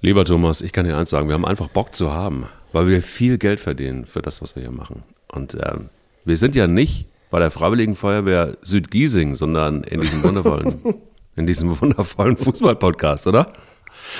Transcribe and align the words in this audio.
Lieber 0.00 0.24
Thomas, 0.24 0.60
ich 0.60 0.72
kann 0.72 0.86
dir 0.86 0.96
eins 0.96 1.10
sagen, 1.10 1.26
wir 1.26 1.34
haben 1.34 1.44
einfach 1.44 1.68
Bock 1.68 1.92
zu 1.92 2.12
haben, 2.12 2.46
weil 2.72 2.86
wir 2.86 3.02
viel 3.02 3.36
Geld 3.36 3.58
verdienen 3.58 4.06
für 4.06 4.22
das, 4.22 4.40
was 4.40 4.54
wir 4.54 4.62
hier 4.62 4.70
machen. 4.70 5.02
Und 5.26 5.54
ähm, 5.54 5.88
wir 6.24 6.36
sind 6.36 6.54
ja 6.54 6.68
nicht 6.68 7.06
bei 7.30 7.40
der 7.40 7.50
Freiwilligen 7.50 7.96
Feuerwehr 7.96 8.56
Südgiesing, 8.62 9.34
sondern 9.34 9.82
in 9.82 10.00
diesem 10.00 10.22
wundervollen, 10.22 10.80
in 11.36 11.48
diesem 11.48 11.80
wundervollen 11.80 12.36
Fußball-Podcast, 12.36 13.26
oder? 13.26 13.52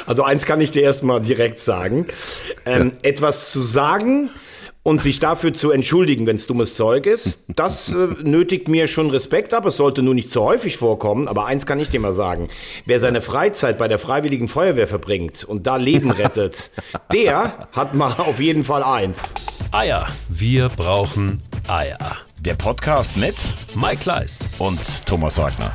Also 0.04 0.24
eins 0.24 0.46
kann 0.46 0.60
ich 0.60 0.72
dir 0.72 0.82
erstmal 0.82 1.22
direkt 1.22 1.60
sagen. 1.60 2.06
Ähm, 2.66 2.92
ja. 3.02 3.10
Etwas 3.10 3.52
zu 3.52 3.60
sagen, 3.60 4.30
und 4.88 5.02
sich 5.02 5.18
dafür 5.18 5.52
zu 5.52 5.70
entschuldigen, 5.70 6.26
wenn 6.26 6.36
es 6.36 6.46
dummes 6.46 6.74
Zeug 6.74 7.04
ist, 7.04 7.44
das 7.48 7.90
äh, 7.90 7.94
nötigt 8.22 8.68
mir 8.68 8.86
schon 8.86 9.10
Respekt 9.10 9.52
ab. 9.52 9.66
Es 9.66 9.76
sollte 9.76 10.02
nur 10.02 10.14
nicht 10.14 10.30
zu 10.30 10.42
häufig 10.42 10.78
vorkommen. 10.78 11.28
Aber 11.28 11.44
eins 11.44 11.66
kann 11.66 11.78
ich 11.78 11.90
dir 11.90 12.00
mal 12.00 12.14
sagen. 12.14 12.48
Wer 12.86 12.98
seine 12.98 13.20
Freizeit 13.20 13.76
bei 13.76 13.86
der 13.86 13.98
Freiwilligen 13.98 14.48
Feuerwehr 14.48 14.88
verbringt 14.88 15.44
und 15.44 15.66
da 15.66 15.76
Leben 15.76 16.10
rettet, 16.22 16.70
der 17.12 17.68
hat 17.72 17.92
mal 17.92 18.14
auf 18.16 18.40
jeden 18.40 18.64
Fall 18.64 18.82
eins. 18.82 19.20
Eier. 19.72 20.06
Wir 20.30 20.70
brauchen 20.70 21.42
Eier. 21.68 21.98
Der 22.40 22.54
Podcast 22.54 23.18
mit 23.18 23.36
Mike 23.74 23.98
Kleiss 23.98 24.46
und 24.58 24.80
Thomas 25.04 25.36
Wagner. 25.36 25.70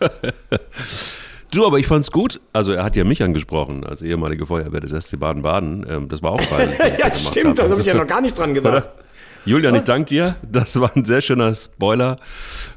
Du, 1.52 1.66
aber 1.66 1.78
ich 1.78 1.86
fand's 1.86 2.12
gut. 2.12 2.40
Also 2.52 2.72
er 2.72 2.84
hat 2.84 2.94
ja 2.94 3.04
mich 3.04 3.22
angesprochen 3.22 3.84
als 3.84 4.02
ehemalige 4.02 4.46
Feuerwehr 4.46 4.80
des 4.80 4.92
SC 4.92 5.18
Baden-Baden. 5.18 5.86
Ähm, 5.88 6.08
das 6.08 6.22
war 6.22 6.32
auch 6.32 6.40
weil 6.50 6.76
Ja, 6.98 7.12
stimmt, 7.14 7.58
da 7.58 7.68
habe 7.68 7.80
ich 7.80 7.86
ja 7.86 7.94
noch 7.94 8.06
gar 8.06 8.20
nicht 8.20 8.38
dran 8.38 8.54
gedacht. 8.54 8.88
Julian, 9.46 9.74
ich 9.74 9.82
danke 9.84 10.04
dir. 10.10 10.36
Das 10.42 10.78
war 10.80 10.94
ein 10.94 11.06
sehr 11.06 11.22
schöner 11.22 11.54
Spoiler 11.54 12.16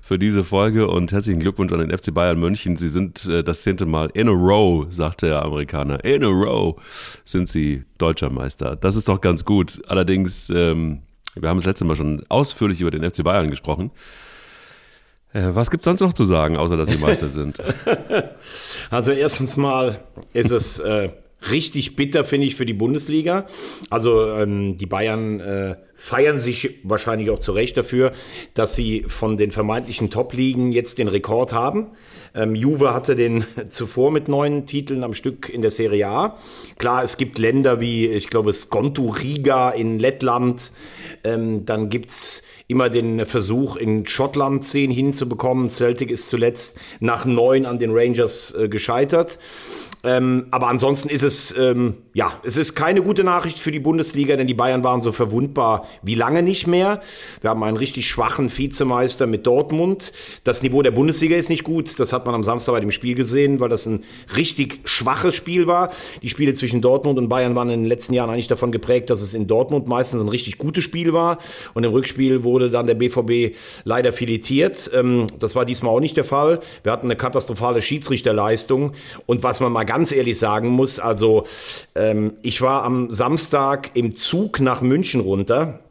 für 0.01 0.17
diese 0.17 0.43
Folge 0.43 0.87
und 0.87 1.11
herzlichen 1.11 1.41
Glückwunsch 1.41 1.73
an 1.73 1.79
den 1.79 1.95
FC 1.95 2.13
Bayern 2.13 2.39
München. 2.39 2.77
Sie 2.77 2.87
sind 2.87 3.25
äh, 3.25 3.43
das 3.43 3.63
zehnte 3.63 3.85
Mal 3.85 4.09
in 4.13 4.29
a 4.29 4.31
row, 4.31 4.85
sagt 4.89 5.23
der 5.23 5.43
Amerikaner. 5.43 6.03
In 6.05 6.23
a 6.23 6.27
row 6.27 6.75
sind 7.25 7.49
sie 7.49 7.83
deutscher 7.97 8.29
Meister. 8.29 8.77
Das 8.77 8.95
ist 8.95 9.09
doch 9.09 9.19
ganz 9.19 9.43
gut. 9.43 9.81
Allerdings, 9.87 10.49
ähm, 10.49 11.01
wir 11.35 11.49
haben 11.49 11.57
das 11.57 11.65
letzte 11.65 11.83
Mal 11.83 11.97
schon 11.97 12.23
ausführlich 12.29 12.79
über 12.79 12.91
den 12.91 13.03
FC 13.03 13.23
Bayern 13.23 13.49
gesprochen. 13.49 13.91
Äh, 15.33 15.49
was 15.53 15.71
gibt 15.71 15.81
es 15.81 15.85
sonst 15.85 16.01
noch 16.01 16.13
zu 16.13 16.23
sagen, 16.23 16.57
außer 16.57 16.77
dass 16.77 16.89
sie 16.89 16.97
Meister 16.97 17.29
sind? 17.29 17.61
Also 18.89 19.11
erstens 19.11 19.57
mal 19.57 20.01
ist 20.33 20.51
es 20.51 20.77
äh, 20.77 21.09
richtig 21.49 21.95
bitter, 21.95 22.23
finde 22.23 22.47
ich, 22.47 22.55
für 22.55 22.65
die 22.65 22.73
Bundesliga. 22.73 23.47
Also 23.89 24.29
ähm, 24.29 24.77
die 24.77 24.85
Bayern 24.85 25.39
äh, 25.39 25.75
feiern 25.95 26.37
sich 26.37 26.79
wahrscheinlich 26.83 27.29
auch 27.29 27.39
zu 27.39 27.53
Recht 27.53 27.77
dafür, 27.77 28.11
dass 28.53 28.75
sie 28.75 29.05
von 29.07 29.37
den 29.37 29.51
vermeintlichen 29.51 30.09
Top-Ligen 30.09 30.71
jetzt 30.71 30.97
den 30.97 31.07
Rekord 31.07 31.53
haben. 31.53 31.87
Ähm, 32.35 32.55
Juve 32.55 32.93
hatte 32.93 33.15
den 33.15 33.45
zuvor 33.69 34.11
mit 34.11 34.27
neun 34.27 34.65
Titeln 34.65 35.03
am 35.03 35.13
Stück 35.13 35.49
in 35.49 35.61
der 35.61 35.71
Serie 35.71 36.07
A. 36.07 36.37
Klar, 36.77 37.03
es 37.03 37.17
gibt 37.17 37.39
Länder 37.39 37.79
wie, 37.79 38.07
ich 38.07 38.29
glaube, 38.29 38.53
Skonto 38.53 39.07
Riga 39.09 39.71
in 39.71 39.99
Lettland. 39.99 40.71
Ähm, 41.23 41.65
dann 41.65 41.89
gibt's 41.89 42.43
immer 42.67 42.89
den 42.89 43.25
Versuch, 43.25 43.75
in 43.75 44.05
Schottland 44.07 44.63
zehn 44.63 44.91
hinzubekommen. 44.91 45.69
Celtic 45.69 46.11
ist 46.11 46.29
zuletzt 46.29 46.79
nach 46.99 47.25
neun 47.25 47.65
an 47.65 47.79
den 47.79 47.91
Rangers 47.93 48.53
äh, 48.55 48.69
gescheitert. 48.69 49.39
Ähm, 50.05 50.47
aber 50.51 50.67
ansonsten 50.67 51.07
ist 51.07 51.23
es, 51.23 51.55
ähm, 51.57 51.95
ja, 52.13 52.33
es 52.43 52.57
ist 52.57 52.75
keine 52.75 53.01
gute 53.01 53.23
Nachricht 53.23 53.59
für 53.59 53.71
die 53.71 53.79
Bundesliga, 53.79 54.35
denn 54.35 54.47
die 54.47 54.53
Bayern 54.53 54.83
waren 54.83 54.99
so 54.99 55.13
verwundbar 55.13 55.87
wie 56.01 56.15
lange 56.15 56.43
nicht 56.43 56.67
mehr. 56.67 56.99
Wir 57.39 57.49
haben 57.49 57.63
einen 57.63 57.77
richtig 57.77 58.09
schwachen 58.09 58.55
Vizemeister 58.55 59.27
mit 59.27 59.47
Dortmund. 59.47 60.11
Das 60.43 60.61
Niveau 60.61 60.81
der 60.81 60.91
Bundesliga 60.91 61.37
ist 61.37 61.49
nicht 61.49 61.63
gut. 61.63 61.97
Das 62.01 62.11
hat 62.11 62.25
man 62.25 62.35
am 62.35 62.43
Samstag 62.43 62.73
bei 62.73 62.81
dem 62.81 62.91
Spiel 62.91 63.15
gesehen, 63.15 63.61
weil 63.61 63.69
das 63.69 63.85
ein 63.85 64.03
richtig 64.35 64.79
schwaches 64.83 65.35
Spiel 65.35 65.67
war. 65.67 65.89
Die 66.21 66.29
Spiele 66.29 66.53
zwischen 66.53 66.81
Dortmund 66.81 67.17
und 67.17 67.29
Bayern 67.29 67.55
waren 67.55 67.69
in 67.69 67.83
den 67.83 67.87
letzten 67.87 68.13
Jahren 68.13 68.29
eigentlich 68.29 68.49
davon 68.49 68.73
geprägt, 68.73 69.09
dass 69.09 69.21
es 69.21 69.33
in 69.33 69.47
Dortmund 69.47 69.87
meistens 69.87 70.19
ein 70.19 70.27
richtig 70.27 70.57
gutes 70.57 70.83
Spiel 70.83 71.13
war. 71.13 71.37
Und 71.75 71.85
im 71.85 71.91
Rückspiel 71.91 72.43
wurde 72.43 72.62
dann 72.69 72.87
der 72.87 72.95
BVB 72.95 73.55
leider 73.83 74.13
filetiert. 74.13 74.89
Ähm, 74.93 75.27
das 75.39 75.55
war 75.55 75.65
diesmal 75.65 75.93
auch 75.93 75.99
nicht 75.99 76.17
der 76.17 76.25
Fall. 76.25 76.61
Wir 76.83 76.91
hatten 76.91 77.07
eine 77.07 77.15
katastrophale 77.15 77.81
Schiedsrichterleistung. 77.81 78.93
Und 79.25 79.43
was 79.43 79.59
man 79.59 79.71
mal 79.71 79.83
ganz 79.83 80.11
ehrlich 80.11 80.37
sagen 80.37 80.69
muss, 80.69 80.99
also 80.99 81.45
ähm, 81.95 82.33
ich 82.41 82.61
war 82.61 82.83
am 82.83 83.11
Samstag 83.11 83.91
im 83.93 84.13
Zug 84.13 84.59
nach 84.59 84.81
München 84.81 85.21
runter 85.21 85.82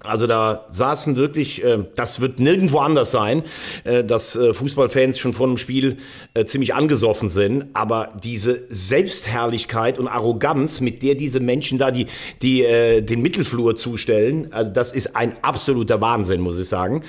also 0.00 0.26
da 0.26 0.66
saßen 0.70 1.16
wirklich, 1.16 1.64
äh, 1.64 1.84
das 1.96 2.20
wird 2.20 2.40
nirgendwo 2.40 2.78
anders 2.78 3.10
sein, 3.10 3.42
äh, 3.84 4.04
dass 4.04 4.36
äh, 4.36 4.54
Fußballfans 4.54 5.18
schon 5.18 5.32
vor 5.32 5.46
einem 5.46 5.56
Spiel 5.56 5.98
äh, 6.34 6.44
ziemlich 6.44 6.74
angesoffen 6.74 7.28
sind, 7.28 7.66
aber 7.74 8.12
diese 8.22 8.64
Selbstherrlichkeit 8.68 9.98
und 9.98 10.08
Arroganz, 10.08 10.80
mit 10.80 11.02
der 11.02 11.14
diese 11.14 11.40
Menschen 11.40 11.78
da 11.78 11.90
die, 11.90 12.06
die 12.42 12.62
äh, 12.62 13.02
den 13.02 13.22
Mittelflur 13.22 13.76
zustellen, 13.76 14.52
also 14.52 14.70
das 14.70 14.92
ist 14.92 15.16
ein 15.16 15.32
absoluter 15.42 16.00
Wahnsinn, 16.00 16.40
muss 16.40 16.58
ich 16.58 16.68
sagen. 16.68 17.02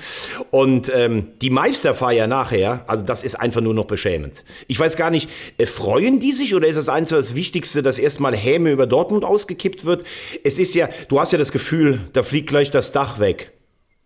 Und 0.50 0.90
ähm, 0.94 1.28
die 1.40 1.50
Meisterfeier 1.50 2.26
nachher, 2.26 2.84
also 2.86 3.04
das 3.04 3.22
ist 3.22 3.34
einfach 3.34 3.60
nur 3.60 3.74
noch 3.74 3.86
beschämend. 3.86 4.44
Ich 4.68 4.78
weiß 4.78 4.96
gar 4.96 5.10
nicht, 5.10 5.28
äh, 5.58 5.66
freuen 5.66 6.20
die 6.20 6.32
sich 6.32 6.54
oder 6.54 6.66
ist 6.66 6.76
das 6.76 6.88
eins 6.88 7.10
das 7.10 7.34
Wichtigste, 7.34 7.82
dass 7.82 7.98
erstmal 7.98 8.34
Häme 8.34 8.70
über 8.70 8.86
Dortmund 8.86 9.24
ausgekippt 9.24 9.84
wird? 9.84 10.04
Es 10.42 10.58
ist 10.58 10.74
ja, 10.74 10.88
du 11.08 11.20
hast 11.20 11.32
ja 11.32 11.38
das 11.38 11.52
Gefühl, 11.52 12.00
da 12.12 12.22
fliegt 12.22 12.53
gleich 12.54 12.70
das 12.70 12.92
Dach 12.92 13.18
weg. 13.18 13.50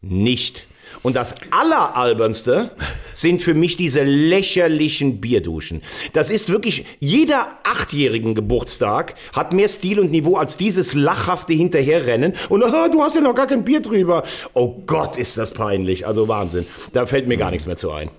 Nicht. 0.00 0.66
Und 1.02 1.16
das 1.16 1.34
Alleralbernste 1.50 2.70
sind 3.12 3.42
für 3.42 3.52
mich 3.52 3.76
diese 3.76 4.04
lächerlichen 4.04 5.20
Bierduschen. 5.20 5.82
Das 6.14 6.30
ist 6.30 6.48
wirklich, 6.48 6.86
jeder 6.98 7.58
achtjährigen 7.62 8.34
Geburtstag 8.34 9.16
hat 9.34 9.52
mehr 9.52 9.68
Stil 9.68 10.00
und 10.00 10.10
Niveau 10.10 10.36
als 10.36 10.56
dieses 10.56 10.94
lachhafte 10.94 11.52
Hinterherrennen. 11.52 12.32
Und 12.48 12.62
oh, 12.62 12.88
du 12.90 13.02
hast 13.02 13.16
ja 13.16 13.20
noch 13.20 13.34
gar 13.34 13.48
kein 13.48 13.66
Bier 13.66 13.82
drüber. 13.82 14.24
Oh 14.54 14.82
Gott, 14.86 15.18
ist 15.18 15.36
das 15.36 15.50
peinlich. 15.50 16.06
Also 16.06 16.26
Wahnsinn. 16.26 16.66
Da 16.94 17.04
fällt 17.04 17.28
mir 17.28 17.36
gar 17.36 17.50
nichts 17.50 17.66
mehr 17.66 17.76
zu 17.76 17.90
ein 17.90 18.10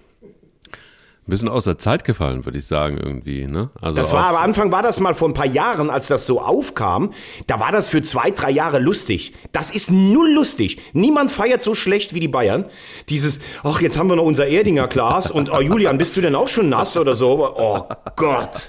ein 1.29 1.31
bisschen 1.31 1.50
aus 1.50 1.66
der 1.66 1.78
Zeit 1.78 2.03
gefallen, 2.03 2.45
würde 2.45 2.57
ich 2.57 2.66
sagen, 2.66 2.97
irgendwie. 2.97 3.45
Ne? 3.45 3.69
Also 3.79 4.00
das 4.00 4.13
war 4.13 4.25
aber 4.25 4.40
Anfang 4.40 4.72
war 4.72 4.81
das 4.81 5.00
mal 5.00 5.13
vor 5.13 5.29
ein 5.29 5.34
paar 5.34 5.45
Jahren, 5.45 5.91
als 5.91 6.07
das 6.07 6.25
so 6.25 6.41
aufkam. 6.41 7.12
Da 7.45 7.59
war 7.59 7.72
das 7.72 7.88
für 7.88 8.01
zwei, 8.01 8.31
drei 8.31 8.50
Jahre 8.50 8.79
lustig. 8.79 9.34
Das 9.51 9.69
ist 9.69 9.91
null 9.91 10.31
lustig. 10.34 10.79
Niemand 10.94 11.29
feiert 11.29 11.62
so 11.62 11.75
schlecht 11.75 12.16
wie 12.16 12.19
die 12.19 12.28
Bayern. 12.28 12.66
Dieses, 13.09 13.41
ach, 13.63 13.79
jetzt 13.79 13.95
haben 13.95 14.09
wir 14.09 14.16
noch 14.16 14.23
unser 14.23 14.47
Erdinger 14.47 14.88
Glas 14.88 15.29
und 15.29 15.53
oh, 15.53 15.62
Julian, 15.62 16.00
bist 16.00 16.17
du 16.17 16.22
denn 16.22 16.34
auch 16.34 16.47
schon 16.47 16.67
nass 16.67 16.97
oder 16.97 17.13
so? 17.13 17.47
Oh 17.56 17.84
Gott. 18.16 18.67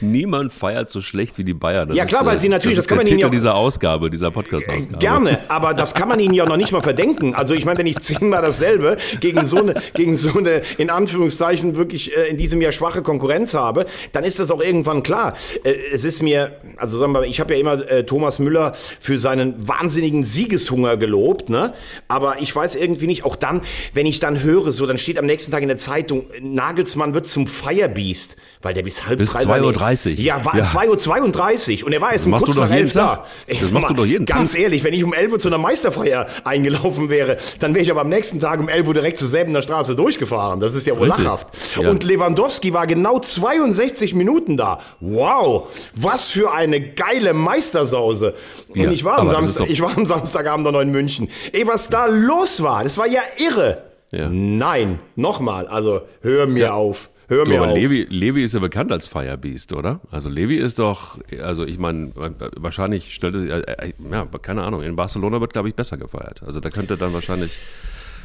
Niemand 0.00 0.52
feiert 0.52 0.90
so 0.90 1.00
schlecht 1.02 1.38
wie 1.38 1.44
die 1.44 1.54
Bayern. 1.54 1.88
Das 1.88 1.96
ja 1.96 2.04
klar, 2.04 2.22
ist, 2.22 2.26
weil 2.26 2.38
sie 2.40 2.48
natürlich, 2.48 2.76
das, 2.76 2.86
das 2.86 2.88
kann 2.88 2.98
man 2.98 3.06
ihnen 3.06 3.20
ja 3.20 3.28
dieser 3.28 3.54
Ausgabe, 3.54 4.10
dieser 4.10 4.32
Podcast-Ausgabe. 4.32 4.98
Gerne, 4.98 5.38
aber 5.48 5.72
das 5.72 5.94
kann 5.94 6.08
man 6.08 6.18
ihnen 6.18 6.34
ja 6.34 6.46
noch 6.46 6.56
nicht 6.56 6.72
mal 6.72 6.82
verdenken. 6.82 7.36
Also 7.36 7.54
ich 7.54 7.64
meine, 7.64 7.78
wenn 7.78 7.86
ich 7.86 7.98
zehnmal 8.00 8.42
dasselbe 8.42 8.96
gegen 9.20 9.46
so 9.46 9.58
eine, 9.58 9.74
gegen 9.94 10.16
so 10.16 10.36
eine 10.36 10.62
in 10.78 10.90
Anführungszeichen 10.90 11.76
wirklich 11.76 11.91
wirklich 11.92 12.16
äh, 12.16 12.28
in 12.28 12.38
diesem 12.38 12.60
Jahr 12.62 12.72
schwache 12.72 13.02
Konkurrenz 13.02 13.54
habe, 13.54 13.86
dann 14.12 14.24
ist 14.24 14.38
das 14.38 14.50
auch 14.50 14.62
irgendwann 14.62 15.02
klar. 15.02 15.36
Äh, 15.62 15.74
es 15.92 16.04
ist 16.04 16.22
mir, 16.22 16.56
also 16.76 16.98
sagen 16.98 17.12
wir 17.12 17.20
mal, 17.20 17.26
ich 17.26 17.38
habe 17.38 17.54
ja 17.54 17.60
immer 17.60 17.88
äh, 17.88 18.04
Thomas 18.04 18.38
Müller 18.38 18.72
für 18.98 19.18
seinen 19.18 19.68
wahnsinnigen 19.68 20.24
Siegeshunger 20.24 20.96
gelobt, 20.96 21.50
ne? 21.50 21.74
Aber 22.08 22.40
ich 22.40 22.54
weiß 22.54 22.76
irgendwie 22.76 23.06
nicht, 23.06 23.24
auch 23.24 23.36
dann, 23.36 23.60
wenn 23.92 24.06
ich 24.06 24.20
dann 24.20 24.42
höre, 24.42 24.72
so, 24.72 24.86
dann 24.86 24.98
steht 24.98 25.18
am 25.18 25.26
nächsten 25.26 25.52
Tag 25.52 25.62
in 25.62 25.68
der 25.68 25.76
Zeitung, 25.76 26.24
Nagelsmann 26.40 27.12
wird 27.12 27.26
zum 27.26 27.46
Firebeast, 27.46 28.36
weil 28.62 28.74
der 28.74 28.82
bis 28.82 29.06
halb 29.06 29.18
bis 29.18 29.34
2.30 29.34 30.12
Uhr. 30.12 30.18
Ja, 30.18 30.44
war 30.44 30.56
ja. 30.56 30.64
2.32 30.64 31.80
Uhr 31.80 31.86
und 31.86 31.92
er 31.92 32.00
war 32.00 32.12
erst 32.12 32.26
um 32.26 32.32
kurz 32.32 32.56
nach 32.56 32.70
elf 32.70 32.92
da. 32.92 33.26
Das 33.48 33.72
machst 33.72 33.90
du 33.90 33.94
doch 33.94 34.06
jeden 34.06 34.24
Tag. 34.24 34.36
Ganz 34.36 34.54
ehrlich, 34.54 34.84
wenn 34.84 34.94
ich 34.94 35.02
um 35.04 35.12
11 35.12 35.32
Uhr 35.32 35.38
zu 35.40 35.48
einer 35.48 35.58
Meisterfeier 35.58 36.28
eingelaufen 36.44 37.10
wäre, 37.10 37.38
dann 37.58 37.74
wäre 37.74 37.82
ich 37.82 37.90
aber 37.90 38.02
am 38.02 38.08
nächsten 38.08 38.40
Tag 38.40 38.60
um 38.60 38.68
11 38.68 38.86
Uhr 38.86 38.94
direkt 38.94 39.18
zur 39.18 39.28
Säbener 39.28 39.62
Straße 39.62 39.96
durchgefahren. 39.96 40.60
Das 40.60 40.74
ist 40.74 40.86
ja 40.86 40.96
wohl 40.96 41.08
Richtig. 41.08 41.24
lachhaft. 41.24 41.48
Ja. 41.76 41.90
Und 41.90 42.04
Lewandowski 42.04 42.72
war 42.72 42.86
genau 42.86 43.18
62 43.18 44.14
Minuten 44.14 44.56
da. 44.56 44.80
Wow, 45.00 45.68
was 45.94 46.30
für 46.30 46.52
eine 46.52 46.80
geile 46.80 47.34
Meistersause. 47.34 48.34
Und 48.68 48.80
ja, 48.80 48.90
ich, 48.90 49.04
war 49.04 49.18
am 49.18 49.28
Samstag, 49.28 49.68
ich 49.68 49.80
war 49.80 49.96
am 49.96 50.06
Samstagabend 50.06 50.70
noch 50.70 50.80
in 50.80 50.90
München. 50.90 51.28
Ey, 51.52 51.66
was 51.66 51.88
da 51.88 52.06
los 52.06 52.62
war, 52.62 52.84
das 52.84 52.96
war 52.96 53.08
ja 53.08 53.22
irre. 53.38 53.82
Ja. 54.12 54.28
Nein, 54.28 55.00
nochmal, 55.16 55.66
also 55.66 56.02
hör 56.20 56.46
mir 56.46 56.74
auf. 56.74 57.08
Hör 57.28 57.46
mir 57.46 57.60
aber 57.60 57.72
auf. 57.72 57.76
Levi, 57.76 58.06
Levi 58.08 58.42
ist 58.42 58.54
ja 58.54 58.60
bekannt 58.60 58.92
als 58.92 59.06
Firebeast, 59.06 59.72
oder? 59.72 60.00
Also 60.10 60.28
Levi 60.28 60.56
ist 60.56 60.78
doch, 60.78 61.18
also 61.40 61.64
ich 61.64 61.78
meine, 61.78 62.12
wahrscheinlich 62.56 63.14
stellt 63.14 63.34
es, 63.34 63.48
äh, 63.48 63.92
ja, 64.10 64.26
keine 64.40 64.62
Ahnung, 64.62 64.82
in 64.82 64.96
Barcelona 64.96 65.40
wird, 65.40 65.52
glaube 65.52 65.68
ich, 65.68 65.74
besser 65.74 65.96
gefeiert. 65.96 66.42
Also 66.44 66.60
da 66.60 66.70
könnte 66.70 66.96
dann 66.96 67.12
wahrscheinlich 67.12 67.56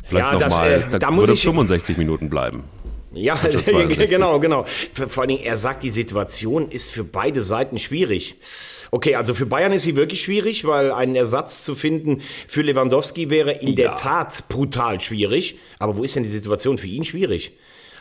vielleicht 0.08 0.34
ja, 0.34 0.48
nochmal, 0.50 0.72
äh, 0.72 0.84
da, 0.92 1.00
da 1.00 1.16
würde 1.16 1.34
ich, 1.34 1.44
65 1.44 1.98
Minuten 1.98 2.30
bleiben. 2.30 2.64
Ja, 3.14 3.36
genau, 4.10 4.40
genau. 4.40 4.66
Vor 4.94 5.22
allen 5.22 5.30
Dingen, 5.30 5.44
er 5.44 5.58
sagt, 5.58 5.84
die 5.84 5.90
Situation 5.90 6.70
ist 6.70 6.92
für 6.92 7.04
beide 7.04 7.42
Seiten 7.44 7.80
schwierig. 7.80 8.36
Okay, 8.92 9.16
also 9.16 9.34
für 9.34 9.46
Bayern 9.46 9.74
ist 9.74 9.84
sie 9.84 9.96
wirklich 9.96 10.22
schwierig, 10.22 10.66
weil 10.66 10.92
einen 10.92 11.16
Ersatz 11.16 11.64
zu 11.64 11.76
finden 11.76 12.22
für 12.48 12.62
Lewandowski 12.62 13.30
wäre 13.30 13.52
in 13.52 13.70
ja. 13.70 13.76
der 13.76 13.96
Tat 13.96 14.46
brutal 14.50 15.02
schwierig. 15.02 15.58
Aber 15.80 15.98
wo 15.98 16.04
ist 16.04 16.16
denn 16.16 16.24
die 16.24 16.30
Situation 16.30 16.78
für 16.78 16.88
ihn 16.88 17.04
schwierig? 17.04 17.58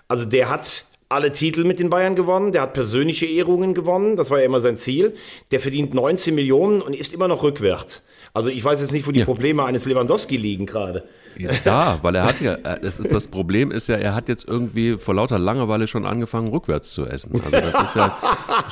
Also 0.09 0.25
der 0.25 0.49
hat 0.49 0.85
alle 1.09 1.33
Titel 1.33 1.65
mit 1.65 1.79
den 1.79 1.89
Bayern 1.91 2.17
gewonnen, 2.17 2.53
der 2.53 2.63
hat 2.63 2.73
persönliche 2.73 3.27
Ehrungen 3.27 3.75
gewonnen, 3.75 4.17
das 4.17 4.31
war 4.31 4.41
ja 4.41 4.45
immer 4.45 4.61
sein 4.61 4.77
Ziel. 4.77 5.15
Der 5.51 5.61
verdient 5.61 5.95
19 5.95 6.35
Millionen 6.35 6.83
und 6.83 6.95
ist 6.97 7.15
immer 7.15 7.29
noch 7.29 7.43
rückwärts. 7.43 8.03
Also 8.35 8.51
ich 8.51 8.63
weiß 8.65 8.81
jetzt 8.81 8.93
nicht, 8.93 9.07
wo 9.07 9.13
die 9.13 9.21
Ja. 9.21 9.25
Probleme 9.25 9.65
eines 9.65 9.87
Lewandowski 9.87 10.37
liegen 10.37 10.67
gerade. 10.67 11.05
Ja, 11.39 11.51
da, 11.65 11.99
weil 12.03 12.15
er 12.15 12.25
hat 12.25 12.41
ja, 12.41 12.55
äh, 12.55 12.81
das 12.81 12.99
ist 12.99 13.13
das 13.13 13.29
Problem 13.29 13.71
ist 13.71 13.89
ja, 13.89 13.97
er 13.97 14.15
hat 14.15 14.29
jetzt 14.29 14.49
irgendwie 14.49 14.97
vor 14.97 15.15
lauter 15.15 15.39
Langeweile 15.39 15.87
schon 15.87 16.07
angefangen, 16.07 16.49
rückwärts 16.49 16.93
zu 16.93 17.05
essen. 17.07 17.33
Also 17.35 17.51
das 17.51 17.83
ist 17.83 17.95
ja, 17.95 18.17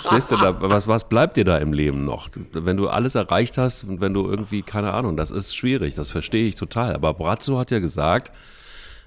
stehst 0.07 0.33
du 0.33 0.37
da, 0.37 0.57
was, 0.61 0.89
was 0.89 1.09
bleibt 1.09 1.37
dir 1.37 1.45
da 1.45 1.59
im 1.59 1.73
Leben 1.75 2.05
noch? 2.07 2.29
Wenn 2.53 2.77
du 2.79 2.89
alles 2.89 3.15
erreicht 3.17 3.59
hast 3.59 3.85
und 3.85 4.01
wenn 4.01 4.15
du 4.15 4.27
irgendwie, 4.29 4.63
keine 4.63 4.93
Ahnung, 4.95 5.17
das 5.17 5.31
ist 5.31 5.55
schwierig, 5.55 5.95
das 5.95 6.11
verstehe 6.11 6.45
ich 6.47 6.55
total. 6.55 6.95
Aber 6.95 7.13
Brazzo 7.15 7.59
hat 7.59 7.71
ja 7.71 7.81
gesagt, 7.81 8.33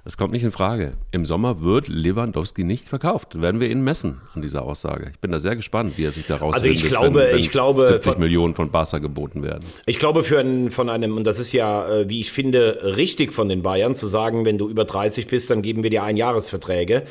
es 0.07 0.15
kommt 0.17 0.31
nicht 0.31 0.43
in 0.45 0.51
Frage. 0.51 0.93
Im 1.11 1.25
Sommer 1.25 1.61
wird 1.61 1.89
Lewandowski 1.89 2.63
nicht 2.63 2.87
verkauft. 2.87 3.41
Werden 3.41 3.59
wir 3.59 3.69
ihn 3.69 3.81
messen 3.81 4.21
an 4.33 4.41
dieser 4.41 4.63
Aussage. 4.63 5.11
Ich 5.13 5.19
bin 5.19 5.31
da 5.31 5.39
sehr 5.39 5.57
gespannt, 5.57 5.97
wie 5.97 6.05
er 6.05 6.13
sich 6.13 6.25
daraus 6.25 6.55
Also 6.55 6.69
ich 6.69 6.85
glaube- 6.85 7.31
ich 7.37 7.49
glaube- 7.51 7.85
70 7.85 8.17
Millionen 8.17 8.55
von 8.55 8.71
Barca 8.71 8.99
geboten 8.99 9.43
werden. 9.43 9.65
Ich 9.85 9.99
glaube, 9.99 10.23
für 10.23 10.39
einen, 10.39 10.71
von 10.71 10.89
einem, 10.89 11.17
und 11.17 11.25
das 11.25 11.39
ist 11.39 11.51
ja, 11.51 11.87
äh, 11.89 12.09
wie 12.09 12.21
ich 12.21 12.31
finde, 12.31 12.95
richtig 12.95 13.33
von 13.33 13.49
den 13.49 13.61
Bayern, 13.63 13.95
zu 13.95 14.07
sagen, 14.07 14.45
wenn 14.45 14.57
du 14.57 14.69
über 14.69 14.85
30 14.85 15.27
bist, 15.27 15.49
dann 15.49 15.61
geben 15.61 15.83
wir 15.83 15.89
dir 15.89 16.03
Einjahresverträge. 16.03 17.03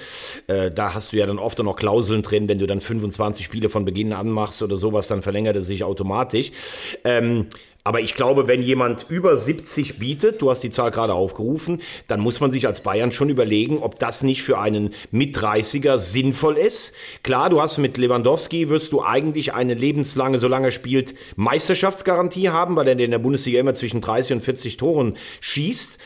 Äh, 0.46 0.70
da 0.70 0.94
hast 0.94 1.12
du 1.12 1.18
ja 1.18 1.26
dann 1.26 1.38
oft 1.38 1.58
noch 1.58 1.76
Klauseln 1.76 2.22
drin, 2.22 2.48
wenn 2.48 2.58
du 2.58 2.66
dann 2.66 2.80
25 2.80 3.44
Spiele 3.44 3.68
von 3.68 3.84
Beginn 3.84 4.14
an 4.14 4.30
machst 4.30 4.62
oder 4.62 4.76
sowas, 4.78 5.06
dann 5.06 5.20
verlängert 5.20 5.56
es 5.56 5.66
sich 5.66 5.84
automatisch. 5.84 6.50
Aber 7.86 8.00
ich 8.00 8.16
glaube, 8.16 8.48
wenn 8.48 8.62
jemand 8.62 9.06
über 9.08 9.36
70 9.36 10.00
bietet, 10.00 10.42
du 10.42 10.50
hast 10.50 10.64
die 10.64 10.70
Zahl 10.70 10.90
gerade 10.90 11.14
aufgerufen, 11.14 11.80
dann 12.08 12.18
muss 12.18 12.40
man 12.40 12.50
sich 12.50 12.66
als 12.66 12.80
Bayern 12.80 13.12
schon 13.12 13.28
überlegen, 13.28 13.78
ob 13.78 14.00
das 14.00 14.24
nicht 14.24 14.42
für 14.42 14.58
einen 14.58 14.92
Mit-30er 15.12 15.96
sinnvoll 15.96 16.56
ist. 16.56 16.94
Klar, 17.22 17.48
du 17.48 17.60
hast 17.60 17.78
mit 17.78 17.96
Lewandowski, 17.96 18.70
wirst 18.70 18.92
du 18.92 19.04
eigentlich 19.04 19.54
eine 19.54 19.74
lebenslange, 19.74 20.38
solange 20.38 20.66
er 20.66 20.72
spielt, 20.72 21.14
Meisterschaftsgarantie 21.36 22.48
haben, 22.48 22.74
weil 22.74 22.88
er 22.88 22.98
in 22.98 23.12
der 23.12 23.20
Bundesliga 23.20 23.60
immer 23.60 23.74
zwischen 23.74 24.00
30 24.00 24.38
und 24.38 24.42
40 24.42 24.78
Toren 24.78 25.16
schießt. 25.38 25.98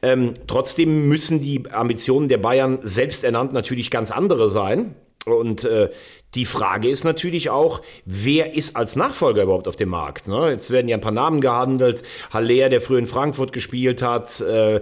Ähm, 0.00 0.36
trotzdem 0.46 1.06
müssen 1.06 1.42
die 1.42 1.70
Ambitionen 1.70 2.30
der 2.30 2.38
Bayern 2.38 2.78
selbst 2.80 3.24
ernannt 3.24 3.52
natürlich 3.52 3.90
ganz 3.90 4.10
andere 4.10 4.50
sein. 4.50 4.94
Und 5.26 5.64
äh, 5.64 5.90
die 6.36 6.44
Frage 6.44 6.88
ist 6.88 7.02
natürlich 7.02 7.50
auch, 7.50 7.82
wer 8.04 8.54
ist 8.54 8.76
als 8.76 8.94
Nachfolger 8.94 9.42
überhaupt 9.42 9.66
auf 9.66 9.74
dem 9.74 9.88
Markt? 9.88 10.28
Ne? 10.28 10.50
Jetzt 10.50 10.70
werden 10.70 10.86
ja 10.86 10.96
ein 10.96 11.00
paar 11.00 11.10
Namen 11.10 11.40
gehandelt. 11.40 12.04
Haller, 12.30 12.68
der 12.68 12.80
früher 12.80 13.00
in 13.00 13.08
Frankfurt 13.08 13.52
gespielt 13.52 14.02
hat, 14.02 14.40
äh, 14.40 14.80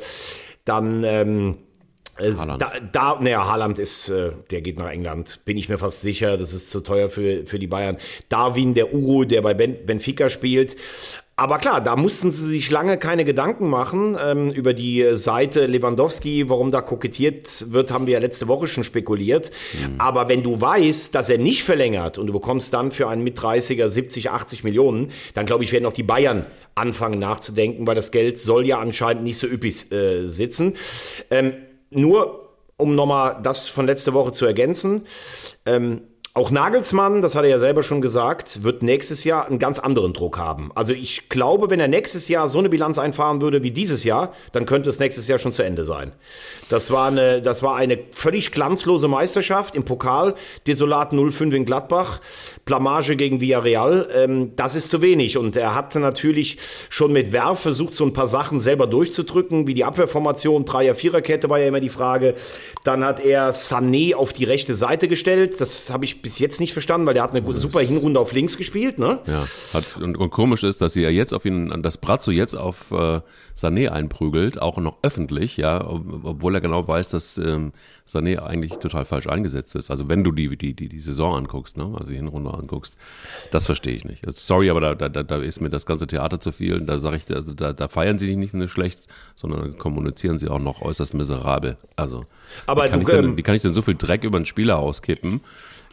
dann 0.67 1.03
ähm, 1.05 1.57
äh, 2.19 2.33
Haaland. 2.35 2.61
da, 2.61 2.73
da 2.93 3.19
naja, 3.21 3.47
Haaland 3.47 3.79
ist, 3.79 4.11
äh, 4.11 4.33
der 4.51 4.61
geht 4.61 4.79
nach 4.79 4.91
England, 4.91 5.41
bin 5.47 5.57
ich 5.57 5.69
mir 5.69 5.79
fast 5.79 6.03
sicher, 6.03 6.37
das 6.37 6.53
ist 6.53 6.71
zu 6.71 6.81
teuer 6.81 7.09
für, 7.09 7.47
für 7.47 7.59
die 7.59 7.67
Bayern. 7.67 7.97
Darwin, 8.29 8.75
der 8.75 8.93
Uro, 8.93 9.25
der 9.25 9.41
bei 9.41 9.55
ben, 9.55 9.87
Benfica 9.87 10.29
spielt. 10.29 10.77
Aber 11.37 11.59
klar, 11.59 11.81
da 11.81 11.97
mussten 11.97 12.31
sie 12.31 12.47
sich 12.47 12.71
lange 12.71 12.97
keine 12.97 13.25
Gedanken 13.25 13.69
machen 13.69 14.17
ähm, 14.21 14.53
über 14.53 14.73
die 14.73 15.17
Seite 15.17 15.67
Lewandowski, 15.67 16.49
warum 16.49 16.71
da 16.71 16.81
kokettiert 16.81 17.73
wird, 17.73 17.91
haben 17.91 18.07
wir 18.07 18.15
ja 18.15 18.21
letzte 18.21 18.47
Woche 18.47 18.69
schon 18.69 18.85
spekuliert. 18.85 19.51
Aber 19.99 20.29
wenn 20.29 20.45
du 20.45 20.61
weißt, 20.61 21.13
dass 21.13 21.29
er 21.29 21.39
nicht 21.39 21.65
verlängert 21.65 22.19
und 22.19 22.29
du 22.29 22.33
bekommst 22.33 22.73
dann 22.73 22.93
für 22.93 23.09
einen 23.09 23.25
mit 23.25 23.37
30er 23.39 23.89
70, 23.89 24.31
80 24.31 24.63
Millionen, 24.63 25.11
dann 25.35 25.45
glaube 25.45 25.65
ich, 25.65 25.73
werden 25.73 25.87
auch 25.87 25.93
die 25.93 26.05
Bayern 26.05 26.47
anfangen 26.77 27.19
nachzudenken, 27.19 27.85
weil 27.87 27.97
das 27.97 28.13
Geld 28.13 28.39
soll 28.39 28.67
ja 28.67 28.79
anscheinend 28.79 29.25
nicht 29.25 29.39
so 29.39 29.49
üppig 29.49 29.91
äh, 29.91 30.29
sitzen. 30.29 30.77
Ähm, 31.31 31.55
nur 31.91 32.45
um 32.77 32.95
nochmal 32.95 33.41
das 33.43 33.69
von 33.69 33.87
letzter 33.87 34.15
Woche 34.15 34.33
zu 34.33 34.47
ergänzen, 34.47 35.07
ähm, 35.67 36.03
auch 36.37 36.51
Nagelsmann, 36.51 37.23
das 37.23 37.37
hat 37.37 37.45
er 37.45 37.51
ja 37.51 37.59
selber 37.61 37.85
schon 37.85 38.01
gesagt, 38.01 38.65
wird 38.65 38.83
nächstes 38.83 39.23
Jahr 39.23 39.47
einen 39.47 39.61
ganz 39.61 39.79
anderen 39.79 40.13
Druck 40.13 40.37
haben. 40.37 40.73
Also 40.75 40.93
ich 40.93 41.29
glaube, 41.29 41.71
wenn 41.71 41.79
er 41.79 41.87
nächstes 41.87 42.27
Jahr 42.27 42.49
so 42.49 42.59
eine 42.59 42.69
Bilanz 42.69 42.99
einfahren 42.99 43.41
würde 43.41 43.63
wie 43.63 43.71
dieses 43.71 44.03
Jahr, 44.03 44.33
dann 44.51 44.67
könnte 44.67 44.89
es 44.91 44.99
nächstes 44.99 45.29
Jahr 45.29 45.39
schon 45.39 45.53
zu 45.53 45.63
Ende 45.63 45.85
sein. 45.85 46.11
Das 46.71 46.91
war 46.91 47.07
eine, 47.07 47.41
das 47.41 47.63
war 47.63 47.77
eine 47.77 48.01
völlig 48.11 48.51
glanzlose 48.51 49.07
Meisterschaft 49.07 49.77
im 49.77 49.85
Pokal, 49.85 50.35
Desolat 50.67 51.13
0-5 51.13 51.55
in 51.55 51.65
Gladbach, 51.67 52.21
Blamage 52.65 53.15
gegen 53.15 53.41
Villarreal, 53.41 54.09
ähm, 54.13 54.57
das 54.57 54.75
ist 54.75 54.91
zu 54.91 55.03
wenig. 55.03 55.39
Und 55.39 55.55
er 55.55 55.77
hatte 55.77 56.01
natürlich 56.01 56.59
schon 56.89 57.13
mit 57.13 57.31
Werf 57.31 57.61
versucht, 57.61 57.95
so 57.95 58.05
ein 58.05 58.13
paar 58.13 58.27
Sachen 58.27 58.59
selber 58.59 58.89
durchzudrücken, 58.89 59.69
wie 59.69 59.75
die 59.75 59.85
Abwehrformation, 59.85 60.65
Dreier-Vierer-Kette 60.65 61.49
war 61.49 61.61
ja 61.61 61.69
immer 61.69 61.79
die 61.79 61.91
Frage. 61.91 62.35
Dann 62.83 63.05
hat 63.05 63.21
er 63.21 63.53
Sané 63.53 64.17
auf 64.17 64.33
die 64.33 64.45
rechte 64.45 64.75
Seite 64.75 65.07
gestellt, 65.07 65.61
das 65.61 65.91
habe 65.91 66.05
ich 66.05 66.24
bis 66.25 66.41
jetzt 66.41 66.59
nicht 66.59 66.73
verstanden, 66.73 67.07
weil 67.07 67.15
der 67.15 67.23
hat 67.23 67.31
eine 67.31 67.43
gute- 67.43 67.59
super 67.59 67.79
Hinrunde 67.81 68.19
auf 68.19 68.33
links 68.33 68.57
gespielt, 68.57 68.99
ne? 68.99 69.21
Ja, 69.27 69.47
hat, 69.73 69.97
und, 69.99 70.17
und 70.17 70.31
komisch 70.31 70.65
ist, 70.65 70.81
dass 70.81 70.95
sie 70.95 71.03
ja 71.03 71.11
jetzt 71.11 71.33
auf 71.33 71.45
ihn, 71.45 71.83
dass 71.83 71.99
Brazzo 71.99 72.33
jetzt 72.33 72.57
auf 72.57 72.91
äh, 72.91 73.21
Sané 73.57 73.91
einprügelt, 73.91 74.61
auch 74.61 74.79
noch 74.79 74.97
öffentlich, 75.03 75.57
ja, 75.57 75.87
ob- 75.89 76.25
obwohl 76.25 76.55
er 76.57 76.61
genau 76.61 76.89
weiß, 76.89 77.11
dass 77.11 77.39
ähm, 77.39 77.73
Sané 78.09 78.39
eigentlich 78.39 78.73
total 78.79 79.05
falsch 79.05 79.27
eingesetzt 79.29 79.77
ist. 79.77 79.91
Also 79.91 80.09
wenn 80.09 80.25
du 80.25 80.33
die, 80.33 80.57
die, 80.57 80.75
die, 80.75 80.89
die 80.89 81.01
Saison 81.01 81.37
anguckst, 81.37 81.77
ne, 81.77 81.95
also 81.97 82.11
die 82.11 82.17
Hinrunde 82.17 82.53
anguckst, 82.53 82.97
das 83.51 83.67
verstehe 83.67 83.95
ich 83.95 84.05
nicht. 84.05 84.27
Also, 84.27 84.39
sorry, 84.41 84.71
aber 84.71 84.81
da, 84.95 85.09
da, 85.09 85.23
da 85.23 85.37
ist 85.39 85.61
mir 85.61 85.71
das 85.71 85.87
ganze 85.87 86.07
Theater 86.07 86.41
zu 86.41 86.51
viel. 86.53 86.81
Da 86.81 86.99
sage 86.99 87.17
ich, 87.19 87.35
also 87.35 87.55
da, 87.55 87.73
da 87.73 87.89
feiern 87.89 88.19
sie 88.19 88.35
nicht 88.37 88.55
nur 88.55 88.69
schlecht, 88.69 89.07
sondern 89.37 89.79
kommunizieren 89.79 90.39
sie 90.39 90.49
auch 90.49 90.59
noch 90.59 90.83
äußerst 90.83 91.15
miserabel. 91.15 91.77
Also 91.97 92.25
Aber 92.67 92.85
wie, 92.85 92.89
kann 92.89 93.01
du, 93.01 93.07
ich 93.07 93.15
denn, 93.15 93.37
wie 93.37 93.43
kann 93.43 93.55
ich 93.55 93.63
denn 93.63 93.75
so 93.75 93.83
viel 93.83 93.95
Dreck 93.95 94.25
über 94.25 94.37
einen 94.37 94.47
Spieler 94.47 94.79
auskippen, 94.79 95.41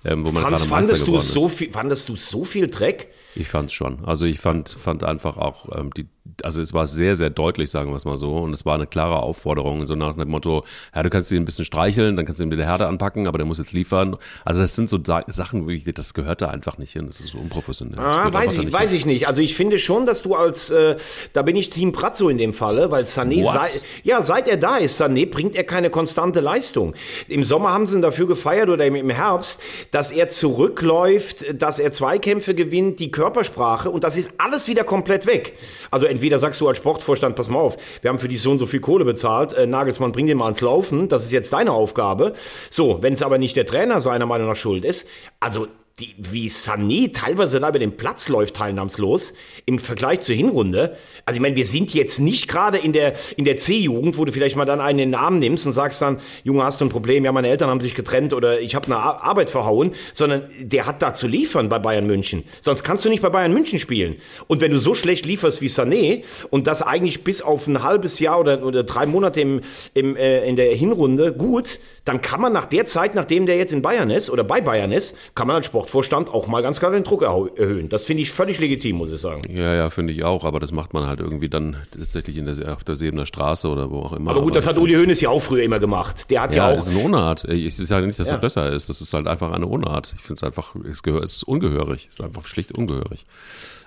ähm, 0.03 0.25
wo 0.25 0.31
man 0.31 0.43
Fandest, 0.43 0.69
gerade 0.69 0.87
fandest, 0.87 1.07
du 1.07 1.17
so 1.17 1.47
viel, 1.47 1.71
fandest 1.71 2.09
du 2.09 2.15
so 2.15 2.43
viel 2.43 2.67
Dreck? 2.67 3.09
Ich 3.35 3.47
fand's 3.47 3.73
schon. 3.73 4.03
Also 4.05 4.25
ich 4.25 4.39
fand, 4.39 4.69
fand 4.69 5.03
einfach 5.03 5.37
auch, 5.37 5.77
ähm, 5.77 5.91
die, 5.95 6.07
also 6.43 6.61
es 6.61 6.73
war 6.73 6.85
sehr, 6.85 7.15
sehr 7.15 7.29
deutlich, 7.29 7.69
sagen 7.69 7.89
wir 7.91 7.95
es 7.95 8.05
mal 8.05 8.17
so. 8.17 8.35
Und 8.37 8.51
es 8.51 8.65
war 8.65 8.75
eine 8.75 8.87
klare 8.87 9.17
Aufforderung, 9.17 9.87
so 9.87 9.95
nach 9.95 10.15
dem 10.15 10.29
Motto, 10.29 10.65
ja, 10.93 11.01
du 11.01 11.09
kannst 11.09 11.31
ihn 11.31 11.37
ein 11.37 11.45
bisschen 11.45 11.65
streicheln, 11.65 12.17
dann 12.17 12.25
kannst 12.25 12.39
du 12.39 12.43
ihm 12.43 12.51
die 12.51 12.57
Herde 12.57 12.87
anpacken, 12.87 13.27
aber 13.27 13.37
der 13.37 13.47
muss 13.47 13.57
jetzt 13.57 13.71
liefern. 13.71 14.17
Also 14.43 14.61
das 14.61 14.75
sind 14.75 14.89
so 14.89 14.97
da 14.97 15.23
Sachen, 15.27 15.65
wo 15.65 15.69
ich, 15.69 15.85
das 15.85 16.13
gehört 16.13 16.41
da 16.41 16.49
einfach 16.49 16.77
nicht 16.77 16.91
hin. 16.91 17.07
Das 17.07 17.21
ist 17.21 17.31
so 17.31 17.37
unprofessionell. 17.37 17.99
Ah, 17.99 18.31
weiß 18.33 18.53
ich, 18.53 18.65
nicht 18.65 18.73
weiß 18.73 18.89
hin. 18.91 18.99
ich 18.99 19.05
nicht. 19.05 19.27
Also 19.27 19.41
ich 19.41 19.55
finde 19.55 19.77
schon, 19.77 20.05
dass 20.05 20.23
du 20.23 20.35
als, 20.35 20.69
äh, 20.69 20.97
da 21.33 21.41
bin 21.41 21.55
ich 21.55 21.69
Team 21.69 21.93
Prazzo 21.93 22.27
in 22.27 22.37
dem 22.37 22.53
Falle, 22.53 22.91
weil 22.91 23.03
Sané, 23.03 23.43
sei, 23.43 23.67
ja, 24.03 24.21
seit 24.21 24.47
er 24.47 24.57
da 24.57 24.77
ist, 24.77 24.99
Sané 24.99 25.29
bringt 25.29 25.55
er 25.55 25.63
keine 25.63 25.89
konstante 25.89 26.41
Leistung. 26.41 26.95
Im 27.29 27.43
Sommer 27.43 27.71
haben 27.71 27.87
sie 27.87 27.95
ihn 27.95 28.01
dafür 28.01 28.27
gefeiert 28.27 28.69
oder 28.69 28.85
im, 28.85 28.95
im 28.95 29.09
Herbst, 29.09 29.61
dass 29.91 30.11
er 30.11 30.27
zurückläuft, 30.27 31.61
dass 31.61 31.79
er 31.79 31.91
Zweikämpfe 31.91 32.55
gewinnt, 32.55 32.99
die 32.99 33.11
Körpersprache 33.21 33.91
und 33.91 34.03
das 34.03 34.17
ist 34.17 34.31
alles 34.39 34.67
wieder 34.67 34.83
komplett 34.83 35.27
weg. 35.27 35.53
Also 35.91 36.07
entweder 36.07 36.39
sagst 36.39 36.59
du 36.59 36.67
als 36.67 36.79
Sportvorstand, 36.79 37.35
pass 37.35 37.49
mal 37.49 37.59
auf, 37.59 37.77
wir 38.01 38.09
haben 38.09 38.17
für 38.17 38.27
die 38.27 38.35
so 38.35 38.49
und 38.49 38.57
so 38.57 38.65
viel 38.65 38.79
Kohle 38.79 39.05
bezahlt, 39.05 39.53
äh, 39.53 39.67
Nagelsmann, 39.67 40.11
bring 40.11 40.25
den 40.25 40.39
mal 40.39 40.45
ans 40.45 40.59
Laufen, 40.61 41.07
das 41.07 41.25
ist 41.25 41.31
jetzt 41.31 41.53
deine 41.53 41.71
Aufgabe. 41.71 42.33
So, 42.71 43.03
wenn 43.03 43.13
es 43.13 43.21
aber 43.21 43.37
nicht 43.37 43.55
der 43.55 43.67
Trainer 43.67 44.01
seiner 44.01 44.25
Meinung 44.25 44.47
nach 44.47 44.55
schuld 44.55 44.83
ist, 44.83 45.07
also 45.39 45.67
die, 45.99 46.15
wie 46.17 46.47
Sané 46.47 47.13
teilweise 47.13 47.59
da 47.59 47.69
über 47.69 47.79
den 47.79 47.97
Platz 47.97 48.29
läuft, 48.29 48.55
teilnahmslos, 48.55 49.33
im 49.65 49.77
Vergleich 49.77 50.21
zur 50.21 50.35
Hinrunde. 50.35 50.97
Also 51.25 51.37
ich 51.37 51.41
meine, 51.41 51.55
wir 51.55 51.65
sind 51.65 51.93
jetzt 51.93 52.19
nicht 52.19 52.47
gerade 52.47 52.77
in 52.77 52.93
der, 52.93 53.13
in 53.37 53.45
der 53.45 53.57
C-Jugend, 53.57 54.17
wo 54.17 54.25
du 54.25 54.31
vielleicht 54.31 54.55
mal 54.55 54.65
dann 54.65 54.81
einen 54.81 54.99
in 54.99 55.11
den 55.11 55.15
Arm 55.15 55.39
nimmst 55.39 55.65
und 55.65 55.73
sagst 55.73 56.01
dann, 56.01 56.19
Junge, 56.43 56.63
hast 56.63 56.81
du 56.81 56.85
ein 56.85 56.89
Problem? 56.89 57.25
Ja, 57.25 57.31
meine 57.31 57.49
Eltern 57.49 57.69
haben 57.69 57.81
sich 57.81 57.93
getrennt 57.93 58.33
oder 58.33 58.59
ich 58.61 58.73
habe 58.73 58.87
eine 58.87 58.97
Ar- 58.97 59.23
Arbeit 59.23 59.49
verhauen, 59.49 59.93
sondern 60.13 60.49
der 60.59 60.85
hat 60.85 61.01
da 61.01 61.13
zu 61.13 61.27
liefern 61.27 61.69
bei 61.69 61.77
Bayern 61.77 62.07
München. 62.07 62.43
Sonst 62.61 62.83
kannst 62.83 63.05
du 63.05 63.09
nicht 63.09 63.21
bei 63.21 63.29
Bayern 63.29 63.53
München 63.53 63.77
spielen. 63.77 64.15
Und 64.47 64.61
wenn 64.61 64.71
du 64.71 64.79
so 64.79 64.95
schlecht 64.95 65.25
lieferst 65.25 65.61
wie 65.61 65.67
Sané 65.67 66.23
und 66.49 66.67
das 66.67 66.81
eigentlich 66.81 67.23
bis 67.23 67.41
auf 67.41 67.67
ein 67.67 67.83
halbes 67.83 68.19
Jahr 68.19 68.39
oder, 68.39 68.63
oder 68.65 68.83
drei 68.83 69.05
Monate 69.05 69.41
im, 69.41 69.61
im, 69.93 70.15
äh, 70.15 70.47
in 70.47 70.55
der 70.55 70.73
Hinrunde 70.73 71.33
gut, 71.33 71.79
dann 72.05 72.21
kann 72.21 72.41
man 72.41 72.51
nach 72.51 72.65
der 72.65 72.85
Zeit, 72.85 73.13
nachdem 73.13 73.45
der 73.45 73.57
jetzt 73.57 73.73
in 73.73 73.81
Bayern 73.83 74.09
ist 74.09 74.29
oder 74.29 74.43
bei 74.43 74.61
Bayern 74.61 74.91
ist, 74.91 75.15
kann 75.35 75.47
man 75.47 75.57
als 75.57 75.69
Sportvorstand 75.81 76.29
auch 76.29 76.47
mal 76.47 76.61
ganz 76.61 76.79
klar 76.79 76.91
den 76.91 77.03
Druck 77.03 77.23
erhö- 77.23 77.55
erhöhen. 77.57 77.89
Das 77.89 78.05
finde 78.05 78.23
ich 78.23 78.31
völlig 78.31 78.59
legitim, 78.59 78.97
muss 78.97 79.11
ich 79.11 79.19
sagen. 79.19 79.41
Ja, 79.51 79.73
ja, 79.73 79.89
finde 79.89 80.13
ich 80.13 80.23
auch, 80.23 80.43
aber 80.43 80.59
das 80.59 80.71
macht 80.71 80.93
man 80.93 81.07
halt 81.07 81.19
irgendwie 81.19 81.49
dann 81.49 81.77
tatsächlich 81.91 82.37
in 82.37 82.45
der, 82.45 82.73
auf 82.73 82.83
der 82.83 82.95
Sebener 82.95 83.25
Straße 83.25 83.67
oder 83.67 83.89
wo 83.89 83.99
auch 83.99 84.13
immer. 84.13 84.31
Aber 84.31 84.41
gut, 84.41 84.55
das 84.55 84.67
hat 84.67 84.77
Uli 84.77 84.93
Hoeneß 84.93 85.19
ja 85.21 85.29
auch 85.29 85.41
früher 85.41 85.63
immer 85.63 85.79
gemacht. 85.79 86.29
Der 86.29 86.41
hat 86.41 86.53
ja, 86.53 86.67
Ja, 86.69 86.73
auch. 86.75 86.77
es 86.77 86.85
ist 86.87 86.91
eine 86.95 87.03
Unart. 87.03 87.45
Ich 87.45 87.75
sage 87.77 88.05
nicht, 88.05 88.19
dass 88.19 88.27
Ja. 88.27 88.33
das 88.35 88.41
besser 88.41 88.71
ist. 88.71 88.89
Das 88.89 89.01
ist 89.01 89.13
halt 89.13 89.27
einfach 89.27 89.51
eine 89.51 89.65
Unart. 89.65 90.13
Ich 90.15 90.21
finde 90.21 90.35
es 90.35 90.43
einfach, 90.43 90.75
es 90.85 91.01
ist 91.37 91.43
ungehörig. 91.43 92.07
Es 92.11 92.19
ist 92.19 92.25
einfach 92.25 92.45
schlicht 92.45 92.71
ungehörig. 92.77 93.25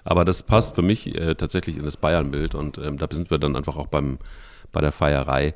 Aber 0.05 0.25
das 0.25 0.43
passt 0.43 0.75
für 0.75 0.83
mich 0.83 1.15
äh, 1.15 1.35
tatsächlich 1.35 1.77
in 1.79 1.85
das 1.85 1.97
Bayern-Bild 1.97 2.55
und 2.55 2.79
ähm, 2.79 2.99
da 2.99 3.07
sind 3.11 3.31
wir 3.31 3.39
dann 3.39 3.57
einfach 3.57 3.77
auch 3.77 3.87
beim, 3.87 4.19
bei 4.73 4.81
der 4.81 4.93
Feierei. 4.93 5.55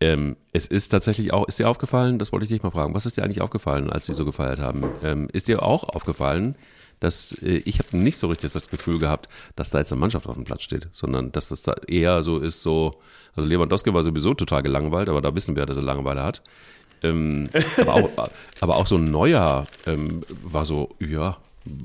Ähm, 0.00 0.36
es 0.52 0.66
ist 0.66 0.88
tatsächlich 0.90 1.32
auch, 1.32 1.48
ist 1.48 1.58
dir 1.58 1.68
aufgefallen, 1.68 2.18
das 2.18 2.32
wollte 2.32 2.44
ich 2.44 2.50
dich 2.50 2.62
mal 2.62 2.70
fragen, 2.70 2.92
was 2.94 3.06
ist 3.06 3.16
dir 3.16 3.24
eigentlich 3.24 3.40
aufgefallen, 3.40 3.88
als 3.88 4.06
sie 4.06 4.14
so 4.14 4.24
gefeiert 4.24 4.58
haben? 4.58 4.84
Ähm, 5.02 5.28
ist 5.32 5.48
dir 5.48 5.62
auch 5.62 5.84
aufgefallen, 5.84 6.54
dass 7.00 7.32
äh, 7.42 7.62
ich 7.64 7.78
habe 7.78 7.96
nicht 7.96 8.18
so 8.18 8.28
richtig 8.28 8.52
das 8.52 8.68
Gefühl 8.68 8.98
gehabt, 8.98 9.28
dass 9.54 9.70
da 9.70 9.78
jetzt 9.78 9.92
eine 9.92 10.00
Mannschaft 10.00 10.26
auf 10.26 10.34
dem 10.34 10.44
Platz 10.44 10.62
steht, 10.62 10.88
sondern 10.92 11.32
dass 11.32 11.48
das 11.48 11.62
da 11.62 11.74
eher 11.86 12.22
so 12.22 12.38
ist, 12.38 12.62
so, 12.62 13.00
also 13.34 13.48
Lewandowski 13.48 13.92
war 13.94 14.02
sowieso 14.02 14.34
total 14.34 14.62
gelangweilt, 14.62 15.08
aber 15.08 15.22
da 15.22 15.34
wissen 15.34 15.56
wir, 15.56 15.64
dass 15.64 15.76
er 15.76 15.82
Langeweile 15.82 16.22
hat. 16.22 16.42
Ähm, 17.02 17.48
aber, 17.78 17.94
auch, 17.94 18.10
aber 18.60 18.76
auch 18.76 18.86
so 18.86 18.96
ein 18.96 19.10
neuer 19.10 19.66
ähm, 19.86 20.22
war 20.42 20.64
so, 20.64 20.94
ja, 20.98 21.38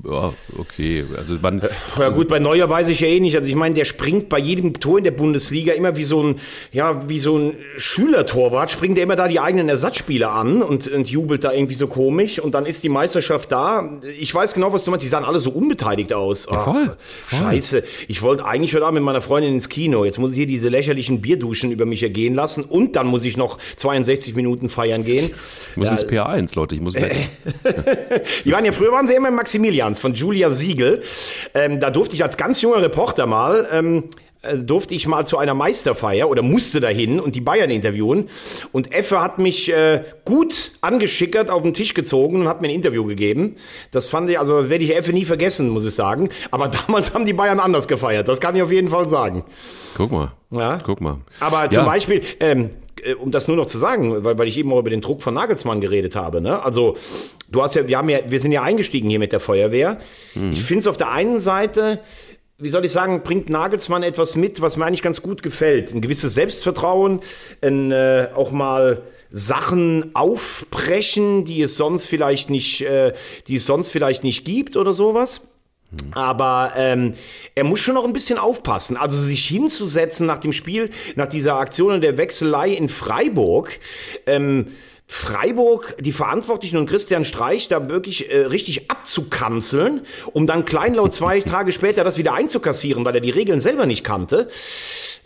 ja, 0.04 0.32
okay. 0.58 1.04
Also 1.16 1.36
man, 1.40 1.62
Ja 1.98 2.10
gut, 2.10 2.28
bei 2.28 2.38
Neuer 2.38 2.68
weiß 2.68 2.88
ich 2.88 3.00
ja 3.00 3.08
eh 3.08 3.20
nicht. 3.20 3.36
Also 3.36 3.48
ich 3.48 3.54
meine, 3.54 3.74
der 3.74 3.84
springt 3.84 4.28
bei 4.28 4.38
jedem 4.38 4.74
Tor 4.80 4.98
in 4.98 5.04
der 5.04 5.10
Bundesliga 5.10 5.72
immer 5.72 5.96
wie 5.96 6.04
so 6.04 6.22
ein, 6.22 6.40
ja, 6.72 7.08
wie 7.08 7.18
so 7.18 7.36
ein 7.36 7.56
Schülertorwart, 7.76 8.70
springt 8.70 8.98
er 8.98 9.04
immer 9.04 9.16
da 9.16 9.28
die 9.28 9.40
eigenen 9.40 9.68
Ersatzspieler 9.68 10.30
an 10.32 10.62
und, 10.62 10.88
und 10.88 11.10
jubelt 11.10 11.44
da 11.44 11.52
irgendwie 11.52 11.74
so 11.74 11.86
komisch 11.86 12.38
und 12.38 12.54
dann 12.54 12.66
ist 12.66 12.82
die 12.82 12.88
Meisterschaft 12.88 13.52
da. 13.52 14.00
Ich 14.18 14.34
weiß 14.34 14.54
genau, 14.54 14.72
was 14.72 14.84
du 14.84 14.90
meinst. 14.90 15.04
Die 15.04 15.10
sahen 15.10 15.24
alle 15.24 15.38
so 15.38 15.50
unbeteiligt 15.50 16.12
aus. 16.12 16.46
Ja, 16.50 16.60
voll, 16.60 16.96
voll. 17.22 17.38
Scheiße. 17.38 17.82
Ich 18.08 18.22
wollte 18.22 18.44
eigentlich 18.44 18.74
heute 18.74 18.84
Abend 18.84 18.94
mit 18.94 19.04
meiner 19.04 19.20
Freundin 19.20 19.54
ins 19.54 19.68
Kino. 19.68 20.04
Jetzt 20.04 20.18
muss 20.18 20.32
ich 20.32 20.36
hier 20.36 20.46
diese 20.46 20.68
lächerlichen 20.68 21.20
Bierduschen 21.20 21.70
über 21.72 21.86
mich 21.86 22.02
ergehen 22.02 22.34
lassen 22.34 22.64
und 22.64 22.96
dann 22.96 23.06
muss 23.06 23.24
ich 23.24 23.36
noch 23.36 23.58
62 23.76 24.34
Minuten 24.34 24.68
feiern 24.68 25.04
gehen. 25.04 25.30
ich 25.70 25.76
muss 25.76 25.90
ins 25.90 26.04
PA1, 26.04 26.54
Leute, 26.54 26.74
ich 26.74 26.80
muss 26.80 26.94
weg. 26.94 27.16
Die 28.44 28.52
waren 28.52 28.64
ja 28.64 28.72
früher 28.72 28.92
waren 28.92 29.06
sie 29.06 29.14
immer 29.14 29.28
im 29.28 29.38
Maximilians 29.72 29.98
von 29.98 30.14
Julia 30.14 30.50
Siegel. 30.50 31.02
Ähm, 31.54 31.80
da 31.80 31.90
durfte 31.90 32.14
ich 32.14 32.22
als 32.22 32.36
ganz 32.36 32.60
junger 32.60 32.82
Reporter 32.82 33.26
mal 33.26 33.66
ähm, 33.72 34.04
äh, 34.42 34.56
durfte 34.56 34.94
ich 34.94 35.06
mal 35.06 35.24
zu 35.24 35.38
einer 35.38 35.54
Meisterfeier 35.54 36.28
oder 36.28 36.42
musste 36.42 36.80
dahin 36.80 37.20
und 37.20 37.34
die 37.34 37.40
Bayern 37.40 37.70
interviewen. 37.70 38.28
Und 38.72 38.92
Effe 38.92 39.22
hat 39.22 39.38
mich 39.38 39.72
äh, 39.72 40.02
gut 40.24 40.72
angeschickert 40.82 41.48
auf 41.48 41.62
den 41.62 41.72
Tisch 41.72 41.94
gezogen 41.94 42.40
und 42.42 42.48
hat 42.48 42.60
mir 42.60 42.68
ein 42.68 42.74
Interview 42.74 43.04
gegeben. 43.04 43.54
Das 43.92 44.08
fand 44.08 44.28
ich, 44.28 44.38
also 44.38 44.68
werde 44.68 44.84
ich 44.84 44.94
Effe 44.94 45.12
nie 45.12 45.24
vergessen, 45.24 45.68
muss 45.70 45.84
ich 45.86 45.94
sagen. 45.94 46.28
Aber 46.50 46.68
damals 46.86 47.14
haben 47.14 47.24
die 47.24 47.32
Bayern 47.34 47.60
anders 47.60 47.88
gefeiert, 47.88 48.28
das 48.28 48.40
kann 48.40 48.54
ich 48.56 48.62
auf 48.62 48.72
jeden 48.72 48.88
Fall 48.88 49.08
sagen. 49.08 49.44
Guck 49.96 50.12
mal. 50.12 50.32
Ja. 50.50 50.80
Guck 50.84 51.00
mal. 51.00 51.18
Aber 51.40 51.70
zum 51.70 51.84
Ja. 51.84 51.88
Beispiel, 51.88 52.20
ähm, 52.40 52.64
äh, 52.64 52.68
um 53.20 53.30
das 53.30 53.48
nur 53.48 53.56
noch 53.56 53.66
zu 53.66 53.78
sagen, 53.78 54.24
weil, 54.24 54.38
weil 54.38 54.48
ich 54.48 54.58
eben 54.58 54.72
auch 54.72 54.78
über 54.78 54.90
den 54.90 55.00
Druck 55.00 55.22
von 55.22 55.34
Nagelsmann 55.34 55.80
geredet 55.80 56.16
habe. 56.16 56.40
Ne? 56.40 56.62
Also 56.62 56.96
du 57.50 57.62
hast 57.62 57.74
ja, 57.74 57.86
wir 57.86 57.98
haben 57.98 58.08
ja, 58.08 58.20
wir 58.28 58.40
sind 58.40 58.52
ja 58.52 58.62
eingestiegen 58.62 59.08
hier 59.10 59.18
mit 59.18 59.32
der 59.32 59.40
Feuerwehr. 59.40 59.98
Ich 60.52 60.62
finde 60.62 60.80
es 60.80 60.86
auf 60.86 60.96
der 60.96 61.10
einen 61.10 61.38
Seite, 61.38 62.00
wie 62.58 62.68
soll 62.68 62.84
ich 62.84 62.92
sagen, 62.92 63.22
bringt 63.22 63.50
Nagelsmann 63.50 64.02
etwas 64.02 64.36
mit, 64.36 64.60
was 64.60 64.76
mir 64.76 64.86
eigentlich 64.86 65.02
ganz 65.02 65.20
gut 65.20 65.42
gefällt. 65.42 65.92
Ein 65.92 66.00
gewisses 66.00 66.34
Selbstvertrauen, 66.34 67.20
ein, 67.60 67.90
äh, 67.90 68.28
auch 68.34 68.52
mal 68.52 69.02
Sachen 69.30 70.14
aufbrechen, 70.14 71.44
die 71.44 71.62
es 71.62 71.76
sonst 71.76 72.06
vielleicht 72.06 72.50
nicht, 72.50 72.82
äh, 72.82 73.14
die 73.48 73.56
es 73.56 73.66
sonst 73.66 73.88
vielleicht 73.88 74.22
nicht 74.22 74.44
gibt 74.44 74.76
oder 74.76 74.92
sowas. 74.92 75.40
Aber 76.12 76.72
ähm, 76.76 77.14
er 77.54 77.64
muss 77.64 77.80
schon 77.80 77.94
noch 77.94 78.04
ein 78.04 78.12
bisschen 78.12 78.38
aufpassen. 78.38 78.96
Also 78.96 79.18
sich 79.18 79.46
hinzusetzen 79.46 80.26
nach 80.26 80.38
dem 80.38 80.52
Spiel, 80.52 80.90
nach 81.16 81.26
dieser 81.26 81.56
Aktion 81.56 81.94
und 81.94 82.00
der 82.00 82.16
Wechselei 82.16 82.70
in 82.70 82.88
Freiburg. 82.88 83.78
Ähm, 84.26 84.68
Freiburg, 85.06 85.96
die 86.00 86.10
Verantwortlichen 86.10 86.78
und 86.78 86.86
Christian 86.86 87.24
Streich 87.24 87.68
da 87.68 87.90
wirklich 87.90 88.32
äh, 88.32 88.46
richtig 88.46 88.90
abzukanzeln, 88.90 90.06
um 90.32 90.46
dann 90.46 90.64
kleinlaut 90.64 91.12
zwei 91.12 91.40
Tage 91.40 91.72
später 91.72 92.02
das 92.02 92.16
wieder 92.16 92.32
einzukassieren, 92.32 93.04
weil 93.04 93.16
er 93.16 93.20
die 93.20 93.30
Regeln 93.30 93.60
selber 93.60 93.84
nicht 93.84 94.04
kannte. 94.04 94.48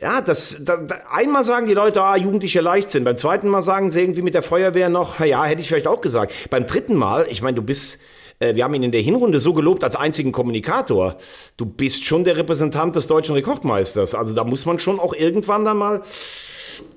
Ja, 0.00 0.20
das, 0.20 0.56
da, 0.60 0.78
da, 0.78 0.96
einmal 1.10 1.44
sagen 1.44 1.68
die 1.68 1.74
Leute, 1.74 2.02
ah, 2.02 2.16
jugendlicher 2.16 2.62
Leichtsinn. 2.62 3.04
Beim 3.04 3.16
zweiten 3.16 3.48
Mal 3.48 3.62
sagen 3.62 3.92
sie 3.92 4.00
irgendwie 4.00 4.22
mit 4.22 4.34
der 4.34 4.42
Feuerwehr 4.42 4.88
noch, 4.88 5.20
ja, 5.20 5.44
hätte 5.44 5.60
ich 5.60 5.68
vielleicht 5.68 5.86
auch 5.86 6.00
gesagt. 6.00 6.32
Beim 6.50 6.66
dritten 6.66 6.96
Mal, 6.96 7.26
ich 7.30 7.40
meine, 7.40 7.54
du 7.54 7.62
bist, 7.62 7.98
wir 8.38 8.64
haben 8.64 8.74
ihn 8.74 8.82
in 8.82 8.92
der 8.92 9.00
Hinrunde 9.00 9.38
so 9.38 9.54
gelobt 9.54 9.82
als 9.82 9.96
einzigen 9.96 10.32
Kommunikator. 10.32 11.16
Du 11.56 11.64
bist 11.64 12.04
schon 12.04 12.24
der 12.24 12.36
Repräsentant 12.36 12.94
des 12.94 13.06
deutschen 13.06 13.34
Rekordmeisters. 13.34 14.14
Also 14.14 14.34
da 14.34 14.44
muss 14.44 14.66
man 14.66 14.78
schon 14.78 15.00
auch 15.00 15.14
irgendwann 15.14 15.64
dann 15.64 15.78
mal 15.78 16.02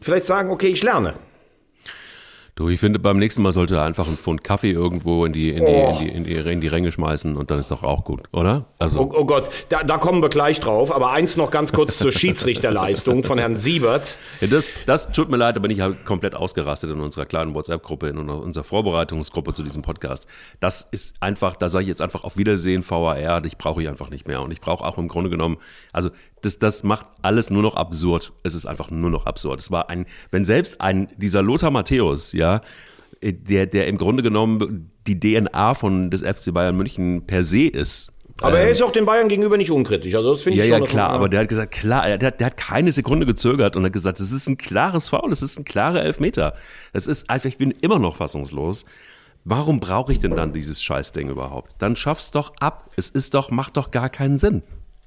vielleicht 0.01 0.25
sagen, 0.25 0.51
okay, 0.51 0.67
ich 0.67 0.83
lerne. 0.83 1.13
Du, 2.59 2.67
ich 2.67 2.81
finde, 2.81 2.99
beim 2.99 3.17
nächsten 3.19 3.41
Mal 3.41 3.53
sollte 3.53 3.77
er 3.77 3.83
einfach 3.83 4.05
einen 4.05 4.17
Pfund 4.17 4.43
Kaffee 4.43 4.71
irgendwo 4.71 5.23
in 5.23 5.31
die, 5.31 5.51
in 5.51 5.65
die, 5.65 5.71
in 5.71 5.97
die, 5.97 6.09
in 6.09 6.23
die, 6.25 6.51
in 6.51 6.59
die 6.59 6.67
Ränge 6.67 6.91
schmeißen 6.91 7.37
und 7.37 7.49
dann 7.51 7.57
ist 7.57 7.71
doch 7.71 7.83
auch 7.83 8.03
gut, 8.03 8.23
oder? 8.33 8.65
Also, 8.77 8.99
Oh, 8.99 9.13
oh 9.15 9.23
Gott, 9.23 9.49
da, 9.69 9.81
da 9.81 9.97
kommen 9.97 10.21
wir 10.21 10.27
gleich 10.27 10.59
drauf. 10.59 10.93
Aber 10.93 11.11
eins 11.11 11.37
noch 11.37 11.51
ganz 11.51 11.71
kurz 11.71 11.97
zur 11.97 12.11
Schiedsrichterleistung 12.49 13.23
von 13.23 13.37
Herrn 13.39 13.55
Siebert. 13.55 14.19
Ja, 14.41 14.47
das, 14.47 14.71
das 14.85 15.09
tut 15.13 15.29
mir 15.29 15.37
leid, 15.37 15.55
aber 15.55 15.69
bin 15.69 15.71
ich 15.71 15.79
halt 15.79 16.03
komplett 16.03 16.35
ausgerastet 16.35 16.91
in 16.91 16.99
unserer 16.99 17.25
kleinen 17.25 17.53
WhatsApp-Gruppe, 17.53 18.09
in 18.09 18.17
unserer 18.17 18.65
Vorbereitungsgruppe 18.65 19.53
zu 19.53 19.63
diesem 19.63 19.81
Podcast. 19.81 20.27
Das 20.59 20.85
ist 20.91 21.15
einfach, 21.21 21.55
da 21.55 21.69
sage 21.69 21.83
ich 21.83 21.87
jetzt 21.87 22.01
einfach 22.01 22.25
auf 22.25 22.35
Wiedersehen, 22.35 22.83
VAR, 22.85 23.39
dich 23.39 23.57
brauche 23.57 23.81
ich 23.81 23.87
einfach 23.87 24.09
nicht 24.09 24.27
mehr. 24.27 24.41
Und 24.41 24.51
ich 24.51 24.59
brauche 24.59 24.83
auch 24.83 24.97
im 24.97 25.07
Grunde 25.07 25.29
genommen, 25.29 25.59
also 25.93 26.09
das, 26.41 26.59
das 26.59 26.83
macht 26.83 27.05
alles 27.21 27.49
nur 27.49 27.61
noch 27.61 27.75
absurd. 27.75 28.33
Es 28.43 28.55
ist 28.55 28.65
einfach 28.65 28.89
nur 28.91 29.09
noch 29.09 29.25
absurd. 29.25 29.59
Es 29.59 29.71
war 29.71 29.89
ein, 29.89 30.05
wenn 30.31 30.43
selbst 30.43 30.81
ein, 30.81 31.07
dieser 31.17 31.41
Lothar 31.41 31.71
Matthäus, 31.71 32.31
ja, 32.33 32.61
der, 33.21 33.65
der 33.65 33.87
im 33.87 33.97
Grunde 33.97 34.23
genommen 34.23 34.91
die 35.07 35.19
DNA 35.19 35.73
von 35.73 36.09
des 36.09 36.21
FC 36.21 36.53
Bayern 36.53 36.77
München 36.77 37.25
per 37.27 37.43
se 37.43 37.63
ist, 37.67 38.11
Aber 38.41 38.59
er 38.59 38.69
ist 38.69 38.81
auch 38.81 38.91
den 38.93 39.05
Bayern 39.05 39.27
gegenüber 39.27 39.57
nicht 39.57 39.71
unkritisch. 39.71 40.15
Also 40.15 40.31
das 40.31 40.41
finde 40.43 40.59
ja, 40.59 40.63
ich 40.65 40.69
ja, 40.71 40.77
schon. 40.77 40.87
klar, 40.87 41.09
aber 41.09 41.27
der 41.27 41.41
hat 41.41 41.49
gesagt, 41.49 41.73
klar, 41.73 42.17
der, 42.17 42.27
hat- 42.27 42.39
der 42.39 42.47
hat 42.47 42.55
keine 42.57 42.91
Sekunde 42.91 43.25
gezögert 43.25 43.75
und 43.75 43.83
hat 43.83 43.91
gesagt, 43.91 44.19
es 44.21 44.31
ist 44.31 44.47
ein 44.47 44.57
klares 44.57 45.09
Foul, 45.09 45.31
es 45.31 45.41
ist 45.41 45.59
ein 45.59 45.65
klarer 45.65 46.01
Elfmeter. 46.03 46.53
Es 46.93 47.07
ist 47.07 47.29
einfach, 47.29 47.49
ich 47.49 47.57
bin 47.57 47.71
immer 47.71 47.99
noch 47.99 48.15
fassungslos. 48.15 48.85
Warum 49.43 49.79
brauche 49.79 50.11
ich 50.13 50.19
denn 50.19 50.35
dann 50.35 50.53
dieses 50.53 50.81
Scheißding 50.83 51.29
überhaupt? 51.29 51.73
Dann 51.79 51.95
schaff's 51.95 52.31
doch 52.31 52.53
ab. 52.59 52.89
Es 52.95 53.09
ist 53.09 53.33
doch, 53.33 53.51
macht 53.51 53.75
doch 53.77 53.89
gar 53.91 54.09
keinen 54.09 54.37
Sinn. 54.37 54.61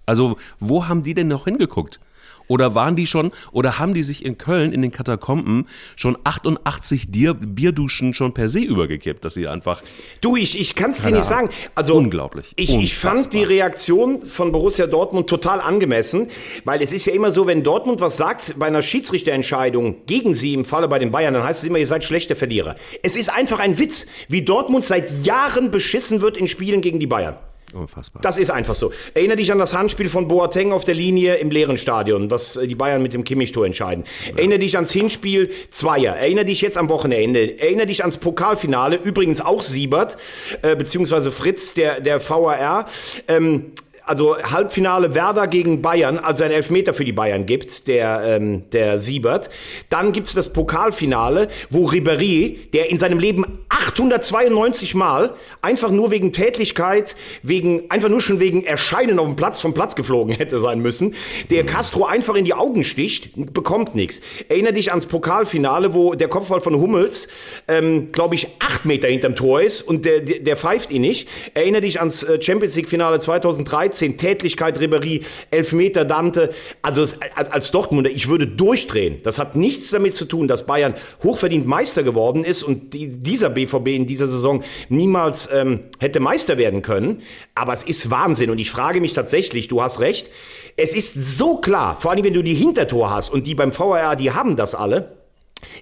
Also, 0.06 0.36
wo 0.60 0.88
haben 0.88 1.02
die 1.02 1.14
denn 1.14 1.28
noch 1.28 1.44
hingeguckt? 1.44 2.00
Oder 2.48 2.74
waren 2.74 2.96
die 2.96 3.06
schon, 3.06 3.32
oder 3.52 3.78
haben 3.78 3.94
die 3.94 4.02
sich 4.02 4.24
in 4.24 4.38
Köln 4.38 4.72
in 4.72 4.82
den 4.82 4.90
Katakomben 4.90 5.66
schon 5.96 6.18
88 6.24 7.10
Bier, 7.10 7.34
Bierduschen 7.34 8.14
schon 8.14 8.34
per 8.34 8.48
se 8.48 8.60
übergekippt, 8.60 9.24
dass 9.24 9.34
sie 9.34 9.48
einfach 9.48 9.82
Du, 10.20 10.36
ich, 10.36 10.60
ich 10.60 10.74
kann 10.74 10.90
es 10.90 11.02
dir 11.02 11.10
nicht 11.10 11.24
sagen. 11.24 11.50
Also, 11.74 11.94
Unglaublich. 11.94 12.52
Ich, 12.56 12.74
ich 12.74 12.94
fand 12.94 13.32
die 13.32 13.44
Reaktion 13.44 14.22
von 14.22 14.52
Borussia 14.52 14.86
Dortmund 14.86 15.28
total 15.28 15.60
angemessen, 15.60 16.28
weil 16.64 16.82
es 16.82 16.92
ist 16.92 17.06
ja 17.06 17.12
immer 17.12 17.30
so, 17.30 17.46
wenn 17.46 17.62
Dortmund 17.62 18.00
was 18.00 18.16
sagt 18.16 18.58
bei 18.58 18.66
einer 18.66 18.82
Schiedsrichterentscheidung 18.82 20.04
gegen 20.06 20.34
sie 20.34 20.54
im 20.54 20.64
Falle 20.64 20.88
bei 20.88 20.98
den 20.98 21.10
Bayern, 21.10 21.34
dann 21.34 21.44
heißt 21.44 21.62
es 21.62 21.68
immer, 21.68 21.78
ihr 21.78 21.86
seid 21.86 22.04
schlechte 22.04 22.36
Verlierer. 22.36 22.76
Es 23.02 23.16
ist 23.16 23.32
einfach 23.32 23.60
ein 23.60 23.78
Witz, 23.78 24.06
wie 24.28 24.42
Dortmund 24.42 24.84
seit 24.84 25.10
Jahren 25.24 25.70
beschissen 25.70 26.20
wird 26.20 26.36
in 26.36 26.48
Spielen 26.48 26.80
gegen 26.80 26.98
die 26.98 27.06
Bayern. 27.06 27.36
Unfassbar. 27.74 28.22
Das 28.22 28.38
ist 28.38 28.50
einfach 28.50 28.74
so. 28.74 28.92
Erinnere 29.14 29.36
dich 29.36 29.52
an 29.52 29.58
das 29.58 29.74
Handspiel 29.74 30.08
von 30.08 30.28
Boateng 30.28 30.72
auf 30.72 30.84
der 30.84 30.94
Linie 30.94 31.36
im 31.36 31.50
leeren 31.50 31.76
Stadion, 31.76 32.30
was 32.30 32.56
äh, 32.56 32.66
die 32.66 32.74
Bayern 32.74 33.02
mit 33.02 33.14
dem 33.14 33.24
Kimmich-Tor 33.24 33.66
entscheiden. 33.66 34.04
Erinnere 34.36 34.58
dich 34.58 34.76
ans 34.76 34.92
Hinspiel 34.92 35.50
Zweier. 35.70 36.16
Erinnere 36.16 36.44
dich 36.44 36.60
jetzt 36.60 36.78
am 36.78 36.88
Wochenende. 36.88 37.58
Erinnere 37.58 37.86
dich 37.86 38.02
ans 38.02 38.18
Pokalfinale. 38.18 38.96
Übrigens 38.96 39.40
auch 39.40 39.62
Siebert, 39.62 40.16
äh, 40.62 40.76
beziehungsweise 40.76 41.30
Fritz, 41.30 41.74
der, 41.74 42.00
der 42.00 42.20
VAR. 42.20 42.86
Ähm, 43.28 43.72
also 44.04 44.36
Halbfinale 44.36 45.14
Werder 45.14 45.46
gegen 45.46 45.82
Bayern, 45.82 46.18
also 46.18 46.44
ein 46.44 46.50
Elfmeter 46.50 46.94
für 46.94 47.04
die 47.04 47.12
Bayern 47.12 47.46
gibt, 47.46 47.86
der, 47.88 48.22
ähm, 48.24 48.64
der 48.70 48.98
Siebert. 48.98 49.50
Dann 49.90 50.12
gibt 50.12 50.28
es 50.28 50.34
das 50.34 50.52
Pokalfinale, 50.52 51.48
wo 51.70 51.88
Ribéry, 51.88 52.70
der 52.72 52.90
in 52.90 52.98
seinem 52.98 53.18
Leben 53.18 53.44
892 53.68 54.94
Mal 54.94 55.34
einfach 55.60 55.90
nur 55.90 56.10
wegen 56.10 56.32
Tätigkeit, 56.32 57.16
wegen, 57.42 57.90
einfach 57.90 58.08
nur 58.08 58.20
schon 58.20 58.40
wegen 58.40 58.64
Erscheinen 58.64 59.18
auf 59.18 59.26
dem 59.26 59.36
Platz 59.36 59.60
vom 59.60 59.72
Platz 59.72 59.94
geflogen 59.94 60.34
hätte 60.34 60.60
sein 60.60 60.80
müssen, 60.80 61.14
der 61.50 61.64
Castro 61.64 62.04
einfach 62.04 62.34
in 62.34 62.44
die 62.44 62.54
Augen 62.54 62.84
sticht, 62.84 63.30
bekommt 63.54 63.94
nichts. 63.94 64.20
Erinnere 64.48 64.74
dich 64.74 64.90
ans 64.90 65.06
Pokalfinale, 65.06 65.94
wo 65.94 66.14
der 66.14 66.28
Kopfball 66.28 66.60
von 66.60 66.74
Hummels, 66.74 67.28
ähm, 67.68 68.10
glaube 68.12 68.34
ich, 68.34 68.48
acht 68.58 68.84
Meter 68.84 69.08
hinterm 69.08 69.36
Tor 69.36 69.62
ist 69.62 69.82
und 69.82 70.04
der, 70.04 70.20
der, 70.20 70.40
der 70.40 70.56
pfeift 70.56 70.90
ihn 70.90 71.02
nicht. 71.02 71.28
Erinnere 71.54 71.82
dich 71.82 72.00
ans 72.00 72.22
äh, 72.22 72.40
Champions 72.42 72.74
League-Finale 72.76 73.20
2013 73.20 73.91
13, 73.92 74.16
Tätlichkeit 74.16 74.78
Ribéry, 74.80 75.22
Elfmeter 75.50 76.04
Dante. 76.04 76.50
Also 76.80 77.02
es, 77.02 77.18
als 77.34 77.70
Dortmunder, 77.70 78.10
ich 78.10 78.28
würde 78.28 78.46
durchdrehen. 78.46 79.20
Das 79.22 79.38
hat 79.38 79.54
nichts 79.56 79.90
damit 79.90 80.14
zu 80.14 80.24
tun, 80.24 80.48
dass 80.48 80.66
Bayern 80.66 80.94
hochverdient 81.22 81.66
Meister 81.66 82.02
geworden 82.02 82.44
ist 82.44 82.62
und 82.62 82.94
die, 82.94 83.08
dieser 83.08 83.50
BVB 83.50 83.88
in 83.88 84.06
dieser 84.06 84.26
Saison 84.26 84.62
niemals 84.88 85.48
ähm, 85.52 85.80
hätte 86.00 86.20
Meister 86.20 86.58
werden 86.58 86.82
können. 86.82 87.22
Aber 87.54 87.72
es 87.72 87.82
ist 87.82 88.10
Wahnsinn 88.10 88.50
und 88.50 88.58
ich 88.58 88.70
frage 88.70 89.00
mich 89.00 89.12
tatsächlich, 89.12 89.68
du 89.68 89.82
hast 89.82 90.00
recht, 90.00 90.28
es 90.76 90.94
ist 90.94 91.36
so 91.36 91.56
klar, 91.56 92.00
vor 92.00 92.10
allem 92.10 92.24
wenn 92.24 92.34
du 92.34 92.42
die 92.42 92.54
Hintertor 92.54 93.10
hast 93.10 93.28
und 93.28 93.46
die 93.46 93.54
beim 93.54 93.76
VAR, 93.76 94.16
die 94.16 94.30
haben 94.30 94.56
das 94.56 94.74
alle 94.74 95.21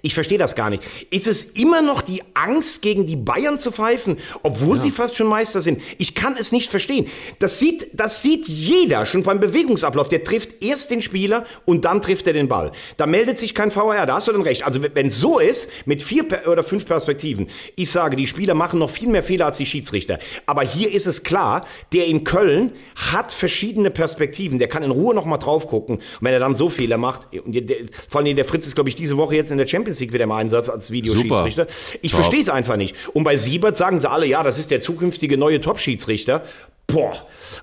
ich 0.02 0.14
verstehe 0.14 0.38
das 0.38 0.54
gar 0.54 0.70
nicht. 0.70 0.82
Ist 1.10 1.26
es 1.26 1.44
immer 1.44 1.82
noch 1.82 2.02
die 2.02 2.22
Angst, 2.34 2.82
gegen 2.82 3.06
die 3.06 3.16
Bayern 3.16 3.58
zu 3.58 3.72
pfeifen, 3.72 4.18
obwohl 4.42 4.80
sie 4.80 4.90
fast 4.90 5.16
schon 5.16 5.26
Meister 5.26 5.60
sind? 5.60 5.82
Ich 5.98 6.14
kann 6.14 6.36
es 6.38 6.52
nicht 6.52 6.70
verstehen. 6.70 7.06
Das 7.38 7.58
sieht, 7.58 7.88
das 7.92 8.22
sieht 8.22 8.48
jeder 8.48 9.06
schon 9.06 9.22
beim 9.22 9.40
Bewegungsablauf. 9.40 10.08
Der 10.08 10.24
trifft 10.24 10.62
erst 10.62 10.90
den 10.90 11.02
Spieler 11.02 11.44
und 11.64 11.84
dann 11.84 12.00
trifft 12.00 12.26
er 12.26 12.32
den 12.32 12.48
Ball. 12.48 12.72
Da 12.96 13.06
meldet 13.06 13.38
sich 13.38 13.54
kein 13.54 13.74
VAR, 13.74 14.06
da 14.06 14.14
hast 14.14 14.28
du 14.28 14.32
dann 14.32 14.42
recht. 14.42 14.64
Also 14.64 14.80
wenn 14.82 15.06
es 15.06 15.18
so 15.18 15.38
ist, 15.38 15.68
mit 15.86 16.02
vier 16.02 16.26
oder 16.46 16.62
fünf 16.62 16.86
Perspektiven, 16.86 17.48
ich 17.76 17.90
sage, 17.90 18.16
die 18.16 18.26
Spieler 18.26 18.54
machen 18.54 18.78
noch 18.78 18.90
viel 18.90 19.08
mehr 19.08 19.22
Fehler 19.22 19.46
als 19.46 19.56
die 19.56 19.66
Schiedsrichter. 19.66 20.18
Aber 20.46 20.62
hier 20.62 20.92
ist 20.92 21.06
es 21.06 21.22
klar, 21.22 21.66
der 21.92 22.06
in 22.06 22.24
Köln 22.24 22.72
hat 22.94 23.32
verschiedene 23.32 23.90
Perspektiven. 23.90 24.58
Der 24.58 24.68
kann 24.68 24.82
in 24.82 24.90
Ruhe 24.90 25.14
noch 25.14 25.24
mal 25.24 25.38
drauf 25.38 25.66
gucken. 25.66 25.96
Und 25.96 26.02
wenn 26.20 26.32
er 26.32 26.40
dann 26.40 26.54
so 26.54 26.68
Fehler 26.68 26.98
macht, 26.98 27.28
und 27.34 27.52
der, 27.54 27.76
vor 28.08 28.20
allem 28.20 28.36
der 28.36 28.44
Fritz 28.44 28.66
ist, 28.66 28.74
glaube 28.74 28.88
ich, 28.88 28.96
diese 28.96 29.16
Woche 29.16 29.36
jetzt 29.36 29.50
in 29.50 29.58
der 29.58 29.66
Champions 29.70 30.00
League 30.00 30.12
wieder 30.12 30.24
im 30.24 30.32
Einsatz 30.32 30.68
als 30.68 30.90
Videoschiedsrichter. 30.90 31.66
Ich 32.02 32.14
verstehe 32.14 32.40
es 32.40 32.48
einfach 32.48 32.76
nicht. 32.76 32.96
Und 33.14 33.24
bei 33.24 33.36
Siebert 33.36 33.76
sagen 33.76 34.00
sie 34.00 34.10
alle, 34.10 34.26
ja, 34.26 34.42
das 34.42 34.58
ist 34.58 34.70
der 34.70 34.80
zukünftige 34.80 35.38
neue 35.38 35.60
Top-Schiedsrichter. 35.60 36.42
Boah, 36.86 37.12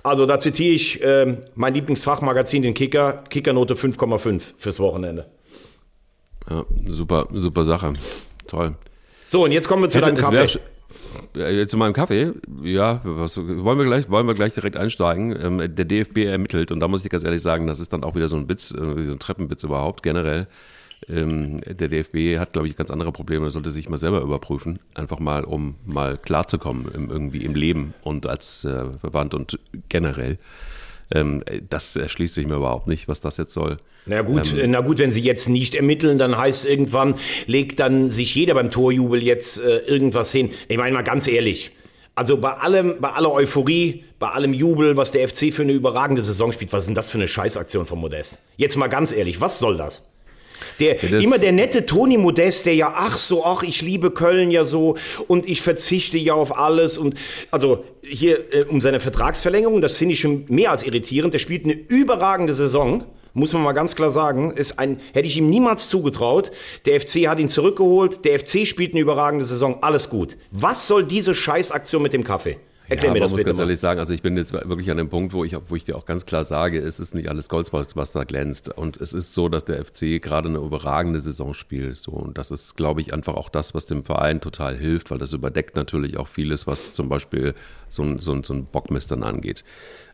also 0.02 0.26
da 0.26 0.38
zitiere 0.38 0.74
ich 0.74 1.02
äh, 1.02 1.36
mein 1.54 1.74
Lieblingsfachmagazin, 1.74 2.62
den 2.62 2.74
Kicker, 2.74 3.24
Kickernote 3.28 3.74
5,5 3.74 4.42
fürs 4.56 4.80
Wochenende. 4.80 5.26
Ja, 6.48 6.64
super, 6.86 7.28
super 7.32 7.64
Sache. 7.64 7.92
Toll. 8.46 8.74
So, 9.24 9.44
und 9.44 9.52
jetzt 9.52 9.68
kommen 9.68 9.82
wir 9.82 9.90
zu 9.90 10.00
deinem 10.00 10.16
Kaffee. 10.16 10.58
Jetzt 11.34 11.70
zu 11.70 11.76
meinem 11.76 11.92
Kaffee. 11.92 12.32
Ja, 12.62 13.00
was, 13.04 13.36
wollen, 13.36 13.78
wir 13.78 13.84
gleich, 13.84 14.10
wollen 14.10 14.26
wir 14.26 14.34
gleich 14.34 14.54
direkt 14.54 14.76
einsteigen. 14.76 15.36
Ähm, 15.40 15.74
der 15.74 15.84
DFB 15.84 16.18
ermittelt, 16.18 16.72
und 16.72 16.80
da 16.80 16.88
muss 16.88 17.04
ich 17.04 17.10
ganz 17.10 17.24
ehrlich 17.24 17.42
sagen, 17.42 17.66
das 17.66 17.80
ist 17.80 17.92
dann 17.92 18.04
auch 18.04 18.14
wieder 18.14 18.28
so 18.28 18.36
ein 18.36 18.48
Witz, 18.48 18.72
äh, 18.72 18.78
so 18.78 19.12
ein 19.12 19.18
Treppenwitz 19.18 19.62
überhaupt, 19.64 20.02
generell. 20.02 20.46
Ähm, 21.08 21.60
der 21.60 21.88
DFB 21.88 22.38
hat, 22.38 22.52
glaube 22.52 22.66
ich, 22.66 22.76
ganz 22.76 22.90
andere 22.90 23.12
Probleme. 23.12 23.46
Er 23.46 23.50
sollte 23.50 23.70
sich 23.70 23.88
mal 23.88 23.98
selber 23.98 24.20
überprüfen. 24.20 24.80
Einfach 24.94 25.20
mal, 25.20 25.44
um 25.44 25.74
mal 25.86 26.18
klarzukommen 26.18 26.90
im, 26.92 27.10
irgendwie 27.10 27.44
im 27.44 27.54
Leben 27.54 27.94
und 28.02 28.26
als 28.26 28.64
äh, 28.64 28.92
Verband 28.98 29.34
und 29.34 29.58
generell. 29.88 30.38
Ähm, 31.10 31.42
das 31.68 31.96
erschließt 31.96 32.34
sich 32.34 32.46
mir 32.46 32.56
überhaupt 32.56 32.86
nicht, 32.86 33.08
was 33.08 33.20
das 33.20 33.36
jetzt 33.36 33.54
soll. 33.54 33.78
Na 34.06 34.22
gut, 34.22 34.54
ähm, 34.58 34.72
na 34.72 34.80
gut, 34.80 34.98
wenn 34.98 35.12
sie 35.12 35.22
jetzt 35.22 35.48
nicht 35.48 35.74
ermitteln, 35.74 36.18
dann 36.18 36.36
heißt 36.36 36.66
irgendwann, 36.66 37.14
legt 37.46 37.80
dann 37.80 38.08
sich 38.08 38.34
jeder 38.34 38.54
beim 38.54 38.70
Torjubel 38.70 39.22
jetzt 39.22 39.60
äh, 39.60 39.78
irgendwas 39.78 40.32
hin. 40.32 40.50
Ich 40.68 40.76
meine 40.76 40.94
mal 40.94 41.02
ganz 41.02 41.26
ehrlich, 41.26 41.72
also 42.14 42.36
bei 42.36 42.52
allem, 42.54 42.96
bei 43.00 43.12
aller 43.12 43.32
Euphorie, 43.32 44.04
bei 44.18 44.28
allem 44.30 44.52
Jubel, 44.52 44.96
was 44.96 45.12
der 45.12 45.28
FC 45.28 45.52
für 45.52 45.62
eine 45.62 45.72
überragende 45.72 46.22
Saison 46.22 46.52
spielt, 46.52 46.72
was 46.72 46.80
ist 46.80 46.86
denn 46.88 46.94
das 46.94 47.10
für 47.10 47.18
eine 47.18 47.28
Scheißaktion 47.28 47.86
von 47.86 48.00
Modest? 48.00 48.38
Jetzt 48.56 48.76
mal 48.76 48.88
ganz 48.88 49.12
ehrlich, 49.12 49.40
was 49.40 49.58
soll 49.60 49.76
das? 49.76 50.02
Der, 50.80 50.96
ja, 50.96 51.18
immer 51.18 51.38
der 51.38 51.52
nette 51.52 51.86
Toni 51.86 52.16
Modest, 52.16 52.66
der 52.66 52.74
ja, 52.74 52.92
ach 52.94 53.18
so, 53.18 53.44
ach, 53.44 53.62
ich 53.62 53.82
liebe 53.82 54.10
Köln 54.10 54.50
ja 54.50 54.64
so 54.64 54.96
und 55.26 55.48
ich 55.48 55.62
verzichte 55.62 56.18
ja 56.18 56.34
auf 56.34 56.56
alles 56.56 56.98
und 56.98 57.14
also 57.50 57.84
hier 58.02 58.52
äh, 58.54 58.64
um 58.64 58.80
seine 58.80 59.00
Vertragsverlängerung, 59.00 59.80
das 59.80 59.96
finde 59.96 60.14
ich 60.14 60.20
schon 60.20 60.44
mehr 60.48 60.70
als 60.70 60.82
irritierend. 60.82 61.34
Der 61.34 61.38
spielt 61.38 61.64
eine 61.64 61.74
überragende 61.74 62.54
Saison 62.54 63.04
muss 63.34 63.52
man 63.52 63.62
mal 63.62 63.72
ganz 63.72 63.94
klar 63.94 64.10
sagen, 64.10 64.52
ist 64.52 64.78
ein, 64.78 64.98
hätte 65.12 65.28
ich 65.28 65.36
ihm 65.36 65.48
niemals 65.48 65.88
zugetraut. 65.88 66.50
Der 66.86 67.00
FC 67.00 67.28
hat 67.28 67.38
ihn 67.38 67.48
zurückgeholt, 67.48 68.24
der 68.24 68.40
FC 68.40 68.66
spielt 68.66 68.92
eine 68.92 69.00
überragende 69.00 69.46
Saison, 69.46 69.82
alles 69.82 70.10
gut. 70.10 70.36
Was 70.50 70.88
soll 70.88 71.04
diese 71.04 71.34
Scheißaktion 71.34 72.02
mit 72.02 72.12
dem 72.12 72.24
Kaffee? 72.24 72.58
Erklär 72.88 73.08
ja, 73.08 73.14
mir 73.14 73.20
das 73.20 73.30
muss 73.30 73.38
bitte 73.38 73.48
ganz 73.48 73.58
mal. 73.58 73.64
ehrlich 73.64 73.80
sagen, 73.80 74.00
also 74.00 74.14
ich 74.14 74.22
bin 74.22 74.36
jetzt 74.36 74.52
wirklich 74.52 74.90
an 74.90 74.96
dem 74.96 75.10
Punkt, 75.10 75.34
wo 75.34 75.44
ich, 75.44 75.54
wo 75.68 75.76
ich 75.76 75.84
dir 75.84 75.96
auch 75.96 76.06
ganz 76.06 76.24
klar 76.24 76.42
sage, 76.42 76.78
es 76.78 76.98
ist 77.00 77.14
nicht 77.14 77.28
alles 77.28 77.48
Gold, 77.48 77.70
was 77.72 78.12
da 78.12 78.24
glänzt. 78.24 78.70
Und 78.70 78.96
es 78.96 79.12
ist 79.12 79.34
so, 79.34 79.50
dass 79.50 79.66
der 79.66 79.84
FC 79.84 80.22
gerade 80.22 80.48
eine 80.48 80.58
überragende 80.58 81.20
Saison 81.20 81.52
spielt. 81.52 81.98
So. 81.98 82.12
Und 82.12 82.38
das 82.38 82.50
ist, 82.50 82.76
glaube 82.76 83.02
ich, 83.02 83.12
einfach 83.12 83.34
auch 83.34 83.50
das, 83.50 83.74
was 83.74 83.84
dem 83.84 84.04
Verein 84.04 84.40
total 84.40 84.76
hilft, 84.76 85.10
weil 85.10 85.18
das 85.18 85.34
überdeckt 85.34 85.76
natürlich 85.76 86.16
auch 86.16 86.28
vieles, 86.28 86.66
was 86.66 86.92
zum 86.92 87.10
Beispiel 87.10 87.54
so 87.90 88.02
ein, 88.02 88.18
so 88.18 88.32
ein, 88.32 88.42
so 88.42 88.54
ein 88.54 88.64
Bockmist 88.64 89.10
dann 89.10 89.22
angeht. 89.22 89.64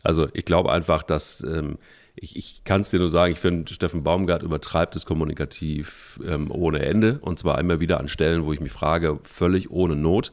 Also 0.03 0.29
ich 0.33 0.45
glaube 0.45 0.73
einfach, 0.73 1.05
dass 1.05 1.43
ähm, 1.43 1.79
ich, 2.17 2.37
ich 2.37 2.65
kann 2.65 2.81
es 2.81 2.91
dir 2.91 2.99
nur 2.99 3.09
sagen, 3.09 3.33
ich 3.33 3.41
finde, 3.41 3.73
Steffen 3.73 4.03
Baumgart 4.03 4.43
übertreibt 4.43 4.95
es 4.97 5.07
kommunikativ 5.07 6.21
ähm, 6.27 6.51
ohne 6.51 6.81
Ende. 6.81 7.19
Und 7.21 7.39
zwar 7.39 7.59
immer 7.61 7.81
wieder 7.81 8.01
an 8.01 8.09
Stellen, 8.09 8.45
wo 8.45 8.53
ich 8.53 8.61
mich 8.61 8.73
frage, 8.73 9.19
völlig 9.25 9.71
ohne 9.71 9.97
Not. 9.97 10.33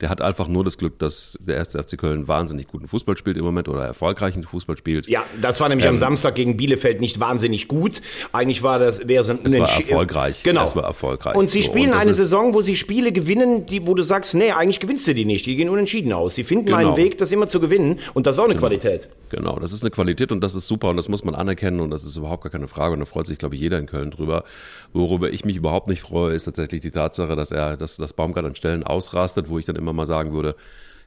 Der 0.00 0.08
hat 0.08 0.20
einfach 0.20 0.48
nur 0.48 0.64
das 0.64 0.78
Glück, 0.78 0.98
dass 0.98 1.38
der 1.40 1.56
erste 1.56 1.82
FC 1.82 1.98
Köln 1.98 2.28
wahnsinnig 2.28 2.68
guten 2.68 2.88
Fußball 2.88 3.16
spielt 3.16 3.36
im 3.36 3.44
Moment 3.44 3.68
oder 3.68 3.84
erfolgreichen 3.84 4.44
Fußball 4.44 4.76
spielt. 4.76 5.06
Ja, 5.08 5.24
das 5.42 5.60
war 5.60 5.68
nämlich 5.68 5.86
ähm, 5.86 5.94
am 5.94 5.98
Samstag 5.98 6.34
gegen 6.34 6.56
Bielefeld 6.56 7.00
nicht 7.00 7.20
wahnsinnig 7.20 7.68
gut. 7.68 8.00
Eigentlich 8.32 8.62
war 8.62 8.78
das, 8.78 9.06
wäre 9.06 9.24
so 9.24 9.32
ein 9.32 9.40
Es 9.44 9.58
war 9.58 9.68
erfolgreich. 9.68 10.42
Genau. 10.42 10.64
Es 10.64 10.74
war 10.74 10.84
erfolgreich. 10.84 11.34
Und 11.34 11.50
sie 11.50 11.62
spielen 11.62 11.90
so, 11.90 11.96
und 11.96 12.02
eine 12.02 12.14
Saison, 12.14 12.54
wo 12.54 12.62
sie 12.62 12.76
Spiele 12.76 13.12
gewinnen, 13.12 13.66
die, 13.66 13.86
wo 13.86 13.94
du 13.94 14.02
sagst, 14.02 14.34
nee, 14.34 14.52
eigentlich 14.52 14.80
gewinnst 14.80 15.06
du 15.06 15.14
die 15.14 15.24
nicht. 15.24 15.46
Die 15.46 15.56
gehen 15.56 15.68
unentschieden 15.68 16.12
aus. 16.12 16.34
Sie 16.34 16.44
finden 16.44 16.66
genau. 16.66 16.78
einen 16.78 16.96
Weg, 16.96 17.18
das 17.18 17.32
immer 17.32 17.46
zu 17.46 17.60
gewinnen. 17.60 17.98
Und 18.14 18.26
das 18.26 18.36
ist 18.36 18.40
auch 18.40 18.44
eine 18.44 18.54
genau. 18.54 18.68
Qualität. 18.68 19.08
Genau, 19.30 19.58
das 19.60 19.72
ist 19.72 19.82
eine 19.82 19.90
Qualität 19.90 20.32
und 20.32 20.40
das 20.40 20.56
ist 20.56 20.66
super 20.66 20.88
und 20.88 20.96
das 20.96 21.08
muss 21.08 21.24
man 21.24 21.36
anerkennen 21.36 21.80
und 21.80 21.90
das 21.90 22.04
ist 22.04 22.16
überhaupt 22.16 22.42
gar 22.42 22.50
keine 22.50 22.66
Frage 22.66 22.94
und 22.94 23.00
da 23.00 23.06
freut 23.06 23.28
sich, 23.28 23.38
glaube 23.38 23.54
ich, 23.54 23.60
jeder 23.60 23.78
in 23.78 23.86
Köln 23.86 24.10
drüber. 24.10 24.44
Worüber 24.92 25.30
ich 25.30 25.44
mich 25.44 25.56
überhaupt 25.56 25.88
nicht 25.88 26.00
freue, 26.02 26.34
ist 26.34 26.44
tatsächlich 26.44 26.80
die 26.80 26.90
Tatsache, 26.90 27.36
dass 27.36 27.52
er, 27.52 27.76
dass 27.76 27.96
das 27.96 28.12
Baumgart 28.12 28.44
an 28.44 28.56
Stellen 28.56 28.82
ausrastet, 28.82 29.48
wo 29.48 29.58
ich 29.58 29.64
dann 29.64 29.76
immer 29.76 29.89
mal 29.92 30.06
sagen 30.06 30.32
würde, 30.32 30.56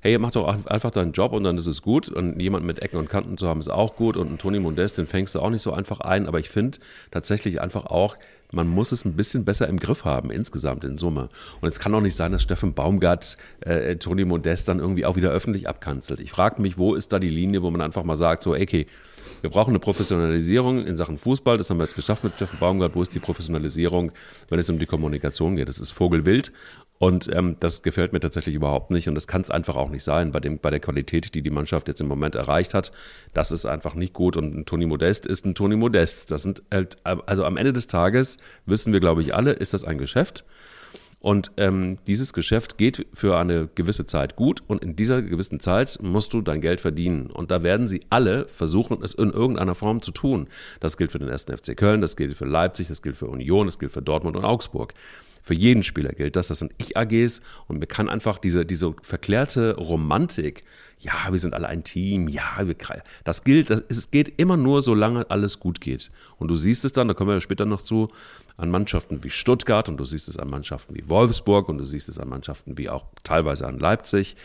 hey, 0.04 0.17
mach 0.17 0.32
doch 0.32 0.65
einfach 0.65 0.91
deinen 0.91 1.13
Job 1.13 1.32
und 1.32 1.46
dann 1.46 1.58
ist 1.58 1.65
es 1.65 1.82
gut. 1.82 2.10
Und 2.10 2.39
jemand 2.39 2.65
mit 2.65 2.80
Ecken 2.80 2.98
und 2.98 3.10
Kanten 3.10 3.38
zu 3.38 3.48
haben, 3.48 3.62
ist 3.62 3.69
auch 3.69 3.96
gut. 3.96 4.17
Und 4.17 4.28
einen 4.28 4.38
Toni 4.38 4.60
Modest, 4.60 4.98
den 4.98 5.08
fängst 5.08 5.34
du 5.34 5.39
auch 5.39 5.50
nicht 5.50 5.62
so 5.62 5.72
einfach 5.72 6.02
ein. 6.02 6.28
Aber 6.28 6.39
ich 6.39 6.50
finde 6.50 6.80
tatsächlich 7.10 7.62
einfach 7.62 7.86
auch, 7.86 8.17
man 8.52 8.67
muss 8.67 8.91
es 8.91 9.06
ein 9.06 9.13
bisschen 9.13 9.46
besser 9.46 9.67
im 9.67 9.80
Griff 9.80 10.04
haben, 10.04 10.30
insgesamt 10.30 10.84
in 10.84 10.98
Summe. 10.98 11.30
Und 11.62 11.69
es 11.69 11.80
kann 11.80 11.96
auch 11.96 12.02
nicht 12.02 12.15
sein, 12.15 12.34
dass 12.34 12.43
Steffen 12.43 12.74
Baumgart 12.74 13.38
äh, 13.62 13.96
Toni 13.96 14.26
Modest 14.26 14.67
dann 14.67 14.80
irgendwie 14.80 15.06
auch 15.06 15.15
wieder 15.15 15.32
öffentlich 15.32 15.69
abkanzelt. 15.69 16.19
Ich 16.19 16.32
frage 16.32 16.62
mich, 16.62 16.78
wo 16.78 16.96
ist 16.96 17.13
da 17.13 17.19
die 17.19 17.30
Linie, 17.30 17.63
wo 17.63 17.72
man 17.72 17.82
einfach 17.82 18.04
mal 18.04 18.17
sagt, 18.17 18.43
so, 18.43 18.52
okay, 18.52 18.86
wir 19.44 19.50
brauchen 19.50 19.72
eine 19.72 19.80
Professionalisierung 19.80 20.86
in 20.86 20.96
Sachen 20.96 21.18
Fußball. 21.18 21.58
Das 21.58 21.70
haben 21.70 21.78
wir 21.78 21.84
jetzt 21.84 21.98
geschafft 21.98 22.24
mit 22.24 22.34
Steffen 22.36 22.60
Baumgart. 22.60 22.96
Wo 22.96 23.02
ist 23.02 23.14
die 23.14 23.20
Professionalisierung, 23.20 24.14
wenn 24.48 24.58
es 24.58 24.70
um 24.70 24.80
die 24.80 24.86
Kommunikation 24.86 25.58
geht? 25.58 25.68
Das 25.68 25.82
ist 25.82 25.92
Vogelwild. 25.92 26.54
Und 26.98 27.30
ähm, 27.30 27.58
das 27.60 27.84
gefällt 27.84 28.14
mir 28.14 28.22
tatsächlich 28.22 28.56
überhaupt 28.56 28.90
nicht. 28.90 29.10
Und 29.10 29.16
das 29.16 29.28
kann 29.28 29.42
es 29.42 29.50
einfach 29.50 29.76
auch 29.76 29.90
nicht 29.90 30.06
sein 30.06 30.32
bei, 30.32 30.40
dem, 30.40 30.60
bei 30.60 30.70
der 30.70 30.80
Qualität, 30.80 31.36
die 31.36 31.42
die 31.42 31.50
Mannschaft 31.50 31.90
jetzt 31.90 32.00
im 32.00 32.08
Moment 32.08 32.36
erreicht 32.36 32.74
hat. 32.74 32.94
Das 33.34 33.52
ist 33.52 33.66
einfach 33.66 33.96
nicht 33.96 34.14
gut. 34.14 34.38
Und 34.38 34.56
ein 34.56 34.66
Toni 34.66 34.86
Modest 34.86 35.26
ist 35.26 35.46
ein 35.46 35.56
Toni 35.56 35.76
Modest. 35.76 36.32
Das 36.32 36.44
sind 36.44 36.64
halt, 36.72 36.96
also 37.04 37.44
am 37.44 37.58
Ende 37.58 37.74
des 37.74 37.88
Tages 37.88 38.38
wissen 38.66 38.94
wir, 38.94 39.02
glaube 39.02 39.22
ich, 39.22 39.36
alle, 39.36 39.52
ist 39.52 39.74
das 39.74 39.84
ein 39.84 39.98
Geschäft. 39.98 40.46
Und 41.24 41.54
ähm, 41.56 42.00
dieses 42.06 42.34
Geschäft 42.34 42.78
geht 42.78 43.08
für 43.14 43.38
eine 43.38 43.70
gewisse 43.76 44.06
Zeit 44.06 44.36
gut 44.36 44.62
und 44.68 44.84
in 44.84 44.98
dieser 44.98 45.22
gewissen 45.22 45.62
Zeit 45.62 45.98
musst 46.02 46.34
du 46.34 46.42
dein 46.42 46.60
Geld 46.60 46.82
verdienen. 46.82 47.28
Und 47.28 47.50
da 47.50 47.64
werden 47.64 47.88
sie 47.88 48.02
alle 48.10 48.46
versuchen, 48.50 49.02
es 49.02 49.14
in 49.14 49.32
irgendeiner 49.32 49.74
Form 49.74 50.02
zu 50.02 50.12
tun. 50.12 50.50
Das 50.82 50.98
gilt 50.98 51.14
für 51.14 51.20
den 51.20 51.30
ersten 51.30 51.56
FC 51.56 51.78
Köln, 51.78 52.02
das 52.02 52.18
gilt 52.18 52.34
für 52.34 52.44
Leipzig, 52.44 52.90
das 52.90 53.02
gilt 53.02 53.16
für 53.16 53.28
Union, 53.28 53.68
das 53.68 53.80
gilt 53.80 53.94
für 53.94 54.02
Dortmund 54.02 54.36
und 54.36 54.44
Augsburg. 54.44 54.94
Für 55.42 55.54
jeden 55.54 55.84
Spieler 55.84 56.12
gilt 56.12 56.36
das. 56.36 56.50
Das 56.50 56.60
sind 56.60 56.74
Ich-AGs 56.78 57.42
und 57.70 57.80
mir 57.80 57.88
kann 57.88 58.10
einfach 58.10 58.38
diese, 58.38 58.66
diese 58.66 58.94
verklärte 59.02 59.78
Romantik, 59.78 60.66
ja, 61.04 61.32
wir 61.32 61.39
sind 61.39 61.54
alle 61.54 61.68
ein 61.68 61.84
Team, 61.84 62.28
ja, 62.28 62.44
wir, 62.62 62.76
das 63.24 63.44
gilt, 63.44 63.70
das, 63.70 63.84
es 63.89 64.10
geht 64.10 64.39
immer 64.39 64.58
nur, 64.58 64.82
solange 64.82 65.30
alles 65.30 65.60
gut 65.60 65.82
geht. 65.82 66.10
Und 66.38 66.48
du 66.48 66.56
siehst 66.56 66.86
es 66.86 66.94
dann, 66.94 67.08
da 67.08 67.13
kommen 67.13 67.30
wir 67.30 67.42
später 67.42 67.66
noch 67.66 67.82
zu, 67.82 68.08
an 68.56 68.72
Mannschaften 68.72 69.24
wie 69.24 69.30
Stuttgart 69.30 69.89
und 69.89 69.98
du 69.98 70.06
siehst 70.06 70.30
es 70.30 70.38
an 70.38 70.50
Mannschaften 70.50 70.96
wie 70.96 71.10
Wolfsburg 71.10 71.70
und 71.70 71.78
du 71.80 71.86
siehst 71.86 72.08
es 72.08 72.20
an 72.20 72.30
Mannschaften 72.30 72.78
wie 72.78 72.89
auch 72.89 73.06
teilweise 73.24 73.68
an 73.68 73.80
Leipzig. 73.80 74.38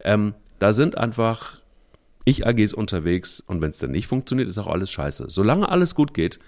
Ähm, 0.00 0.34
da 0.58 0.72
sind 0.72 0.96
einfach 0.96 1.60
Ich-AGs 2.24 2.72
unterwegs 2.72 3.40
und 3.40 3.60
wenn 3.60 3.70
es 3.70 3.78
dann 3.78 3.90
nicht 3.90 4.06
funktioniert, 4.06 4.48
ist 4.48 4.58
auch 4.58 4.68
alles 4.68 4.90
scheiße. 4.90 5.26
Solange 5.28 5.68
alles 5.68 5.94
gut 5.94 6.14
geht, 6.14 6.38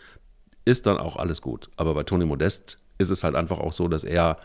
ist 0.65 0.87
dann 0.87 0.97
auch 0.97 1.17
alles 1.17 1.43
gut. 1.43 1.71
Aber 1.77 1.95
bei 1.95 2.05
Toni 2.05 2.25
Modest 2.25 2.79
ist 2.99 3.11
es 3.11 3.25
halt 3.25 3.35
einfach 3.35 3.59
auch 3.59 3.73
so, 3.73 3.89
dass 3.89 4.05
er, 4.05 4.39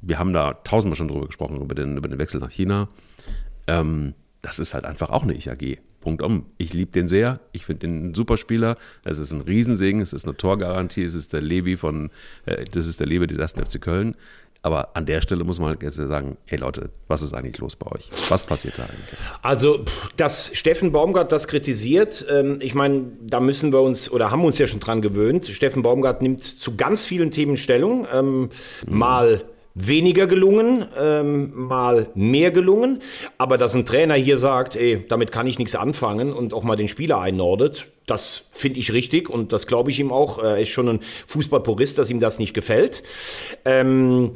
wir 0.00 0.18
haben 0.18 0.32
da 0.32 0.54
tausendmal 0.54 0.96
schon 0.96 1.08
drüber 1.08 1.26
gesprochen, 1.26 1.60
über 1.60 1.74
den, 1.74 1.96
über 1.96 2.08
den 2.08 2.18
Wechsel 2.18 2.40
nach 2.40 2.50
China. 2.50 2.88
Ähm, 3.66 4.14
das 4.44 4.58
ist 4.58 4.74
halt 4.74 4.84
einfach 4.84 5.08
auch 5.10 5.22
eine 5.22 5.32
Ich-AG. 5.32 5.78
Punkt 6.00 6.20
um. 6.20 6.44
Ich 6.58 6.74
liebe 6.74 6.90
den 6.92 7.08
sehr. 7.08 7.40
Ich 7.52 7.64
finde 7.64 7.86
den 7.86 8.10
ein 8.10 8.14
super 8.14 8.36
Spieler. 8.36 8.76
Es 9.04 9.18
ist 9.18 9.32
ein 9.32 9.40
Riesensegen. 9.40 10.02
Es 10.02 10.12
ist 10.12 10.26
eine 10.26 10.36
Torgarantie. 10.36 11.02
Es 11.02 11.14
ist 11.14 11.32
der 11.32 11.40
Levi 11.40 11.78
von, 11.78 12.10
äh, 12.44 12.64
das 12.70 12.86
ist 12.86 13.00
der 13.00 13.06
Levi 13.06 13.26
des 13.26 13.38
ersten 13.38 13.64
FC 13.64 13.80
Köln. 13.80 14.14
Aber 14.60 14.96
an 14.96 15.06
der 15.06 15.22
Stelle 15.22 15.44
muss 15.44 15.60
man 15.60 15.70
halt 15.70 15.82
jetzt 15.82 15.96
sagen, 15.96 16.36
hey 16.44 16.58
Leute, 16.58 16.90
was 17.08 17.22
ist 17.22 17.32
eigentlich 17.32 17.58
los 17.58 17.76
bei 17.76 17.90
euch? 17.90 18.10
Was 18.28 18.44
passiert 18.44 18.78
da 18.78 18.82
eigentlich? 18.82 19.18
Also, 19.40 19.84
dass 20.16 20.54
Steffen 20.54 20.92
Baumgart 20.92 21.32
das 21.32 21.48
kritisiert, 21.48 22.26
ähm, 22.30 22.58
ich 22.60 22.74
meine, 22.74 23.04
da 23.22 23.40
müssen 23.40 23.72
wir 23.72 23.80
uns 23.80 24.10
oder 24.10 24.30
haben 24.30 24.44
uns 24.44 24.58
ja 24.58 24.66
schon 24.66 24.80
dran 24.80 25.00
gewöhnt. 25.00 25.46
Steffen 25.46 25.82
Baumgart 25.82 26.20
nimmt 26.20 26.42
zu 26.42 26.76
ganz 26.76 27.04
vielen 27.04 27.30
Themen 27.30 27.56
Stellung. 27.56 28.06
Ähm, 28.12 28.40
mhm. 28.40 28.48
Mal 28.86 29.44
weniger 29.74 30.26
gelungen, 30.26 30.86
ähm, 30.96 31.52
mal 31.54 32.08
mehr 32.14 32.50
gelungen. 32.50 33.00
Aber 33.38 33.58
dass 33.58 33.74
ein 33.74 33.84
Trainer 33.84 34.14
hier 34.14 34.38
sagt, 34.38 34.76
ey, 34.76 35.04
damit 35.08 35.32
kann 35.32 35.46
ich 35.46 35.58
nichts 35.58 35.74
anfangen 35.74 36.32
und 36.32 36.54
auch 36.54 36.62
mal 36.62 36.76
den 36.76 36.88
Spieler 36.88 37.20
einnordet, 37.20 37.88
das 38.06 38.50
finde 38.52 38.78
ich 38.78 38.92
richtig 38.92 39.28
und 39.30 39.52
das 39.52 39.66
glaube 39.66 39.90
ich 39.90 39.98
ihm 39.98 40.12
auch. 40.12 40.38
Er 40.38 40.58
ist 40.58 40.68
schon 40.68 40.88
ein 40.88 41.00
Fußballpurist, 41.26 41.98
dass 41.98 42.10
ihm 42.10 42.20
das 42.20 42.38
nicht 42.38 42.54
gefällt. 42.54 43.02
Ähm, 43.64 44.32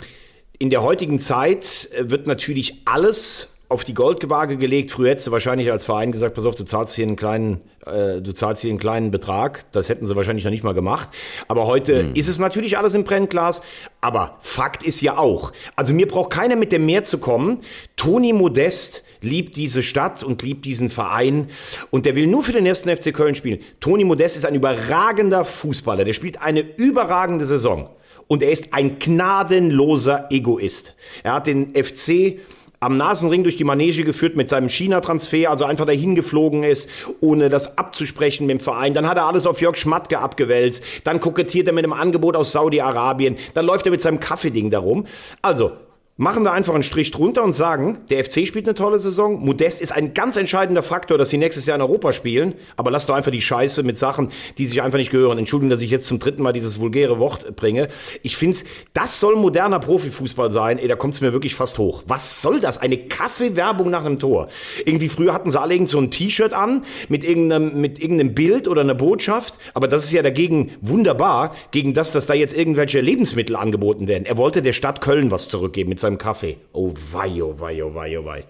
in 0.59 0.71
der 0.71 0.83
heutigen 0.83 1.19
Zeit 1.19 1.91
wird 1.99 2.27
natürlich 2.27 2.83
alles 2.85 3.51
auf 3.71 3.85
die 3.85 3.93
Goldgewaage 3.93 4.57
gelegt. 4.57 4.91
Früher 4.91 5.11
hättest 5.11 5.27
du 5.27 5.31
wahrscheinlich 5.31 5.71
als 5.71 5.85
Verein 5.85 6.11
gesagt, 6.11 6.35
pass 6.35 6.47
auf, 6.47 6.55
du 6.55 6.65
zahlst 6.65 6.95
hier 6.95 7.07
einen 7.07 7.17
kleinen, 7.17 7.61
äh, 7.85 8.23
du 8.23 8.33
zahlst 8.33 8.63
hier 8.63 8.71
einen 8.71 8.79
kleinen 8.79 9.11
Betrag. 9.11 9.67
Das 9.73 9.91
hätten 9.91 10.07
sie 10.07 10.17
wahrscheinlich 10.17 10.45
noch 10.45 10.51
nicht 10.51 10.65
mal 10.65 10.73
gemacht. 10.73 11.11
Aber 11.49 11.67
heute 11.67 12.05
mhm. 12.05 12.13
ist 12.15 12.29
es 12.29 12.39
natürlich 12.39 12.79
alles 12.79 12.95
im 12.95 13.05
Brennglas. 13.05 13.61
Aber 14.01 14.39
Fakt 14.41 14.83
ist 14.83 15.03
ja 15.03 15.19
auch, 15.19 15.53
also 15.77 15.93
mir 15.93 16.09
braucht 16.09 16.31
keiner 16.31 16.57
mit 16.57 16.73
dem 16.73 16.87
Meer 16.87 17.03
zu 17.03 17.19
kommen. 17.19 17.61
Toni 17.97 18.33
Modest 18.33 19.05
liebt 19.21 19.57
diese 19.57 19.83
Stadt 19.83 20.23
und 20.23 20.43
liebt 20.43 20.65
diesen 20.65 20.89
Verein 20.89 21.49
und 21.91 22.07
der 22.07 22.15
will 22.15 22.27
nur 22.27 22.45
für 22.45 22.53
den 22.53 22.65
ersten 22.65 22.95
FC 22.95 23.13
Köln 23.13 23.35
spielen. 23.35 23.61
Toni 23.81 24.05
Modest 24.05 24.37
ist 24.37 24.47
ein 24.47 24.55
überragender 24.55 25.45
Fußballer. 25.45 26.05
Der 26.05 26.15
spielt 26.15 26.41
eine 26.41 26.61
überragende 26.61 27.47
Saison. 27.47 27.91
Und 28.29 28.43
er 28.43 28.51
ist 28.51 28.75
ein 28.75 28.99
gnadenloser 28.99 30.29
Egoist. 30.31 30.95
Er 31.23 31.33
hat 31.33 31.47
den 31.47 31.75
FC 31.75 32.39
am 32.81 32.97
Nasenring 32.97 33.43
durch 33.43 33.57
die 33.57 33.65
Manege 33.65 34.05
geführt 34.05 34.37
mit 34.37 34.49
seinem 34.49 34.69
China-Transfer, 34.69 35.51
also 35.51 35.65
einfach 35.65 35.87
dahin 35.87 36.15
geflogen 36.15 36.63
ist, 36.63 36.89
ohne 37.21 37.49
das 37.49 37.77
abzusprechen 37.79 38.47
mit 38.47 38.59
dem 38.59 38.61
Verein. 38.61 38.95
Dann 38.95 39.09
hat 39.09 39.17
er 39.17 39.27
alles 39.27 39.47
auf 39.47 39.61
Jörg 39.61 39.77
Schmatke 39.77 40.19
abgewälzt. 40.19 40.85
Dann 41.05 41.21
kokettiert 41.21 41.67
er 41.67 41.73
mit 41.73 41.85
einem 41.85 41.93
Angebot 41.93 42.37
aus 42.37 42.53
Saudi-Arabien. 42.53 43.37
Dann 43.55 43.67
läuft 43.67 43.87
er 43.87 43.91
mit 43.91 44.01
seinem 44.01 44.21
Kaffeeding 44.21 44.71
darum. 44.71 45.07
Also, 45.43 45.73
Machen 46.21 46.43
wir 46.43 46.51
einfach 46.51 46.75
einen 46.75 46.83
Strich 46.83 47.13
drunter 47.13 47.45
und 47.45 47.53
sagen, 47.53 47.99
der 48.11 48.25
FC 48.25 48.45
spielt 48.45 48.67
eine 48.67 48.75
tolle 48.75 48.99
Saison. 48.99 49.39
Modest 49.39 49.81
ist 49.81 49.93
ein 49.93 50.15
ganz 50.15 50.37
entscheidender 50.37 50.83
Faktor, 50.83 51.17
dass 51.17 51.31
sie 51.31 51.37
nächstes 51.37 51.67
Jahr 51.67 51.77
in 51.77 51.81
Europa 51.81 52.13
spielen. 52.13 52.55
Aber 52.77 52.91
lass 52.91 53.07
doch 53.07 53.15
einfach 53.15 53.31
die 53.31 53.41
Scheiße 53.41 53.85
mit 53.85 53.99
Sachen, 53.99 54.31
die 54.59 54.67
sich 54.67 54.83
einfach 54.83 54.99
nicht 54.99 55.13
gehören. 55.13 55.39
Entschuldigung, 55.39 55.71
dass 55.71 55.81
ich 55.81 55.93
jetzt 55.93 56.09
zum 56.09 56.19
dritten 56.19 56.43
Mal 56.43 56.53
dieses 56.53 56.81
vulgäre 56.81 57.21
Wort 57.21 57.55
bringe. 57.55 57.87
Ich 58.25 58.37
finde, 58.37 58.59
das 58.95 59.21
soll 59.21 59.37
moderner 59.37 59.79
Profifußball 59.79 60.51
sein. 60.51 60.81
Ey, 60.81 60.89
da 60.89 60.97
kommt 60.97 61.15
es 61.15 61.21
mir 61.21 61.33
wirklich 61.33 61.55
fast 61.55 61.79
hoch. 61.79 62.03
Was 62.09 62.43
soll 62.43 62.59
das? 62.59 62.79
Eine 62.79 62.97
Kaffeewerbung 62.97 63.89
nach 63.89 64.05
einem 64.05 64.19
Tor. 64.19 64.49
Irgendwie 64.85 65.11
früher 65.11 65.33
hatten 65.33 65.53
sie 65.53 65.61
alle 65.61 65.75
irgend 65.75 65.89
so 65.89 66.01
ein 66.01 66.11
T-Shirt 66.11 66.53
an 66.53 66.83
mit 67.09 67.23
irgendeinem, 67.23 67.81
mit 67.81 68.01
irgendeinem 68.01 68.35
Bild 68.35 68.67
oder 68.67 68.81
einer 68.81 68.97
Botschaft. 68.97 69.61
Aber 69.73 69.87
das 69.87 70.03
ist 70.03 70.11
ja 70.11 70.23
dagegen 70.23 70.73
wunderbar, 70.81 71.55
gegen 71.71 71.95
das, 71.95 72.11
dass 72.11 72.27
da 72.27 72.35
jetzt 72.35 72.57
irgendwelche 72.57 73.01
Lebensmittel 73.01 73.55
angeboten 73.55 74.09
werden. 74.09 74.27
Er 74.27 74.37
wollte 74.37 74.63
der 74.63 74.73
Stadt 74.73 75.01
Köln 75.01 75.31
was 75.31 75.49
zurückgeben 75.49 75.91
mit 75.91 76.01
seinem 76.01 76.08
Kaffee. 76.17 76.59
Oh 76.75 76.95
wei, 77.13 77.41
oh 77.43 77.53
wei, 77.53 77.81
oh 77.83 77.89
wei, 77.89 78.17
oh 78.17 78.23
wei. 78.23 78.45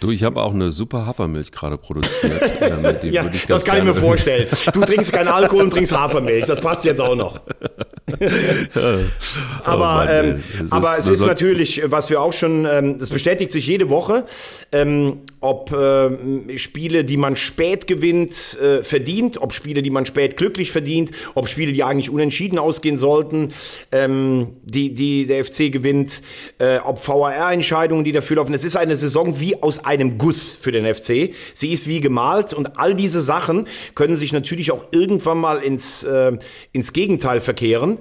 Du, 0.00 0.10
ich 0.10 0.24
habe 0.24 0.42
auch 0.42 0.54
eine 0.54 0.72
super 0.72 1.04
Hafermilch 1.04 1.52
gerade 1.52 1.76
produziert. 1.76 2.52
ja, 3.04 3.30
das 3.46 3.64
kann 3.64 3.78
ich 3.78 3.84
mir 3.84 3.94
vorstellen. 3.94 4.48
Du 4.72 4.80
trinkst 4.80 5.12
keinen 5.12 5.28
Alkohol 5.28 5.64
und 5.64 5.70
trinkst 5.70 5.92
Hafermilch. 5.92 6.46
Das 6.46 6.60
passt 6.60 6.84
jetzt 6.84 7.00
auch 7.00 7.14
noch. 7.14 7.40
aber, 9.64 10.06
oh 10.06 10.10
ähm, 10.10 10.42
es 10.64 10.72
aber 10.72 10.94
ist, 10.94 11.06
es 11.06 11.20
ist 11.20 11.26
natürlich, 11.26 11.82
was 11.86 12.10
wir 12.10 12.20
auch 12.20 12.32
schon, 12.32 12.66
ähm, 12.66 12.98
das 12.98 13.10
bestätigt 13.10 13.52
sich 13.52 13.66
jede 13.66 13.88
Woche, 13.88 14.24
ähm, 14.72 15.20
ob 15.40 15.72
äh, 15.72 16.58
Spiele, 16.58 17.04
die 17.04 17.16
man 17.16 17.36
spät 17.36 17.86
gewinnt, 17.86 18.58
äh, 18.60 18.82
verdient, 18.82 19.40
ob 19.40 19.52
Spiele, 19.52 19.82
die 19.82 19.90
man 19.90 20.06
spät 20.06 20.36
glücklich 20.36 20.72
verdient, 20.72 21.10
ob 21.34 21.48
Spiele, 21.48 21.72
die 21.72 21.84
eigentlich 21.84 22.10
unentschieden 22.10 22.58
ausgehen 22.58 22.98
sollten, 22.98 23.52
ähm, 23.92 24.56
die, 24.62 24.94
die 24.94 25.26
der 25.26 25.44
FC 25.44 25.70
gewinnt, 25.72 26.22
äh, 26.58 26.78
ob 26.78 27.06
VAR-Entscheidungen, 27.06 28.04
die 28.04 28.12
dafür 28.12 28.36
laufen. 28.36 28.54
Es 28.54 28.64
ist 28.64 28.76
eine 28.76 28.96
Saison 28.96 29.40
wie 29.40 29.62
aus 29.62 29.84
einem 29.90 30.18
Guss 30.18 30.50
für 30.50 30.72
den 30.72 30.92
FC. 30.92 31.34
Sie 31.54 31.72
ist 31.72 31.86
wie 31.86 32.00
gemalt 32.00 32.54
und 32.54 32.78
all 32.78 32.94
diese 32.94 33.20
Sachen 33.20 33.66
können 33.94 34.16
sich 34.16 34.32
natürlich 34.32 34.72
auch 34.72 34.86
irgendwann 34.92 35.38
mal 35.38 35.58
ins, 35.58 36.02
äh, 36.04 36.38
ins 36.72 36.92
Gegenteil 36.92 37.40
verkehren. 37.40 37.98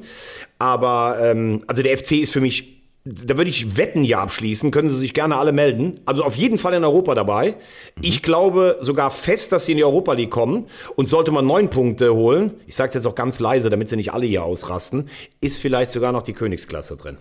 Aber 0.60 1.17
ähm, 1.21 1.63
also 1.67 1.82
der 1.82 1.97
FC 1.97 2.13
ist 2.13 2.34
für 2.34 2.41
mich 2.41 2.80
da 3.06 3.38
würde 3.38 3.49
ich 3.49 3.78
Wetten 3.78 4.04
ja 4.04 4.19
abschließen, 4.19 4.71
können 4.71 4.89
Sie 4.89 4.99
sich 4.99 5.13
gerne 5.13 5.38
alle 5.38 5.52
melden. 5.52 5.99
Also 6.06 6.23
auf 6.23 6.36
jeden 6.36 6.58
Fall 6.58 6.73
in 6.73 6.84
Europa 6.84 7.15
dabei. 7.15 7.52
Mhm. 7.95 8.04
Ich 8.04 8.21
glaube 8.21 8.78
sogar 8.82 9.10
fest, 9.10 9.52
dass 9.52 9.65
Sie 9.65 9.71
in 9.71 9.78
die 9.78 9.84
Europa 9.84 10.13
League 10.13 10.30
kommen. 10.30 10.67
Und 10.95 11.08
sollte 11.08 11.32
man 11.32 11.45
neun 11.45 11.69
Punkte 11.69 12.13
holen, 12.13 12.56
ich 12.67 12.75
sage 12.75 12.93
jetzt 12.93 13.08
auch 13.08 13.15
ganz 13.15 13.39
leise, 13.39 13.69
damit 13.69 13.89
Sie 13.89 13.95
nicht 13.95 14.13
alle 14.13 14.25
hier 14.25 14.43
ausrasten, 14.43 15.10
ist 15.41 15.60
vielleicht 15.60 15.91
sogar 15.91 16.12
noch 16.12 16.23
die 16.23 16.34
Königsklasse 16.34 16.97
drin. 16.97 17.17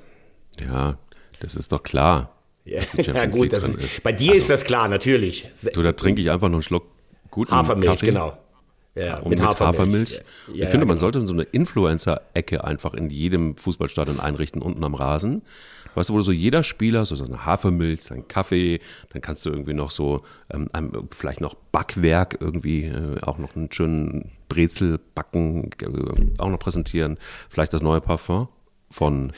Ja, 0.61 0.99
das 1.41 1.55
ist 1.55 1.73
doch 1.73 1.83
klar. 1.83 2.38
Ja, 2.69 2.83
ja 3.03 3.27
gut, 3.27 3.53
das 3.53 3.69
ist, 3.75 4.03
bei 4.03 4.13
dir 4.13 4.33
also, 4.33 4.39
ist 4.39 4.51
das 4.51 4.65
klar, 4.65 4.89
natürlich. 4.89 5.49
Du, 5.73 5.83
da 5.83 5.93
trinke 5.93 6.21
ich 6.21 6.31
einfach 6.31 6.49
noch 6.49 6.57
einen 6.57 6.63
Schluck 6.63 6.85
guten 7.31 7.53
Hafermilch, 7.53 7.89
Kaffee. 7.89 8.07
genau. 8.07 8.37
Ja, 8.95 9.21
mit, 9.21 9.29
mit 9.29 9.43
Hafermilch. 9.43 9.79
Hafermilch. 9.79 10.23
Ja, 10.55 10.65
ich 10.65 10.71
finde, 10.71 10.85
man 10.85 10.97
genau. 10.97 11.13
sollte 11.13 11.27
so 11.27 11.33
eine 11.33 11.45
Influencer-Ecke 11.45 12.65
einfach 12.65 12.95
in 12.95 13.11
jedem 13.11 13.57
Fußballstadion 13.57 14.19
einrichten, 14.19 14.61
unten 14.61 14.83
am 14.83 14.95
Rasen. 14.95 15.43
Weißt 15.95 16.11
du, 16.11 16.15
wo 16.15 16.21
so 16.21 16.33
jeder 16.33 16.63
Spieler 16.63 17.05
so, 17.05 17.15
so 17.15 17.25
eine 17.25 17.47
Hafermilch, 17.47 18.03
sein 18.03 18.27
Kaffee, 18.29 18.81
dann 19.11 19.23
kannst 19.23 19.47
du 19.47 19.51
irgendwie 19.51 19.73
noch 19.73 19.91
so, 19.91 20.23
ähm, 20.53 20.69
vielleicht 21.11 21.41
noch 21.41 21.55
Backwerk 21.55 22.39
irgendwie, 22.41 22.85
äh, 22.85 23.21
auch 23.23 23.39
noch 23.39 23.55
einen 23.57 23.71
schönen 23.73 24.33
Brezel 24.49 24.99
backen, 25.15 25.71
äh, 25.81 26.41
auch 26.41 26.51
noch 26.51 26.59
präsentieren. 26.59 27.19
Vielleicht 27.49 27.73
das 27.73 27.83
neue 27.83 28.01
Parfum 28.01 28.49
von 28.91 29.33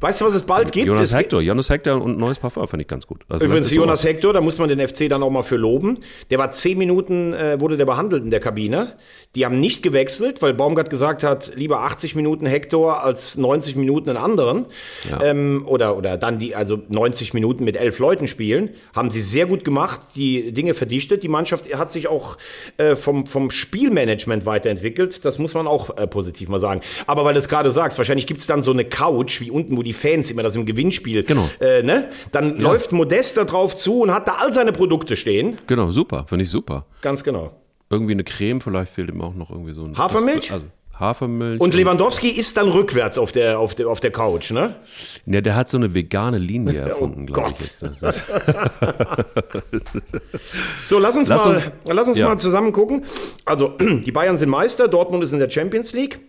Weißt 0.00 0.20
du, 0.20 0.24
was 0.24 0.34
es 0.34 0.44
bald 0.44 0.72
gibt? 0.72 0.86
Jonas 0.86 1.14
Hector. 1.14 1.42
Jonas 1.42 1.68
Hector 1.68 2.00
und 2.00 2.18
neues 2.18 2.38
Parfum 2.38 2.66
fand 2.66 2.80
ich 2.80 2.88
ganz 2.88 3.06
gut. 3.06 3.20
Also 3.28 3.44
Übrigens, 3.44 3.70
Jonas 3.70 4.02
Hector, 4.02 4.32
da 4.32 4.40
muss 4.40 4.58
man 4.58 4.70
den 4.70 4.86
FC 4.86 5.10
dann 5.10 5.22
auch 5.22 5.30
mal 5.30 5.42
für 5.42 5.56
loben. 5.56 5.98
Der 6.30 6.38
war 6.38 6.52
zehn 6.52 6.78
Minuten, 6.78 7.34
äh, 7.34 7.60
wurde 7.60 7.76
der 7.76 7.84
behandelt 7.84 8.24
in 8.24 8.30
der 8.30 8.40
Kabine. 8.40 8.94
Die 9.34 9.44
haben 9.44 9.60
nicht 9.60 9.82
gewechselt, 9.82 10.40
weil 10.40 10.54
Baumgart 10.54 10.88
gesagt 10.88 11.22
hat, 11.22 11.52
lieber 11.54 11.80
80 11.80 12.14
Minuten 12.14 12.46
Hector 12.46 13.04
als 13.04 13.36
90 13.36 13.76
Minuten 13.76 14.08
einen 14.08 14.18
anderen. 14.18 14.66
Ja. 15.08 15.22
Ähm, 15.22 15.64
oder, 15.66 15.96
oder 15.96 16.16
dann 16.16 16.38
die, 16.38 16.56
also 16.56 16.80
90 16.88 17.34
Minuten 17.34 17.64
mit 17.64 17.76
elf 17.76 17.98
Leuten 17.98 18.26
spielen. 18.26 18.70
Haben 18.94 19.10
sie 19.10 19.20
sehr 19.20 19.44
gut 19.44 19.64
gemacht, 19.64 20.00
die 20.16 20.52
Dinge 20.52 20.72
verdichtet. 20.72 21.22
Die 21.22 21.28
Mannschaft 21.28 21.72
hat 21.76 21.90
sich 21.90 22.08
auch 22.08 22.38
äh, 22.78 22.96
vom, 22.96 23.26
vom 23.26 23.50
Spielmanagement 23.50 24.46
weiterentwickelt. 24.46 25.24
Das 25.26 25.38
muss 25.38 25.52
man 25.52 25.66
auch 25.66 25.96
äh, 25.98 26.06
positiv 26.06 26.48
mal 26.48 26.58
sagen. 26.58 26.80
Aber 27.06 27.24
weil 27.24 27.34
du 27.34 27.38
es 27.38 27.48
gerade 27.50 27.70
sagst, 27.70 27.98
wahrscheinlich 27.98 28.26
gibt 28.26 28.40
es 28.40 28.46
dann 28.46 28.62
so 28.62 28.72
eine 28.72 28.86
Couch 28.86 29.40
wie 29.40 29.50
unten, 29.50 29.76
wo 29.76 29.82
die 29.82 29.89
die 29.90 29.94
Fans 29.94 30.30
immer 30.30 30.44
das 30.44 30.54
im 30.54 30.66
Gewinnspiel. 30.66 31.24
Genau. 31.24 31.50
Äh, 31.58 31.82
ne? 31.82 32.10
Dann 32.30 32.56
ja. 32.56 32.62
läuft 32.62 32.92
Modest 32.92 33.36
da 33.36 33.42
drauf 33.44 33.74
zu 33.74 34.02
und 34.02 34.14
hat 34.14 34.28
da 34.28 34.36
all 34.38 34.54
seine 34.54 34.70
Produkte 34.72 35.16
stehen. 35.16 35.56
Genau, 35.66 35.90
super, 35.90 36.26
finde 36.28 36.44
ich 36.44 36.50
super. 36.50 36.86
Ganz 37.00 37.24
genau. 37.24 37.50
Irgendwie 37.90 38.12
eine 38.12 38.22
Creme, 38.22 38.60
vielleicht 38.60 38.92
fehlt 38.92 39.08
ihm 39.08 39.20
auch 39.20 39.34
noch 39.34 39.50
irgendwie 39.50 39.72
so 39.72 39.82
ein. 39.84 39.98
Hafermilch? 39.98 40.52
also, 40.52 40.66
Hafermilch. 41.00 41.60
Und 41.60 41.74
Lewandowski 41.74 42.28
ist 42.28 42.56
dann 42.56 42.68
rückwärts 42.68 43.18
auf 43.18 43.32
der, 43.32 43.58
auf 43.58 43.74
der, 43.74 43.88
auf 43.88 43.98
der 43.98 44.12
Couch, 44.12 44.52
ne? 44.52 44.76
Ja, 45.26 45.40
der 45.40 45.56
hat 45.56 45.68
so 45.68 45.78
eine 45.78 45.92
vegane 45.92 46.38
Linie 46.38 46.82
oh 46.84 46.88
erfunden, 46.88 47.26
oh 47.28 47.32
glaube 47.32 47.54
ich. 47.58 47.72
so, 50.86 51.00
lass 51.00 51.16
uns 51.16 51.28
lass 51.28 51.46
mal, 51.46 51.56
uns, 51.56 51.64
lass 51.84 52.06
uns 52.06 52.18
ja. 52.18 52.28
mal 52.28 52.38
zusammen 52.38 52.70
gucken. 52.70 53.06
Also, 53.44 53.76
die 53.80 54.12
Bayern 54.12 54.36
sind 54.36 54.50
Meister, 54.50 54.86
Dortmund 54.86 55.24
ist 55.24 55.32
in 55.32 55.40
der 55.40 55.50
Champions 55.50 55.92
League. 55.94 56.20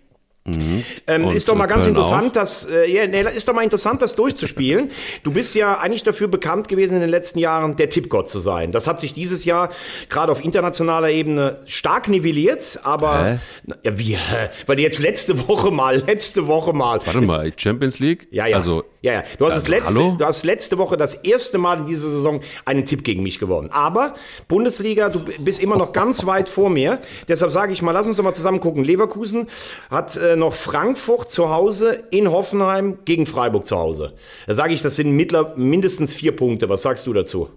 Mhm. 0.43 0.83
Ähm, 1.05 1.29
ist 1.31 1.47
doch 1.47 1.55
mal 1.55 1.67
ganz 1.67 1.83
Köln 1.83 1.95
interessant, 1.95 2.29
auch. 2.29 2.41
das 2.41 2.65
äh, 2.65 2.91
ja, 2.91 3.05
nee, 3.05 3.21
ist 3.21 3.47
doch 3.47 3.53
mal 3.53 3.63
interessant, 3.63 4.01
das 4.01 4.15
durchzuspielen. 4.15 4.89
Du 5.21 5.31
bist 5.31 5.53
ja 5.53 5.79
eigentlich 5.79 6.01
dafür 6.01 6.27
bekannt 6.27 6.67
gewesen 6.67 6.95
in 6.95 7.01
den 7.01 7.11
letzten 7.11 7.37
Jahren, 7.37 7.75
der 7.75 7.89
Tippgott 7.89 8.27
zu 8.27 8.39
sein. 8.39 8.71
Das 8.71 8.87
hat 8.87 8.99
sich 8.99 9.13
dieses 9.13 9.45
Jahr 9.45 9.69
gerade 10.09 10.31
auf 10.31 10.43
internationaler 10.43 11.11
Ebene 11.11 11.59
stark 11.65 12.07
nivelliert, 12.07 12.79
aber 12.81 13.25
Hä? 13.25 13.39
ja, 13.83 13.99
wie, 13.99 14.17
weil 14.65 14.79
jetzt 14.79 14.97
letzte 14.97 15.47
Woche 15.47 15.69
mal, 15.69 15.97
letzte 15.97 16.47
Woche 16.47 16.73
mal. 16.73 16.99
Warte 17.05 17.21
mal, 17.21 17.51
Champions 17.55 17.99
League? 17.99 18.27
Ja, 18.31 18.47
ja. 18.47 18.57
Also 18.57 18.83
ja, 19.01 19.13
ja. 19.13 19.23
Du 19.39 19.45
hast, 19.45 19.53
also, 19.53 19.71
letzte, 19.71 19.93
du 19.93 20.25
hast 20.25 20.45
letzte 20.45 20.77
Woche 20.77 20.95
das 20.95 21.15
erste 21.15 21.57
Mal 21.57 21.79
in 21.79 21.85
dieser 21.87 22.09
Saison 22.09 22.41
einen 22.65 22.85
Tipp 22.85 23.03
gegen 23.03 23.23
mich 23.23 23.39
gewonnen. 23.39 23.69
Aber 23.71 24.13
Bundesliga, 24.47 25.09
du 25.09 25.25
bist 25.39 25.59
immer 25.59 25.75
noch 25.75 25.91
ganz 25.91 26.25
weit 26.27 26.47
vor 26.47 26.69
mir. 26.69 26.99
Deshalb 27.27 27.51
sage 27.51 27.73
ich 27.73 27.81
mal, 27.81 27.93
lass 27.93 28.05
uns 28.05 28.17
doch 28.17 28.23
mal 28.23 28.33
zusammen 28.33 28.59
gucken. 28.59 28.83
Leverkusen 28.83 29.47
hat 29.89 30.17
äh, 30.17 30.35
noch 30.35 30.53
Frankfurt 30.53 31.31
zu 31.31 31.49
Hause, 31.49 32.03
in 32.11 32.31
Hoffenheim 32.31 32.99
gegen 33.05 33.25
Freiburg 33.25 33.65
zu 33.65 33.75
Hause. 33.77 34.13
Da 34.45 34.53
sage 34.53 34.73
ich, 34.73 34.83
das 34.83 34.97
sind 34.97 35.11
mittler, 35.11 35.53
mindestens 35.55 36.13
vier 36.13 36.35
Punkte. 36.35 36.69
Was 36.69 36.83
sagst 36.83 37.07
du 37.07 37.13
dazu? 37.13 37.49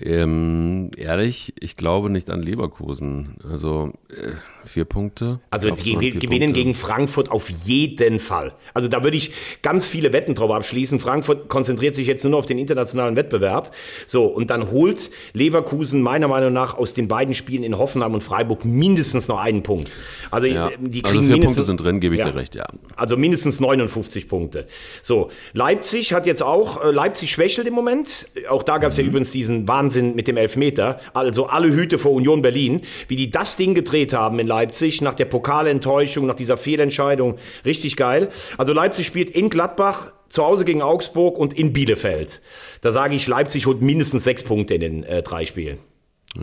Ähm, 0.00 0.90
ehrlich, 0.96 1.54
ich 1.60 1.76
glaube 1.76 2.10
nicht 2.10 2.30
an 2.30 2.42
Leverkusen. 2.42 3.36
Also 3.48 3.92
äh, 4.08 4.32
vier 4.66 4.84
Punkte. 4.84 5.40
Also 5.50 5.70
die 5.70 5.94
gewinnen 5.94 6.20
Punkte. 6.20 6.52
gegen 6.52 6.74
Frankfurt 6.74 7.30
auf 7.30 7.50
jeden 7.64 8.20
Fall. 8.20 8.54
Also 8.72 8.88
da 8.88 9.02
würde 9.02 9.16
ich 9.16 9.32
ganz 9.62 9.86
viele 9.86 10.12
Wetten 10.12 10.34
drauf 10.34 10.50
abschließen. 10.50 10.98
Frankfurt 10.98 11.48
konzentriert 11.48 11.94
sich 11.94 12.06
jetzt 12.06 12.24
nur 12.24 12.32
noch 12.32 12.38
auf 12.40 12.46
den 12.46 12.58
internationalen 12.58 13.16
Wettbewerb. 13.16 13.74
So, 14.06 14.26
und 14.26 14.50
dann 14.50 14.70
holt 14.70 15.10
Leverkusen 15.32 16.02
meiner 16.02 16.28
Meinung 16.28 16.52
nach 16.52 16.76
aus 16.76 16.94
den 16.94 17.08
beiden 17.08 17.34
Spielen 17.34 17.62
in 17.62 17.78
Hoffenheim 17.78 18.14
und 18.14 18.22
Freiburg 18.22 18.64
mindestens 18.64 19.28
noch 19.28 19.38
einen 19.38 19.62
Punkt. 19.62 19.96
Also 20.30 20.46
ja. 20.46 20.70
die 20.78 21.02
kriegen 21.02 21.24
also 21.24 21.34
vier 21.34 21.44
Punkte 21.44 21.62
sind 21.62 21.80
drin, 21.80 22.00
gebe 22.00 22.14
ich 22.14 22.20
ja. 22.20 22.30
dir 22.30 22.34
recht, 22.34 22.54
ja. 22.54 22.66
Also 22.96 23.16
mindestens 23.16 23.60
59 23.60 24.28
Punkte. 24.28 24.66
So, 25.02 25.30
Leipzig 25.52 26.12
hat 26.12 26.26
jetzt 26.26 26.42
auch, 26.42 26.82
äh, 26.82 26.90
Leipzig 26.90 27.30
schwächelt 27.30 27.66
im 27.66 27.74
Moment. 27.74 28.28
Auch 28.48 28.62
da 28.62 28.78
gab 28.78 28.90
es 28.92 28.98
mhm. 28.98 29.04
ja 29.04 29.08
übrigens 29.08 29.30
diesen 29.30 29.66
Wahnsinn 29.84 30.14
mit 30.14 30.28
dem 30.28 30.36
Elfmeter. 30.36 31.00
Also 31.12 31.46
alle 31.46 31.68
Hüte 31.68 31.98
vor 31.98 32.12
Union 32.12 32.42
Berlin. 32.42 32.80
Wie 33.08 33.16
die 33.16 33.30
das 33.30 33.56
Ding 33.56 33.74
gedreht 33.74 34.12
haben 34.12 34.38
in 34.38 34.46
Leipzig 34.46 35.02
nach 35.02 35.14
der 35.14 35.26
Pokalenttäuschung, 35.26 36.26
nach 36.26 36.36
dieser 36.36 36.56
Fehlentscheidung. 36.56 37.36
Richtig 37.64 37.96
geil. 37.96 38.28
Also 38.56 38.72
Leipzig 38.72 39.06
spielt 39.06 39.30
in 39.30 39.50
Gladbach, 39.50 40.12
zu 40.28 40.42
Hause 40.42 40.64
gegen 40.64 40.82
Augsburg 40.82 41.38
und 41.38 41.52
in 41.52 41.72
Bielefeld. 41.72 42.40
Da 42.80 42.92
sage 42.92 43.14
ich, 43.14 43.26
Leipzig 43.26 43.66
holt 43.66 43.82
mindestens 43.82 44.24
sechs 44.24 44.42
Punkte 44.42 44.74
in 44.74 44.80
den 44.80 45.04
äh, 45.04 45.22
drei 45.22 45.46
Spielen. 45.46 45.78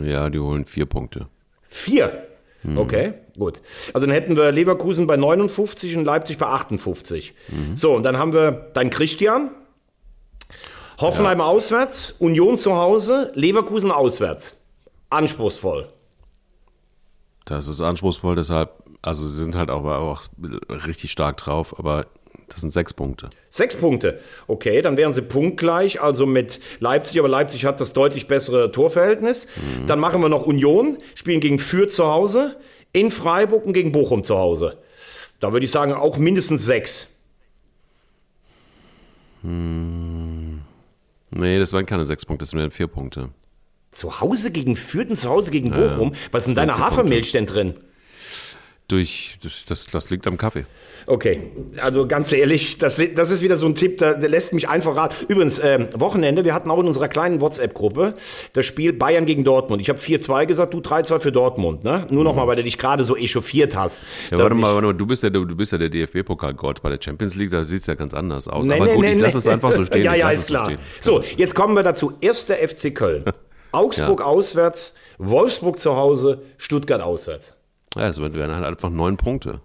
Ja, 0.00 0.30
die 0.30 0.38
holen 0.38 0.64
vier 0.64 0.86
Punkte. 0.86 1.26
Vier? 1.62 2.26
Mhm. 2.62 2.78
Okay, 2.78 3.12
gut. 3.36 3.60
Also 3.92 4.06
dann 4.06 4.14
hätten 4.14 4.36
wir 4.36 4.52
Leverkusen 4.52 5.06
bei 5.06 5.16
59 5.16 5.96
und 5.96 6.04
Leipzig 6.04 6.38
bei 6.38 6.46
58. 6.46 7.34
Mhm. 7.48 7.76
So, 7.76 7.94
und 7.94 8.04
dann 8.04 8.16
haben 8.16 8.32
wir 8.32 8.52
dein 8.72 8.88
Christian. 8.88 9.50
Hoffenheim 11.02 11.38
ja. 11.38 11.44
auswärts, 11.44 12.14
Union 12.18 12.56
zu 12.56 12.76
Hause, 12.76 13.30
Leverkusen 13.34 13.90
auswärts. 13.90 14.56
Anspruchsvoll. 15.10 15.88
Das 17.44 17.68
ist 17.68 17.80
anspruchsvoll, 17.80 18.36
deshalb 18.36 18.70
Also 19.02 19.28
sie 19.28 19.42
sind 19.42 19.56
halt 19.56 19.70
auch, 19.70 19.84
auch 19.84 20.22
richtig 20.86 21.10
stark 21.10 21.36
drauf, 21.36 21.78
aber 21.78 22.06
das 22.48 22.60
sind 22.60 22.70
sechs 22.70 22.92
Punkte. 22.92 23.30
Sechs 23.50 23.76
Punkte. 23.76 24.20
Okay, 24.46 24.82
dann 24.82 24.96
wären 24.96 25.12
sie 25.12 25.22
punktgleich, 25.22 26.00
also 26.00 26.26
mit 26.26 26.60
Leipzig, 26.80 27.18
aber 27.18 27.28
Leipzig 27.28 27.64
hat 27.64 27.80
das 27.80 27.92
deutlich 27.92 28.26
bessere 28.26 28.70
Torverhältnis. 28.70 29.46
Mhm. 29.56 29.86
Dann 29.86 29.98
machen 29.98 30.20
wir 30.22 30.28
noch 30.28 30.46
Union, 30.46 30.98
spielen 31.14 31.40
gegen 31.40 31.58
Fürth 31.58 31.92
zu 31.92 32.06
Hause, 32.06 32.56
in 32.92 33.10
Freiburg 33.10 33.64
und 33.64 33.72
gegen 33.72 33.92
Bochum 33.92 34.22
zu 34.22 34.36
Hause. 34.36 34.78
Da 35.40 35.52
würde 35.52 35.64
ich 35.64 35.70
sagen, 35.70 35.92
auch 35.94 36.18
mindestens 36.18 36.64
sechs. 36.64 37.08
Hm. 39.42 40.01
Nee, 41.34 41.58
das 41.58 41.72
waren 41.72 41.86
keine 41.86 42.04
sechs 42.04 42.26
Punkte, 42.26 42.44
das 42.44 42.54
wären 42.54 42.70
vier 42.70 42.86
Punkte. 42.86 43.30
Zu 43.90 44.20
Hause 44.20 44.50
gegen 44.52 44.76
Fürth 44.76 45.10
und 45.10 45.16
zu 45.16 45.28
Hause 45.28 45.50
gegen 45.50 45.70
Bochum? 45.70 46.12
Ja, 46.12 46.18
Was 46.30 46.44
ist 46.44 46.48
in 46.48 46.54
deiner 46.54 46.78
Hafermilch 46.78 47.32
denn 47.32 47.46
drin? 47.46 47.74
Durch, 48.92 49.38
das, 49.66 49.86
das 49.86 50.10
liegt 50.10 50.26
am 50.26 50.36
Kaffee. 50.36 50.66
Okay, 51.06 51.50
also 51.80 52.06
ganz 52.06 52.30
ehrlich, 52.30 52.76
das, 52.76 53.00
das 53.14 53.30
ist 53.30 53.40
wieder 53.40 53.56
so 53.56 53.64
ein 53.64 53.74
Tipp, 53.74 53.96
der, 53.96 54.18
der 54.18 54.28
lässt 54.28 54.52
mich 54.52 54.68
einfach 54.68 54.94
raten. 54.94 55.24
Übrigens, 55.28 55.58
äh, 55.58 55.88
Wochenende, 55.94 56.44
wir 56.44 56.52
hatten 56.52 56.70
auch 56.70 56.78
in 56.78 56.86
unserer 56.86 57.08
kleinen 57.08 57.40
WhatsApp-Gruppe 57.40 58.12
das 58.52 58.66
Spiel 58.66 58.92
Bayern 58.92 59.24
gegen 59.24 59.44
Dortmund. 59.44 59.80
Ich 59.80 59.88
habe 59.88 59.98
4-2 59.98 60.44
gesagt, 60.44 60.74
du 60.74 60.80
3-2 60.80 61.20
für 61.20 61.32
Dortmund. 61.32 61.84
Ne? 61.84 62.06
Nur 62.10 62.20
mhm. 62.20 62.24
nochmal, 62.24 62.46
weil 62.46 62.56
du 62.56 62.64
dich 62.64 62.76
gerade 62.76 63.02
so 63.02 63.16
echauffiert 63.16 63.74
hast. 63.74 64.04
Ja, 64.30 64.36
warte 64.36 64.54
mal, 64.54 64.74
warte 64.74 64.88
mal, 64.88 64.92
du 64.92 65.06
bist 65.06 65.22
ja, 65.22 65.30
du 65.30 65.46
bist 65.46 65.72
ja 65.72 65.78
der 65.78 65.88
DFB-Pokalgott. 65.88 66.82
Bei 66.82 66.90
der 66.90 66.98
Champions 67.02 67.34
League, 67.34 67.50
da 67.50 67.62
sieht 67.62 67.80
es 67.80 67.86
ja 67.86 67.94
ganz 67.94 68.12
anders 68.12 68.46
aus. 68.46 68.66
Nee, 68.66 68.74
Aber 68.74 68.84
nee, 68.84 68.94
gut, 68.94 69.04
nee, 69.06 69.12
ich 69.12 69.20
lasse 69.20 69.38
es 69.38 69.48
einfach 69.48 69.72
so 69.72 69.84
stehen. 69.84 70.02
ja, 70.04 70.14
ja, 70.14 70.28
ist 70.28 70.48
klar. 70.48 70.70
So, 71.00 71.24
jetzt 71.38 71.54
kommen 71.54 71.74
wir 71.74 71.82
dazu. 71.82 72.12
Erster 72.20 72.56
FC 72.56 72.94
Köln. 72.94 73.24
Augsburg 73.72 74.20
ja. 74.20 74.26
auswärts, 74.26 74.94
Wolfsburg 75.16 75.78
zu 75.78 75.96
Hause, 75.96 76.42
Stuttgart 76.58 77.00
auswärts. 77.00 77.54
Ja, 77.96 78.08
es 78.08 78.20
werden 78.20 78.54
halt 78.54 78.64
einfach 78.64 78.90
neun 78.90 79.16
Punkte. 79.16 79.60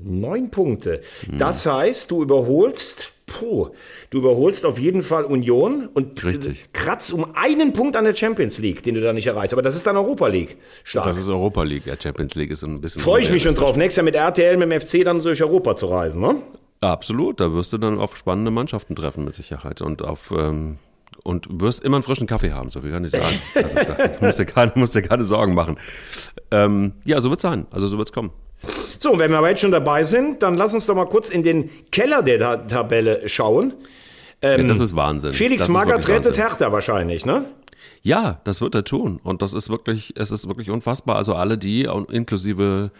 Neun 0.00 0.50
Punkte. 0.50 1.00
Hm. 1.26 1.38
Das 1.38 1.66
heißt, 1.66 2.10
du 2.10 2.22
überholst, 2.22 3.12
puh, 3.26 3.70
du 4.10 4.18
überholst 4.18 4.64
auf 4.64 4.78
jeden 4.78 5.02
Fall 5.02 5.24
Union 5.24 5.88
und 5.92 6.22
Richtig. 6.24 6.68
kratzt 6.72 7.12
um 7.12 7.34
einen 7.34 7.72
Punkt 7.72 7.96
an 7.96 8.04
der 8.04 8.14
Champions 8.14 8.58
League, 8.58 8.82
den 8.82 8.94
du 8.94 9.00
da 9.00 9.12
nicht 9.12 9.26
erreichst. 9.26 9.52
Aber 9.52 9.62
das 9.62 9.74
ist 9.74 9.86
dann 9.86 9.96
Europa 9.96 10.28
League. 10.28 10.56
Stark. 10.84 11.06
Das 11.06 11.18
ist 11.18 11.28
Europa 11.28 11.64
League. 11.64 11.86
Ja, 11.86 11.94
Champions 12.00 12.34
League 12.36 12.50
ist 12.50 12.62
ein 12.62 12.80
bisschen. 12.80 13.02
Freue 13.02 13.22
ich 13.22 13.30
mich 13.30 13.42
schon 13.42 13.54
drauf, 13.54 13.76
nächstes 13.76 13.96
Jahr 13.96 14.04
mit 14.04 14.14
RTL, 14.14 14.56
mit 14.56 14.70
dem 14.70 14.80
FC 14.80 15.04
dann 15.04 15.20
durch 15.20 15.42
Europa 15.42 15.74
zu 15.74 15.86
reisen, 15.86 16.20
ne? 16.20 16.36
Absolut, 16.80 17.40
da 17.40 17.52
wirst 17.52 17.72
du 17.72 17.78
dann 17.78 17.98
auf 17.98 18.16
spannende 18.16 18.52
Mannschaften 18.52 18.94
treffen 18.94 19.24
mit 19.24 19.34
Sicherheit 19.34 19.82
und 19.82 20.02
auf 20.02 20.32
ähm, 20.36 20.78
und 21.28 21.46
wirst 21.60 21.84
immer 21.84 21.98
einen 21.98 22.02
frischen 22.02 22.26
Kaffee 22.26 22.52
haben, 22.52 22.70
so 22.70 22.80
viel 22.80 22.90
kann 22.90 23.04
ich 23.04 23.10
sagen. 23.12 23.38
Also, 23.54 23.68
da 24.18 24.26
musst 24.26 24.38
du 24.38 24.46
keine, 24.46 24.72
musst 24.74 24.96
dir 24.96 25.02
keine 25.02 25.22
Sorgen 25.22 25.54
machen. 25.54 25.78
Ähm, 26.50 26.92
ja, 27.04 27.20
so 27.20 27.28
wird 27.28 27.38
es 27.38 27.42
sein. 27.42 27.66
Also 27.70 27.86
so 27.86 27.98
wird 27.98 28.08
es 28.08 28.12
kommen. 28.12 28.30
So, 28.98 29.18
wenn 29.18 29.30
wir 29.30 29.38
aber 29.38 29.50
jetzt 29.50 29.60
schon 29.60 29.70
dabei 29.70 30.04
sind, 30.04 30.42
dann 30.42 30.54
lass 30.54 30.72
uns 30.72 30.86
doch 30.86 30.94
mal 30.94 31.04
kurz 31.04 31.28
in 31.28 31.42
den 31.42 31.70
Keller 31.92 32.22
der 32.22 32.66
Tabelle 32.66 33.28
schauen. 33.28 33.74
Ähm, 34.40 34.62
ja, 34.62 34.66
das 34.68 34.80
ist 34.80 34.96
Wahnsinn. 34.96 35.32
Felix 35.32 35.68
Magath 35.68 36.08
rettet 36.08 36.38
Hertha 36.38 36.72
wahrscheinlich, 36.72 37.26
ne? 37.26 37.44
Ja, 38.02 38.40
das 38.44 38.62
wird 38.62 38.74
er 38.74 38.84
tun. 38.84 39.20
Und 39.22 39.42
das 39.42 39.52
ist 39.52 39.68
wirklich, 39.68 40.14
es 40.16 40.30
ist 40.30 40.48
wirklich 40.48 40.70
unfassbar. 40.70 41.16
Also 41.16 41.34
alle 41.34 41.58
die, 41.58 41.82
inklusive 42.10 42.90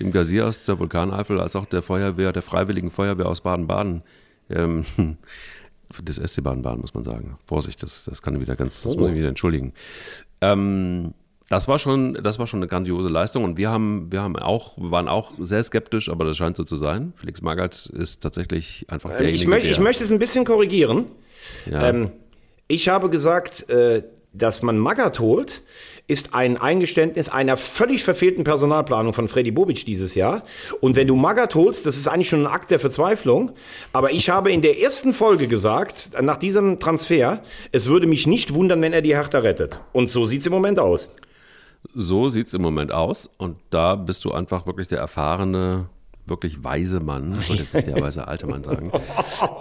dem 0.00 0.10
Gazier 0.10 0.48
aus 0.48 0.64
der 0.64 0.78
Vulkaneifel, 0.80 1.40
als 1.40 1.54
auch 1.54 1.66
der 1.66 1.82
Feuerwehr, 1.82 2.32
der 2.32 2.42
Freiwilligen 2.42 2.90
Feuerwehr 2.90 3.26
aus 3.26 3.42
Baden-Baden, 3.42 4.02
ähm, 4.50 4.84
des 6.02 6.16
SC 6.16 6.42
Baden-Baden, 6.42 6.80
muss 6.80 6.94
man 6.94 7.04
sagen. 7.04 7.38
Vorsicht, 7.46 7.82
das, 7.82 8.04
das 8.04 8.22
kann 8.22 8.40
wieder 8.40 8.56
ganz, 8.56 8.82
das 8.82 8.96
muss 8.96 9.08
ich 9.08 9.14
wieder 9.14 9.28
entschuldigen. 9.28 9.72
Ähm, 10.40 11.14
das 11.48 11.68
war 11.68 11.78
schon, 11.78 12.14
das 12.14 12.38
war 12.38 12.46
schon 12.46 12.58
eine 12.58 12.66
grandiose 12.66 13.08
Leistung 13.08 13.44
und 13.44 13.56
wir 13.56 13.70
haben, 13.70 14.10
wir 14.10 14.20
haben 14.20 14.36
auch, 14.36 14.74
waren 14.76 15.06
auch 15.06 15.32
sehr 15.38 15.62
skeptisch, 15.62 16.08
aber 16.08 16.24
das 16.24 16.36
scheint 16.36 16.56
so 16.56 16.64
zu 16.64 16.76
sein. 16.76 17.12
Felix 17.16 17.40
Magath 17.40 17.86
ist 17.86 18.22
tatsächlich 18.22 18.84
einfach 18.88 19.10
ähm, 19.10 19.18
derjenige, 19.18 19.42
ich, 19.42 19.48
möcht, 19.48 19.66
ich 19.66 19.78
möchte 19.78 20.02
es 20.02 20.10
ein 20.10 20.18
bisschen 20.18 20.44
korrigieren. 20.44 21.06
Ja. 21.70 21.88
Ähm, 21.88 22.10
ich 22.66 22.88
habe 22.88 23.08
gesagt, 23.10 23.68
äh, 23.70 24.02
dass 24.36 24.62
man 24.62 24.78
Magath 24.78 25.18
holt, 25.18 25.62
ist 26.06 26.34
ein 26.34 26.56
Eingeständnis 26.56 27.28
einer 27.28 27.56
völlig 27.56 28.04
verfehlten 28.04 28.44
Personalplanung 28.44 29.12
von 29.12 29.28
Freddy 29.28 29.50
Bobic 29.50 29.84
dieses 29.84 30.14
Jahr. 30.14 30.42
Und 30.80 30.96
wenn 30.96 31.06
du 31.06 31.16
Magath 31.16 31.54
holst, 31.54 31.86
das 31.86 31.96
ist 31.96 32.06
eigentlich 32.06 32.28
schon 32.28 32.46
ein 32.46 32.52
Akt 32.52 32.70
der 32.70 32.78
Verzweiflung. 32.78 33.52
Aber 33.92 34.12
ich 34.12 34.28
habe 34.28 34.52
in 34.52 34.62
der 34.62 34.80
ersten 34.80 35.12
Folge 35.12 35.48
gesagt, 35.48 36.10
nach 36.20 36.36
diesem 36.36 36.78
Transfer, 36.78 37.42
es 37.72 37.88
würde 37.88 38.06
mich 38.06 38.26
nicht 38.26 38.54
wundern, 38.54 38.80
wenn 38.82 38.92
er 38.92 39.02
die 39.02 39.16
Hertha 39.16 39.38
rettet. 39.38 39.80
Und 39.92 40.10
so 40.10 40.26
sieht 40.26 40.40
es 40.40 40.46
im 40.46 40.52
Moment 40.52 40.78
aus. 40.78 41.08
So 41.94 42.28
sieht 42.28 42.48
es 42.48 42.54
im 42.54 42.62
Moment 42.62 42.92
aus. 42.92 43.30
Und 43.38 43.56
da 43.70 43.94
bist 43.94 44.24
du 44.24 44.32
einfach 44.32 44.66
wirklich 44.66 44.88
der 44.88 44.98
erfahrene 44.98 45.88
wirklich 46.26 46.64
weise 46.64 47.00
Mann, 47.00 47.38
ich 47.40 47.48
wollte 47.48 47.62
jetzt 47.62 47.74
nicht 47.74 47.86
der 47.86 48.00
weise 48.00 48.26
alte 48.26 48.46
Mann 48.46 48.64
sagen, 48.64 48.90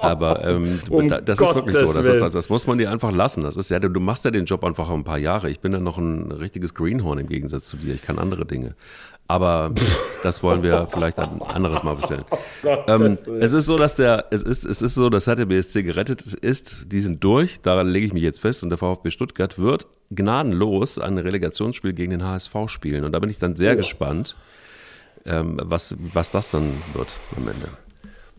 aber 0.01 0.43
ähm, 0.43 0.79
um 0.89 1.07
das 1.07 1.19
Gottes 1.25 1.41
ist 1.41 1.55
wirklich 1.55 1.75
so, 1.75 1.93
das, 1.93 2.07
ist, 2.07 2.35
das, 2.35 2.49
muss 2.49 2.67
man 2.67 2.77
dir 2.77 2.91
einfach 2.91 3.11
lassen. 3.11 3.41
Das 3.41 3.55
ist 3.55 3.69
ja, 3.69 3.79
du 3.79 3.99
machst 3.99 4.25
ja 4.25 4.31
den 4.31 4.45
Job 4.45 4.63
einfach 4.63 4.89
ein 4.89 5.03
paar 5.03 5.17
Jahre. 5.17 5.49
Ich 5.49 5.59
bin 5.59 5.73
ja 5.73 5.79
noch 5.79 5.97
ein 5.97 6.31
richtiges 6.31 6.73
Greenhorn 6.73 7.19
im 7.19 7.27
Gegensatz 7.27 7.65
zu 7.65 7.77
dir. 7.77 7.93
Ich 7.93 8.01
kann 8.01 8.19
andere 8.19 8.45
Dinge. 8.45 8.75
Aber 9.27 9.73
das 10.23 10.43
wollen 10.43 10.63
wir 10.63 10.87
vielleicht 10.91 11.19
ein 11.19 11.41
anderes 11.41 11.83
Mal 11.83 11.95
bestellen. 11.95 12.25
Oh 12.67 12.77
ähm, 12.87 13.17
es 13.41 13.53
ist 13.53 13.67
so, 13.67 13.75
dass 13.75 13.95
der, 13.95 14.25
es 14.31 14.41
ist, 14.41 14.65
es 14.65 14.81
ist 14.81 14.95
so, 14.95 15.09
dass 15.09 15.25
HTBSC 15.25 15.83
gerettet 15.83 16.33
ist. 16.33 16.85
Die 16.91 16.99
sind 16.99 17.23
durch. 17.23 17.61
Daran 17.61 17.87
lege 17.87 18.07
ich 18.07 18.13
mich 18.13 18.23
jetzt 18.23 18.39
fest. 18.39 18.63
Und 18.63 18.69
der 18.69 18.77
VfB 18.77 19.11
Stuttgart 19.11 19.59
wird 19.59 19.85
gnadenlos 20.09 20.97
ein 20.97 21.17
Relegationsspiel 21.17 21.93
gegen 21.93 22.11
den 22.11 22.23
HSV 22.23 22.55
spielen. 22.67 23.03
Und 23.03 23.11
da 23.11 23.19
bin 23.19 23.29
ich 23.29 23.37
dann 23.37 23.55
sehr 23.55 23.73
oh. 23.73 23.77
gespannt 23.77 24.35
ähm, 25.25 25.59
was, 25.63 25.95
was 26.13 26.31
das 26.31 26.51
dann 26.51 26.81
wird 26.93 27.19
am 27.35 27.47
Ende. 27.47 27.69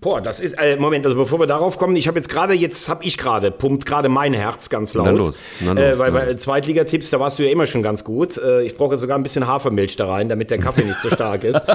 Boah, 0.00 0.20
das 0.20 0.40
ist, 0.40 0.52
äh, 0.58 0.76
Moment, 0.76 1.06
also 1.06 1.16
bevor 1.16 1.40
wir 1.40 1.46
darauf 1.46 1.78
kommen, 1.78 1.96
ich 1.96 2.06
habe 2.06 2.18
jetzt 2.18 2.28
gerade, 2.28 2.52
jetzt 2.52 2.88
habe 2.88 3.02
ich 3.02 3.16
gerade, 3.16 3.50
pumpt 3.50 3.86
gerade 3.86 4.10
mein 4.10 4.34
Herz 4.34 4.68
ganz 4.68 4.92
laut. 4.92 5.06
Na 5.06 5.10
los, 5.12 5.40
na 5.60 5.72
los, 5.72 5.82
äh, 5.82 5.98
weil 5.98 6.12
bei 6.12 6.34
Zweitligatipps, 6.34 7.08
da 7.10 7.18
warst 7.18 7.38
du 7.38 7.44
ja 7.44 7.50
immer 7.50 7.66
schon 7.66 7.82
ganz 7.82 8.04
gut. 8.04 8.36
Äh, 8.36 8.62
ich 8.64 8.76
brauche 8.76 8.98
sogar 8.98 9.16
ein 9.18 9.22
bisschen 9.22 9.46
Hafermilch 9.46 9.96
da 9.96 10.06
rein, 10.06 10.28
damit 10.28 10.50
der 10.50 10.58
Kaffee 10.58 10.84
nicht 10.84 11.00
so 11.00 11.10
stark 11.10 11.44
ist. 11.44 11.60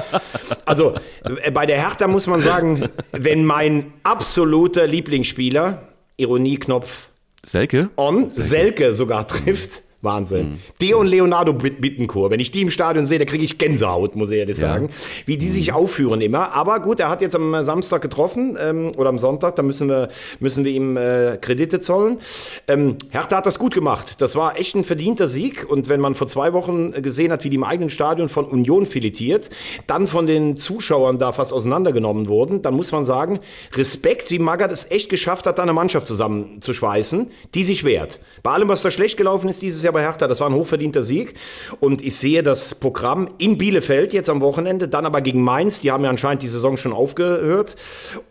Also, 0.64 0.94
äh, 1.24 1.50
bei 1.50 1.66
der 1.66 1.78
Hertha 1.78 2.06
muss 2.06 2.28
man 2.28 2.40
sagen, 2.40 2.88
wenn 3.10 3.44
mein 3.44 3.92
absoluter 4.04 4.86
Lieblingsspieler, 4.86 5.82
Ironieknopf 6.16 7.08
Selke? 7.44 7.90
On, 7.96 8.30
Selke, 8.30 8.48
Selke 8.48 8.94
sogar 8.94 9.26
trifft, 9.26 9.82
Wahnsinn. 10.02 10.50
Mhm. 10.50 10.58
Der 10.80 10.98
und 10.98 11.06
Leonardo 11.06 11.52
Bittencourt, 11.52 12.32
wenn 12.32 12.40
ich 12.40 12.50
die 12.50 12.62
im 12.62 12.70
Stadion 12.70 13.06
sehe, 13.06 13.20
da 13.20 13.24
kriege 13.24 13.44
ich 13.44 13.56
Gänsehaut, 13.56 14.16
muss 14.16 14.30
ich 14.30 14.38
ehrlich 14.40 14.58
ja. 14.58 14.68
sagen. 14.68 14.90
Wie 15.26 15.36
die 15.36 15.48
sich 15.48 15.70
mhm. 15.70 15.76
aufführen 15.76 16.20
immer. 16.20 16.52
Aber 16.54 16.80
gut, 16.80 16.98
er 17.00 17.08
hat 17.08 17.20
jetzt 17.20 17.36
am 17.36 17.62
Samstag 17.62 18.02
getroffen 18.02 18.58
ähm, 18.60 18.92
oder 18.96 19.08
am 19.08 19.18
Sonntag, 19.18 19.56
da 19.56 19.62
müssen 19.62 19.88
wir, 19.88 20.08
müssen 20.40 20.64
wir 20.64 20.72
ihm 20.72 20.96
äh, 20.96 21.38
Kredite 21.40 21.80
zollen. 21.80 22.18
Ähm, 22.66 22.96
Hertha 23.10 23.36
hat 23.36 23.46
das 23.46 23.60
gut 23.60 23.74
gemacht. 23.74 24.20
Das 24.20 24.34
war 24.34 24.58
echt 24.58 24.74
ein 24.74 24.84
verdienter 24.84 25.28
Sieg. 25.28 25.70
Und 25.70 25.88
wenn 25.88 26.00
man 26.00 26.14
vor 26.16 26.26
zwei 26.26 26.52
Wochen 26.52 26.90
gesehen 27.00 27.30
hat, 27.30 27.44
wie 27.44 27.50
die 27.50 27.56
im 27.56 27.64
eigenen 27.64 27.90
Stadion 27.90 28.28
von 28.28 28.44
Union 28.44 28.86
filetiert, 28.86 29.50
dann 29.86 30.08
von 30.08 30.26
den 30.26 30.56
Zuschauern 30.56 31.20
da 31.20 31.32
fast 31.32 31.52
auseinandergenommen 31.52 32.28
wurden, 32.28 32.60
dann 32.62 32.74
muss 32.74 32.90
man 32.90 33.04
sagen, 33.04 33.38
Respekt, 33.74 34.30
wie 34.32 34.40
Magath 34.40 34.72
es 34.72 34.90
echt 34.90 35.08
geschafft 35.10 35.46
hat, 35.46 35.58
da 35.58 35.62
eine 35.62 35.72
Mannschaft 35.72 36.08
zusammenzuschweißen, 36.08 37.30
die 37.54 37.64
sich 37.64 37.84
wehrt. 37.84 38.18
Bei 38.42 38.50
allem, 38.50 38.68
was 38.68 38.82
da 38.82 38.90
schlecht 38.90 39.16
gelaufen 39.16 39.48
ist 39.48 39.62
dieses 39.62 39.82
Jahr, 39.82 39.91
bei 39.92 40.02
Hertha. 40.02 40.26
Das 40.26 40.40
war 40.40 40.48
ein 40.48 40.54
hochverdienter 40.54 41.02
Sieg. 41.02 41.34
Und 41.80 42.02
ich 42.02 42.16
sehe 42.16 42.42
das 42.42 42.74
Programm 42.74 43.28
in 43.38 43.58
Bielefeld 43.58 44.12
jetzt 44.12 44.28
am 44.28 44.40
Wochenende, 44.40 44.88
dann 44.88 45.06
aber 45.06 45.20
gegen 45.20 45.42
Mainz. 45.42 45.80
Die 45.80 45.90
haben 45.90 46.04
ja 46.04 46.10
anscheinend 46.10 46.42
die 46.42 46.48
Saison 46.48 46.76
schon 46.76 46.92
aufgehört, 46.92 47.76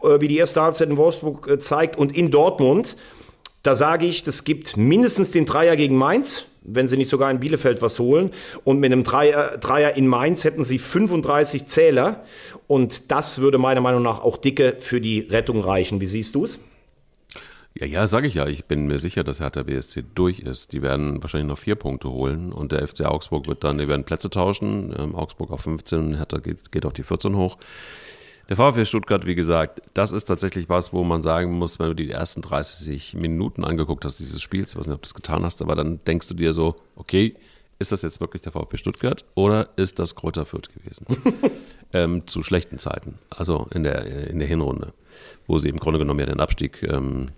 äh, 0.03 0.19
wie 0.19 0.27
die 0.27 0.37
erste 0.37 0.61
Halbzeit 0.61 0.89
in 0.89 0.97
Wolfsburg 0.97 1.47
äh, 1.47 1.59
zeigt. 1.59 1.97
Und 1.97 2.15
in 2.15 2.31
Dortmund, 2.31 2.97
da 3.63 3.75
sage 3.75 4.05
ich, 4.05 4.23
das 4.23 4.43
gibt 4.43 4.77
mindestens 4.77 5.31
den 5.31 5.45
Dreier 5.45 5.75
gegen 5.75 5.95
Mainz 5.95 6.45
wenn 6.63 6.87
sie 6.87 6.97
nicht 6.97 7.09
sogar 7.09 7.31
in 7.31 7.39
Bielefeld 7.39 7.81
was 7.81 7.99
holen. 7.99 8.31
Und 8.63 8.79
mit 8.79 8.91
einem 8.91 9.03
Dreier, 9.03 9.57
Dreier 9.57 9.95
in 9.95 10.07
Mainz 10.07 10.43
hätten 10.43 10.63
sie 10.63 10.77
35 10.77 11.65
Zähler. 11.65 12.23
Und 12.67 13.11
das 13.11 13.39
würde 13.39 13.57
meiner 13.57 13.81
Meinung 13.81 14.03
nach 14.03 14.23
auch 14.23 14.37
dicke 14.37 14.75
für 14.77 15.01
die 15.01 15.21
Rettung 15.21 15.61
reichen. 15.61 16.01
Wie 16.01 16.05
siehst 16.05 16.35
du 16.35 16.45
es? 16.45 16.59
Ja, 17.81 17.87
ja, 17.87 18.05
sage 18.05 18.27
ich 18.27 18.35
ja. 18.35 18.45
Ich 18.45 18.65
bin 18.65 18.85
mir 18.85 18.99
sicher, 18.99 19.23
dass 19.23 19.39
Hertha 19.39 19.63
BSC 19.63 20.03
durch 20.13 20.37
ist. 20.37 20.71
Die 20.71 20.83
werden 20.83 21.23
wahrscheinlich 21.23 21.47
noch 21.47 21.57
vier 21.57 21.73
Punkte 21.73 22.11
holen 22.11 22.53
und 22.53 22.71
der 22.71 22.87
FC 22.87 23.05
Augsburg 23.05 23.47
wird 23.47 23.63
dann, 23.63 23.79
die 23.79 23.87
werden 23.87 24.03
Plätze 24.03 24.29
tauschen. 24.29 24.93
Ähm, 24.95 25.15
Augsburg 25.15 25.49
auf 25.49 25.61
15, 25.61 26.15
Hertha 26.15 26.37
geht, 26.37 26.71
geht 26.71 26.85
auf 26.85 26.93
die 26.93 27.01
14 27.01 27.35
hoch. 27.35 27.57
Der 28.49 28.55
VfB 28.55 28.85
Stuttgart, 28.85 29.25
wie 29.25 29.33
gesagt, 29.33 29.81
das 29.95 30.11
ist 30.11 30.25
tatsächlich 30.25 30.69
was, 30.69 30.93
wo 30.93 31.03
man 31.03 31.23
sagen 31.23 31.53
muss, 31.53 31.79
wenn 31.79 31.87
du 31.87 31.95
die 31.95 32.11
ersten 32.11 32.43
30 32.43 33.15
Minuten 33.15 33.63
angeguckt 33.63 34.05
hast 34.05 34.19
dieses 34.19 34.43
Spiels, 34.43 34.73
ich 34.73 34.77
weiß 34.77 34.85
nicht, 34.85 34.93
ob 34.93 35.01
du 35.01 35.07
das 35.07 35.15
getan 35.15 35.43
hast, 35.43 35.63
aber 35.63 35.73
dann 35.73 36.03
denkst 36.05 36.27
du 36.27 36.35
dir 36.35 36.53
so, 36.53 36.75
okay, 36.95 37.33
ist 37.79 37.91
das 37.91 38.03
jetzt 38.03 38.21
wirklich 38.21 38.43
der 38.43 38.51
VfB 38.51 38.77
Stuttgart 38.77 39.25
oder 39.33 39.69
ist 39.75 39.97
das 39.97 40.13
Kräuter 40.13 40.45
Fürth 40.45 40.69
gewesen? 40.71 41.07
ähm, 41.93 42.27
zu 42.27 42.43
schlechten 42.43 42.77
Zeiten, 42.77 43.17
also 43.31 43.67
in 43.73 43.81
der, 43.81 44.27
in 44.29 44.37
der 44.37 44.47
Hinrunde, 44.47 44.93
wo 45.47 45.57
sie 45.57 45.69
im 45.69 45.77
Grunde 45.77 45.97
genommen 45.97 46.19
ja 46.19 46.27
den 46.27 46.39
Abstieg 46.39 46.83
ähm, 46.83 47.29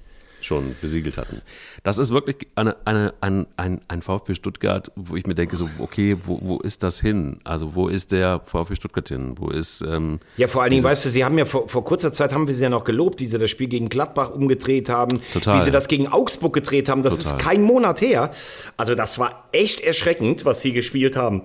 schon 0.45 0.75
besiegelt 0.82 1.17
hatten. 1.17 1.41
Das 1.84 1.97
ist 1.97 2.12
wirklich 2.12 2.47
eine, 2.56 2.75
eine, 2.86 3.13
ein, 3.21 3.45
ein, 3.58 3.79
ein 3.88 4.01
VfB 4.01 4.36
Stuttgart, 4.36 4.91
wo 4.95 5.15
ich 5.15 5.25
mir 5.25 5.36
denke, 5.36 5.56
so, 5.56 5.69
okay, 5.79 6.17
wo, 6.23 6.39
wo 6.41 6.60
ist 6.60 6.84
das 6.84 6.99
hin? 6.99 7.39
Also 7.43 7.75
wo 7.75 7.88
ist 7.88 8.12
der 8.12 8.41
VfB 8.45 8.75
Stuttgart 8.75 9.08
hin? 9.08 9.36
Wo 9.38 9.49
ist 9.49 9.82
ähm, 9.82 10.19
Ja, 10.38 10.47
vor 10.47 10.63
allen 10.63 10.71
Dingen, 10.71 10.84
weißt 10.84 11.06
du, 11.06 11.10
sie 11.10 11.23
haben 11.25 11.38
ja 11.38 11.45
vor, 11.45 11.67
vor 11.67 11.84
kurzer 11.84 12.13
Zeit 12.13 12.34
haben 12.34 12.47
wir 12.47 12.53
sie 12.53 12.63
ja 12.63 12.69
noch 12.69 12.84
gelobt, 12.84 13.19
wie 13.19 13.25
sie 13.25 13.38
das 13.38 13.49
Spiel 13.49 13.67
gegen 13.67 13.89
Gladbach 13.89 14.32
umgedreht 14.32 14.89
haben, 14.89 15.21
Total. 15.34 15.58
wie 15.58 15.62
sie 15.62 15.71
das 15.71 15.88
gegen 15.88 16.08
Augsburg 16.08 16.53
gedreht 16.53 16.89
haben. 16.89 17.03
Das 17.03 17.17
Total. 17.17 17.38
ist 17.38 17.39
kein 17.39 17.62
Monat 17.62 18.01
her. 18.01 18.32
Also 18.77 18.95
das 18.95 19.19
war 19.19 19.47
echt 19.51 19.82
erschreckend, 19.82 20.45
was 20.45 20.62
sie 20.62 20.73
gespielt 20.73 21.15
haben 21.15 21.43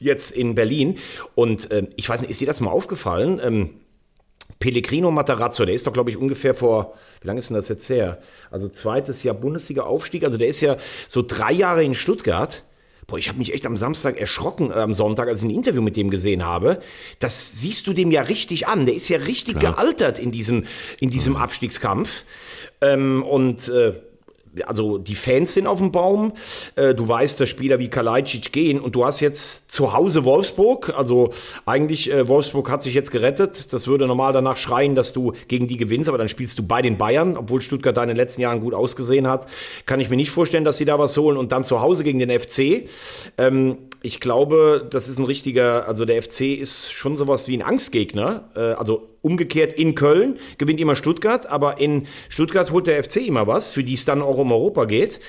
jetzt 0.00 0.32
in 0.32 0.54
Berlin. 0.54 0.98
Und 1.34 1.68
ähm, 1.70 1.88
ich 1.96 2.08
weiß 2.08 2.22
nicht, 2.22 2.30
ist 2.30 2.40
dir 2.40 2.46
das 2.46 2.60
mal 2.60 2.70
aufgefallen? 2.70 3.40
Ähm, 3.44 3.70
Pellegrino 4.60 5.10
Matarazzo, 5.10 5.64
der 5.64 5.74
ist 5.74 5.86
doch, 5.86 5.92
glaube 5.92 6.10
ich, 6.10 6.18
ungefähr 6.18 6.54
vor, 6.54 6.94
wie 7.22 7.26
lange 7.26 7.40
ist 7.40 7.48
denn 7.48 7.56
das 7.56 7.68
jetzt 7.68 7.88
her? 7.88 8.18
Also 8.50 8.68
zweites 8.68 9.22
Jahr 9.22 9.34
Bundesliga-Aufstieg. 9.34 10.22
Also 10.22 10.36
der 10.36 10.48
ist 10.48 10.60
ja 10.60 10.76
so 11.08 11.24
drei 11.26 11.52
Jahre 11.52 11.82
in 11.82 11.94
Stuttgart. 11.94 12.62
Boah, 13.06 13.18
ich 13.18 13.28
habe 13.28 13.38
mich 13.38 13.54
echt 13.54 13.64
am 13.64 13.78
Samstag 13.78 14.20
erschrocken, 14.20 14.70
äh, 14.70 14.74
am 14.74 14.92
Sonntag, 14.92 15.28
als 15.28 15.38
ich 15.38 15.48
ein 15.48 15.50
Interview 15.50 15.80
mit 15.80 15.96
dem 15.96 16.10
gesehen 16.10 16.44
habe. 16.44 16.78
Das 17.18 17.60
siehst 17.60 17.86
du 17.86 17.94
dem 17.94 18.10
ja 18.10 18.20
richtig 18.20 18.68
an. 18.68 18.84
Der 18.84 18.94
ist 18.94 19.08
ja 19.08 19.18
richtig 19.18 19.58
gealtert 19.58 20.18
in 20.18 20.30
diesem, 20.30 20.66
in 21.00 21.08
diesem 21.08 21.36
Abstiegskampf. 21.36 22.24
Ähm, 22.82 23.22
und 23.22 23.66
äh, 23.68 23.94
also 24.66 24.98
die 24.98 25.14
Fans 25.14 25.54
sind 25.54 25.66
auf 25.66 25.78
dem 25.78 25.92
Baum. 25.92 26.32
Äh, 26.76 26.94
du 26.94 27.06
weißt, 27.06 27.40
dass 27.40 27.48
Spieler 27.48 27.78
wie 27.78 27.88
Kalajdzic 27.88 28.52
gehen 28.52 28.80
und 28.80 28.94
du 28.94 29.04
hast 29.04 29.20
jetzt 29.20 29.70
zu 29.70 29.92
Hause 29.92 30.24
Wolfsburg. 30.24 30.92
Also 30.96 31.30
eigentlich 31.66 32.12
äh, 32.12 32.26
Wolfsburg 32.28 32.70
hat 32.70 32.82
sich 32.82 32.94
jetzt 32.94 33.10
gerettet. 33.10 33.72
Das 33.72 33.86
würde 33.86 34.06
normal 34.06 34.32
danach 34.32 34.56
schreien, 34.56 34.94
dass 34.94 35.12
du 35.12 35.32
gegen 35.48 35.68
die 35.68 35.76
gewinnst, 35.76 36.08
aber 36.08 36.18
dann 36.18 36.28
spielst 36.28 36.58
du 36.58 36.66
bei 36.66 36.82
den 36.82 36.98
Bayern, 36.98 37.36
obwohl 37.36 37.60
Stuttgart 37.60 37.96
da 37.96 38.02
in 38.02 38.08
den 38.08 38.16
letzten 38.16 38.40
Jahren 38.40 38.60
gut 38.60 38.74
ausgesehen 38.74 39.28
hat. 39.28 39.46
Kann 39.86 40.00
ich 40.00 40.10
mir 40.10 40.16
nicht 40.16 40.30
vorstellen, 40.30 40.64
dass 40.64 40.76
sie 40.76 40.84
da 40.84 40.98
was 40.98 41.16
holen 41.16 41.36
und 41.36 41.52
dann 41.52 41.64
zu 41.64 41.80
Hause 41.80 42.04
gegen 42.04 42.18
den 42.18 42.30
FC. 42.30 42.88
Ähm, 43.38 43.78
ich 44.02 44.20
glaube, 44.20 44.86
das 44.90 45.08
ist 45.08 45.18
ein 45.18 45.24
richtiger, 45.24 45.86
also 45.86 46.04
der 46.04 46.22
FC 46.22 46.58
ist 46.58 46.92
schon 46.92 47.16
sowas 47.16 47.48
wie 47.48 47.56
ein 47.56 47.62
Angstgegner. 47.62 48.50
Äh, 48.54 48.60
also 48.72 49.08
umgekehrt 49.22 49.74
in 49.74 49.94
Köln 49.94 50.38
gewinnt 50.56 50.80
immer 50.80 50.96
Stuttgart, 50.96 51.46
aber 51.46 51.78
in 51.78 52.06
Stuttgart 52.30 52.70
holt 52.70 52.86
der 52.86 53.04
FC 53.04 53.16
immer 53.16 53.46
was, 53.46 53.70
für 53.70 53.84
die 53.84 53.92
es 53.92 54.06
dann 54.06 54.22
auch 54.22 54.38
um 54.38 54.50
Europa 54.50 54.86
geht. 54.86 55.20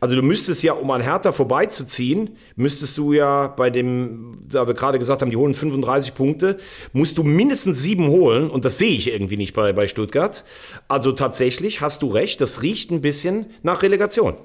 Also 0.00 0.16
du 0.16 0.22
müsstest 0.22 0.62
ja, 0.62 0.72
um 0.72 0.90
an 0.90 1.02
Hertha 1.02 1.32
vorbeizuziehen, 1.32 2.36
müsstest 2.56 2.96
du 2.96 3.12
ja 3.12 3.48
bei 3.48 3.68
dem, 3.68 4.32
da 4.48 4.66
wir 4.66 4.72
gerade 4.72 4.98
gesagt 4.98 5.20
haben, 5.20 5.30
die 5.30 5.36
holen 5.36 5.52
35 5.52 6.14
Punkte, 6.14 6.56
musst 6.94 7.18
du 7.18 7.22
mindestens 7.22 7.82
sieben 7.82 8.08
holen 8.08 8.48
und 8.48 8.64
das 8.64 8.78
sehe 8.78 8.96
ich 8.96 9.12
irgendwie 9.12 9.36
nicht 9.36 9.52
bei, 9.52 9.74
bei 9.74 9.86
Stuttgart. 9.86 10.44
Also 10.88 11.12
tatsächlich 11.12 11.82
hast 11.82 12.00
du 12.00 12.08
recht, 12.08 12.40
das 12.40 12.62
riecht 12.62 12.90
ein 12.90 13.02
bisschen 13.02 13.46
nach 13.62 13.82
Relegation. 13.82 14.36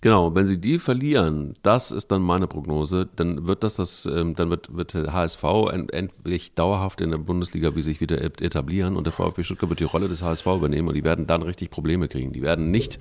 Genau, 0.00 0.32
wenn 0.36 0.46
sie 0.46 0.60
die 0.60 0.78
verlieren, 0.78 1.54
das 1.62 1.90
ist 1.90 2.12
dann 2.12 2.22
meine 2.22 2.46
Prognose, 2.46 3.08
dann 3.16 3.48
wird 3.48 3.64
das 3.64 3.74
das, 3.74 4.06
ähm, 4.06 4.36
dann 4.36 4.48
wird, 4.48 4.76
wird 4.76 4.94
HSV 4.94 5.42
end, 5.72 5.92
endlich 5.92 6.54
dauerhaft 6.54 7.00
in 7.00 7.10
der 7.10 7.18
Bundesliga 7.18 7.74
wie 7.74 7.82
sich 7.82 8.00
wieder 8.00 8.22
etablieren 8.22 8.96
und 8.96 9.08
der 9.08 9.12
VfB 9.12 9.42
Stuttgart 9.42 9.70
wird 9.70 9.80
die 9.80 9.84
Rolle 9.84 10.06
des 10.06 10.22
HSV 10.22 10.46
übernehmen 10.46 10.86
und 10.86 10.94
die 10.94 11.02
werden 11.02 11.26
dann 11.26 11.42
richtig 11.42 11.70
Probleme 11.70 12.06
kriegen. 12.06 12.32
Die 12.32 12.42
werden 12.42 12.70
nicht 12.70 13.00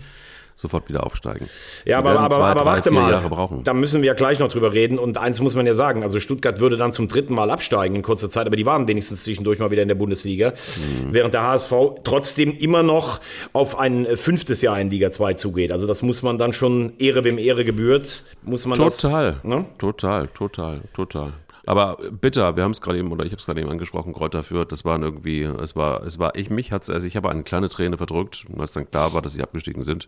sofort 0.58 0.90
wieder 0.90 1.06
aufsteigen. 1.06 1.48
Ja, 1.86 2.00
aber, 2.00 2.20
aber, 2.20 2.36
zwei, 2.36 2.44
aber 2.44 2.60
drei, 2.62 2.66
warte 2.66 2.92
mal, 2.92 3.62
da 3.64 3.74
müssen 3.74 4.02
wir 4.02 4.08
ja 4.08 4.14
gleich 4.16 4.40
noch 4.40 4.50
drüber 4.50 4.74
reden. 4.74 4.98
Und 5.00 5.18
eins 5.18 5.40
muss 5.40 5.56
man 5.56 5.66
ja 5.68 5.76
sagen, 5.76 6.04
also 6.04 6.20
Stuttgart 6.20 6.60
würde 6.60 6.76
dann 6.78 6.92
zum 6.92 7.08
dritten 7.08 7.34
Mal 7.34 7.52
absteigen 7.52 7.96
in 7.96 8.02
kurzer 8.02 8.30
Zeit, 8.30 8.48
aber 8.48 8.56
die 8.56 8.66
waren 8.66 8.88
wenigstens 8.88 9.24
zwischendurch 9.24 9.60
mal 9.60 9.72
wieder 9.72 9.84
in 9.84 9.88
der 9.88 9.96
Bundesliga, 9.96 10.50
Mhm. 10.50 11.14
während 11.14 11.34
der 11.34 11.44
HSV 11.44 11.72
trotzdem 12.04 12.58
immer 12.58 12.84
noch 12.84 13.20
auf 13.54 13.78
ein 13.78 14.06
äh, 14.06 14.18
fünftes 14.18 14.62
Jahr 14.62 14.80
in 14.82 14.90
Liga 14.90 15.12
2 15.12 15.36
zugeht. 15.36 15.72
Also 15.72 15.86
das 15.88 16.02
muss 16.02 16.24
man 16.24 16.38
dann 16.38 16.54
schon, 16.54 16.94
Ehre 16.98 17.24
wem 17.24 17.38
Ehre 17.38 17.64
gebührt, 17.64 18.26
muss 18.44 18.66
man 18.66 18.78
Total, 18.78 19.34
das... 19.34 19.44
Ne? 19.44 19.66
total, 19.78 20.28
total, 20.30 20.82
total. 20.94 21.34
Aber 21.68 21.98
bitter, 22.12 22.56
wir 22.56 22.64
haben 22.64 22.72
es 22.72 22.80
gerade 22.80 22.98
eben, 22.98 23.12
oder 23.12 23.26
ich 23.26 23.32
habe 23.34 23.40
es 23.42 23.46
gerade 23.46 23.60
eben 23.60 23.70
angesprochen, 23.70 24.14
Kräuter 24.14 24.42
Fürth, 24.42 24.72
das 24.72 24.86
waren 24.86 25.04
irgendwie, 25.04 25.44
es 25.44 25.76
war, 25.76 26.02
es 26.06 26.18
war, 26.18 26.34
ich, 26.36 26.50
mich 26.50 26.72
hat's, 26.72 26.90
also 26.90 27.06
ich 27.06 27.18
habe 27.18 27.30
eine 27.30 27.44
kleine 27.44 27.68
Träne 27.68 27.98
verdrückt, 27.98 28.46
als 28.58 28.72
dann 28.72 28.90
klar 28.90 29.14
war, 29.14 29.22
dass 29.22 29.34
sie 29.34 29.44
abgestiegen 29.44 29.84
sind. 29.84 30.08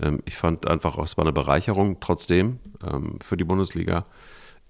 Ähm, 0.00 0.20
ich 0.24 0.36
fand 0.36 0.66
einfach, 0.66 0.98
es 0.98 1.16
war 1.16 1.24
eine 1.24 1.32
Bereicherung 1.32 1.98
trotzdem 2.00 2.58
ähm, 2.86 3.18
für 3.22 3.36
die 3.36 3.44
Bundesliga. 3.44 4.06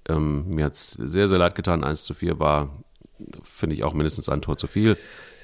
Ähm, 0.08 0.48
mir 0.48 0.66
hat 0.66 0.74
es 0.74 0.92
sehr, 0.92 1.28
sehr 1.28 1.38
leid 1.38 1.54
getan, 1.54 1.84
1 1.84 2.04
zu 2.04 2.14
4 2.14 2.38
war, 2.40 2.70
finde 3.42 3.74
ich, 3.74 3.84
auch 3.84 3.92
mindestens 3.94 4.28
ein 4.28 4.40
Tor 4.42 4.56
zu 4.56 4.66
viel. 4.66 4.96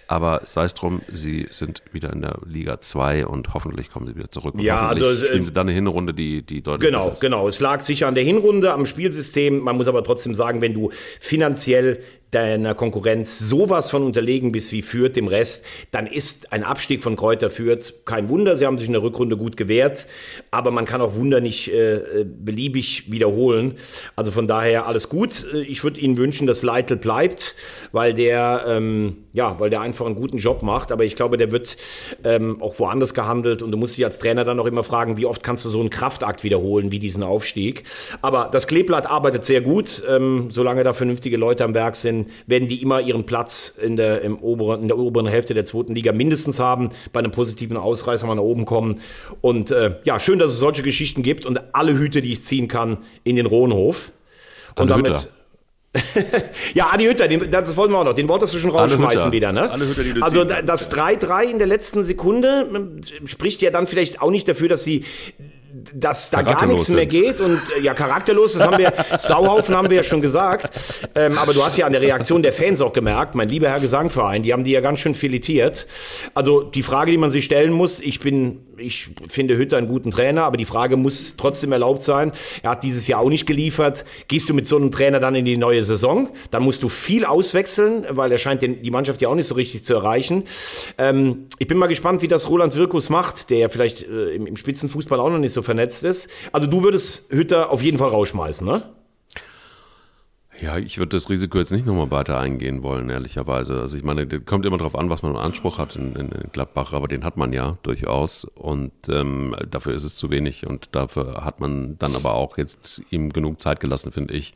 Aber 0.06 0.42
sei 0.44 0.64
es 0.64 0.74
drum, 0.74 1.00
sie 1.10 1.46
sind 1.50 1.82
wieder 1.92 2.12
in 2.12 2.20
der 2.20 2.38
Liga 2.46 2.78
2 2.78 3.26
und 3.26 3.54
hoffentlich 3.54 3.90
kommen 3.90 4.06
sie 4.06 4.14
wieder 4.14 4.30
zurück. 4.30 4.54
Und 4.54 4.60
Ja, 4.60 4.86
also, 4.86 5.06
äh, 5.10 5.16
spielen 5.16 5.46
sie 5.46 5.52
dann 5.52 5.66
eine 5.66 5.74
Hinrunde, 5.74 6.12
die, 6.12 6.42
die 6.42 6.62
deutlich 6.62 6.90
Genau, 6.90 7.10
ist. 7.10 7.20
genau. 7.20 7.48
Es 7.48 7.58
lag 7.60 7.80
sicher 7.80 8.06
an 8.06 8.14
der 8.14 8.22
Hinrunde, 8.22 8.72
am 8.74 8.84
Spielsystem. 8.84 9.60
Man 9.60 9.76
muss 9.76 9.88
aber 9.88 10.04
trotzdem 10.04 10.34
sagen, 10.34 10.60
wenn 10.60 10.74
du 10.74 10.90
finanziell 11.20 12.00
deiner 12.34 12.74
Konkurrenz 12.74 13.38
sowas 13.38 13.90
von 13.90 14.02
unterlegen 14.02 14.52
bist 14.52 14.72
wie 14.72 14.82
Fürth 14.82 15.14
dem 15.16 15.28
Rest, 15.28 15.64
dann 15.90 16.06
ist 16.06 16.52
ein 16.52 16.64
Abstieg 16.64 17.02
von 17.02 17.16
Kräuter 17.16 17.50
Fürth 17.50 18.04
kein 18.04 18.28
Wunder. 18.28 18.56
Sie 18.56 18.66
haben 18.66 18.78
sich 18.78 18.86
in 18.86 18.92
der 18.92 19.02
Rückrunde 19.02 19.36
gut 19.36 19.56
gewehrt, 19.56 20.06
aber 20.50 20.70
man 20.70 20.84
kann 20.84 21.00
auch 21.00 21.14
Wunder 21.14 21.40
nicht 21.40 21.72
äh, 21.72 22.24
beliebig 22.24 23.10
wiederholen. 23.10 23.74
Also 24.16 24.30
von 24.30 24.48
daher 24.48 24.86
alles 24.86 25.08
gut. 25.08 25.46
Äh, 25.54 25.62
Ich 25.62 25.84
würde 25.84 26.00
Ihnen 26.00 26.16
wünschen, 26.16 26.46
dass 26.46 26.62
Leitl 26.62 26.96
bleibt, 26.96 27.54
weil 27.92 28.14
der, 28.14 28.64
ähm, 28.66 29.18
ja, 29.32 29.58
weil 29.60 29.70
der 29.70 29.80
einfach 29.80 30.06
einen 30.06 30.14
guten 30.14 30.38
Job 30.38 30.62
macht. 30.62 30.92
Aber 30.92 31.04
ich 31.04 31.16
glaube, 31.16 31.36
der 31.36 31.50
wird 31.50 31.76
ähm, 32.24 32.60
auch 32.62 32.78
woanders 32.78 33.14
gehandelt 33.14 33.62
und 33.62 33.70
du 33.70 33.78
musst 33.78 33.96
dich 33.96 34.04
als 34.04 34.18
Trainer 34.18 34.44
dann 34.44 34.58
auch 34.60 34.66
immer 34.66 34.84
fragen, 34.84 35.16
wie 35.16 35.26
oft 35.26 35.42
kannst 35.42 35.64
du 35.64 35.68
so 35.68 35.80
einen 35.80 35.90
Kraftakt 35.90 36.44
wiederholen 36.44 36.90
wie 36.90 36.98
diesen 36.98 37.22
Aufstieg. 37.22 37.84
Aber 38.22 38.48
das 38.52 38.66
Kleeblatt 38.66 39.06
arbeitet 39.06 39.44
sehr 39.44 39.60
gut. 39.60 40.02
Ähm, 40.08 40.48
solange 40.50 40.84
da 40.84 40.92
vernünftige 40.92 41.36
Leute 41.36 41.64
am 41.64 41.74
Werk 41.74 41.96
sind, 41.96 42.23
werden 42.46 42.68
die 42.68 42.82
immer 42.82 43.00
ihren 43.00 43.26
Platz 43.26 43.74
in 43.80 43.96
der, 43.96 44.22
im 44.22 44.38
oberen, 44.38 44.82
in 44.82 44.88
der 44.88 44.98
oberen 44.98 45.26
Hälfte 45.26 45.54
der 45.54 45.64
zweiten 45.64 45.94
Liga 45.94 46.12
mindestens 46.12 46.58
haben, 46.58 46.90
bei 47.12 47.20
einem 47.20 47.32
positiven 47.32 47.76
Ausreißer 47.76 48.26
mal 48.26 48.34
nach 48.34 48.42
oben 48.42 48.64
kommen. 48.64 49.00
Und 49.40 49.70
äh, 49.70 49.96
ja, 50.04 50.20
schön, 50.20 50.38
dass 50.38 50.52
es 50.52 50.58
solche 50.58 50.82
Geschichten 50.82 51.22
gibt 51.22 51.46
und 51.46 51.60
alle 51.72 51.98
Hüte, 51.98 52.22
die 52.22 52.32
ich 52.32 52.42
ziehen 52.42 52.68
kann, 52.68 52.98
in 53.24 53.36
den 53.36 53.46
Rohenhof. 53.46 54.12
Und 54.76 54.90
Alle 54.90 55.02
damit. 55.02 55.28
Ja, 56.74 56.90
Adi 56.92 57.04
Hütter, 57.04 57.28
den, 57.28 57.50
das 57.50 57.76
wollten 57.76 57.92
wir 57.92 57.98
auch 57.98 58.04
noch. 58.04 58.14
Den 58.14 58.28
wolltest 58.28 58.54
du 58.54 58.58
schon 58.58 58.70
rausschmeißen 58.70 59.30
wieder, 59.30 59.52
ne? 59.52 59.70
Alle 59.70 59.86
Hütter, 59.86 60.02
die 60.02 60.12
du 60.12 60.22
also 60.22 60.44
das 60.44 60.90
3-3 60.90 61.44
in 61.44 61.58
der 61.58 61.68
letzten 61.68 62.02
Sekunde 62.02 62.68
ähm, 62.74 63.00
spricht 63.26 63.62
ja 63.62 63.70
dann 63.70 63.86
vielleicht 63.86 64.20
auch 64.20 64.30
nicht 64.30 64.48
dafür, 64.48 64.68
dass 64.68 64.82
sie 64.82 65.04
dass 65.94 66.30
da 66.30 66.42
gar 66.42 66.66
nichts 66.66 66.88
mehr 66.88 67.06
geht 67.06 67.40
und 67.40 67.60
äh, 67.76 67.82
ja, 67.82 67.94
charakterlos, 67.94 68.54
das 68.54 68.66
haben 68.66 68.78
wir, 68.78 68.92
Sauhaufen 69.18 69.76
haben 69.76 69.90
wir 69.90 69.98
ja 69.98 70.02
schon 70.02 70.20
gesagt. 70.20 70.70
Ähm, 71.14 71.38
aber 71.38 71.52
du 71.52 71.64
hast 71.64 71.76
ja 71.76 71.86
an 71.86 71.92
der 71.92 72.00
Reaktion 72.00 72.42
der 72.42 72.52
Fans 72.52 72.80
auch 72.80 72.92
gemerkt, 72.92 73.34
mein 73.34 73.48
lieber 73.48 73.68
Herr 73.68 73.80
Gesangverein, 73.80 74.42
die 74.42 74.52
haben 74.52 74.64
die 74.64 74.72
ja 74.72 74.80
ganz 74.80 75.00
schön 75.00 75.14
filetiert. 75.14 75.86
Also 76.34 76.62
die 76.62 76.82
Frage, 76.82 77.10
die 77.10 77.18
man 77.18 77.30
sich 77.30 77.44
stellen 77.44 77.72
muss, 77.72 78.00
ich 78.00 78.20
bin, 78.20 78.60
ich 78.78 79.08
finde 79.28 79.56
Hütter 79.56 79.76
einen 79.76 79.88
guten 79.88 80.10
Trainer, 80.10 80.44
aber 80.44 80.56
die 80.56 80.64
Frage 80.64 80.96
muss 80.96 81.36
trotzdem 81.36 81.72
erlaubt 81.72 82.02
sein. 82.02 82.32
Er 82.62 82.70
hat 82.70 82.82
dieses 82.82 83.06
Jahr 83.06 83.20
auch 83.20 83.28
nicht 83.28 83.46
geliefert. 83.46 84.04
Gehst 84.28 84.48
du 84.48 84.54
mit 84.54 84.66
so 84.66 84.76
einem 84.76 84.90
Trainer 84.90 85.20
dann 85.20 85.34
in 85.34 85.44
die 85.44 85.56
neue 85.56 85.82
Saison? 85.82 86.28
Dann 86.50 86.62
musst 86.62 86.82
du 86.82 86.88
viel 86.88 87.24
auswechseln, 87.24 88.06
weil 88.10 88.32
er 88.32 88.38
scheint 88.38 88.62
den, 88.62 88.82
die 88.82 88.90
Mannschaft 88.90 89.20
ja 89.20 89.28
auch 89.28 89.34
nicht 89.34 89.46
so 89.46 89.54
richtig 89.54 89.84
zu 89.84 89.94
erreichen. 89.94 90.44
Ähm, 90.98 91.46
ich 91.58 91.68
bin 91.68 91.78
mal 91.78 91.86
gespannt, 91.86 92.22
wie 92.22 92.28
das 92.28 92.48
Roland 92.48 92.74
Wirkus 92.76 93.08
macht, 93.10 93.50
der 93.50 93.58
ja 93.58 93.68
vielleicht 93.68 94.02
äh, 94.02 94.34
im, 94.34 94.46
im 94.46 94.56
Spitzenfußball 94.56 95.20
auch 95.20 95.30
noch 95.30 95.38
nicht 95.38 95.52
so 95.52 95.62
vernetzt 95.62 96.04
ist. 96.04 96.28
Also 96.52 96.66
du 96.66 96.82
würdest 96.82 97.30
Hütter 97.30 97.70
auf 97.70 97.82
jeden 97.82 97.98
Fall 97.98 98.08
rausschmeißen, 98.08 98.66
ne? 98.66 98.93
Ja, 100.64 100.78
ich 100.78 100.96
würde 100.96 101.10
das 101.10 101.28
Risiko 101.28 101.58
jetzt 101.58 101.72
nicht 101.72 101.84
nochmal 101.84 102.10
weiter 102.10 102.40
eingehen 102.40 102.82
wollen, 102.82 103.10
ehrlicherweise. 103.10 103.80
Also 103.80 103.98
ich 103.98 104.02
meine, 104.02 104.26
kommt 104.26 104.64
immer 104.64 104.78
darauf 104.78 104.96
an, 104.96 105.10
was 105.10 105.22
man 105.22 105.32
im 105.32 105.36
Anspruch 105.36 105.76
hat 105.76 105.94
in, 105.94 106.16
in 106.16 106.30
Gladbach, 106.52 106.94
aber 106.94 107.06
den 107.06 107.22
hat 107.22 107.36
man 107.36 107.52
ja 107.52 107.76
durchaus 107.82 108.44
und 108.44 108.92
ähm, 109.10 109.54
dafür 109.70 109.92
ist 109.92 110.04
es 110.04 110.16
zu 110.16 110.30
wenig 110.30 110.66
und 110.66 110.96
dafür 110.96 111.44
hat 111.44 111.60
man 111.60 111.98
dann 111.98 112.16
aber 112.16 112.32
auch 112.32 112.56
jetzt 112.56 113.02
ihm 113.10 113.28
genug 113.28 113.60
Zeit 113.60 113.78
gelassen, 113.78 114.10
finde 114.10 114.32
ich, 114.32 114.54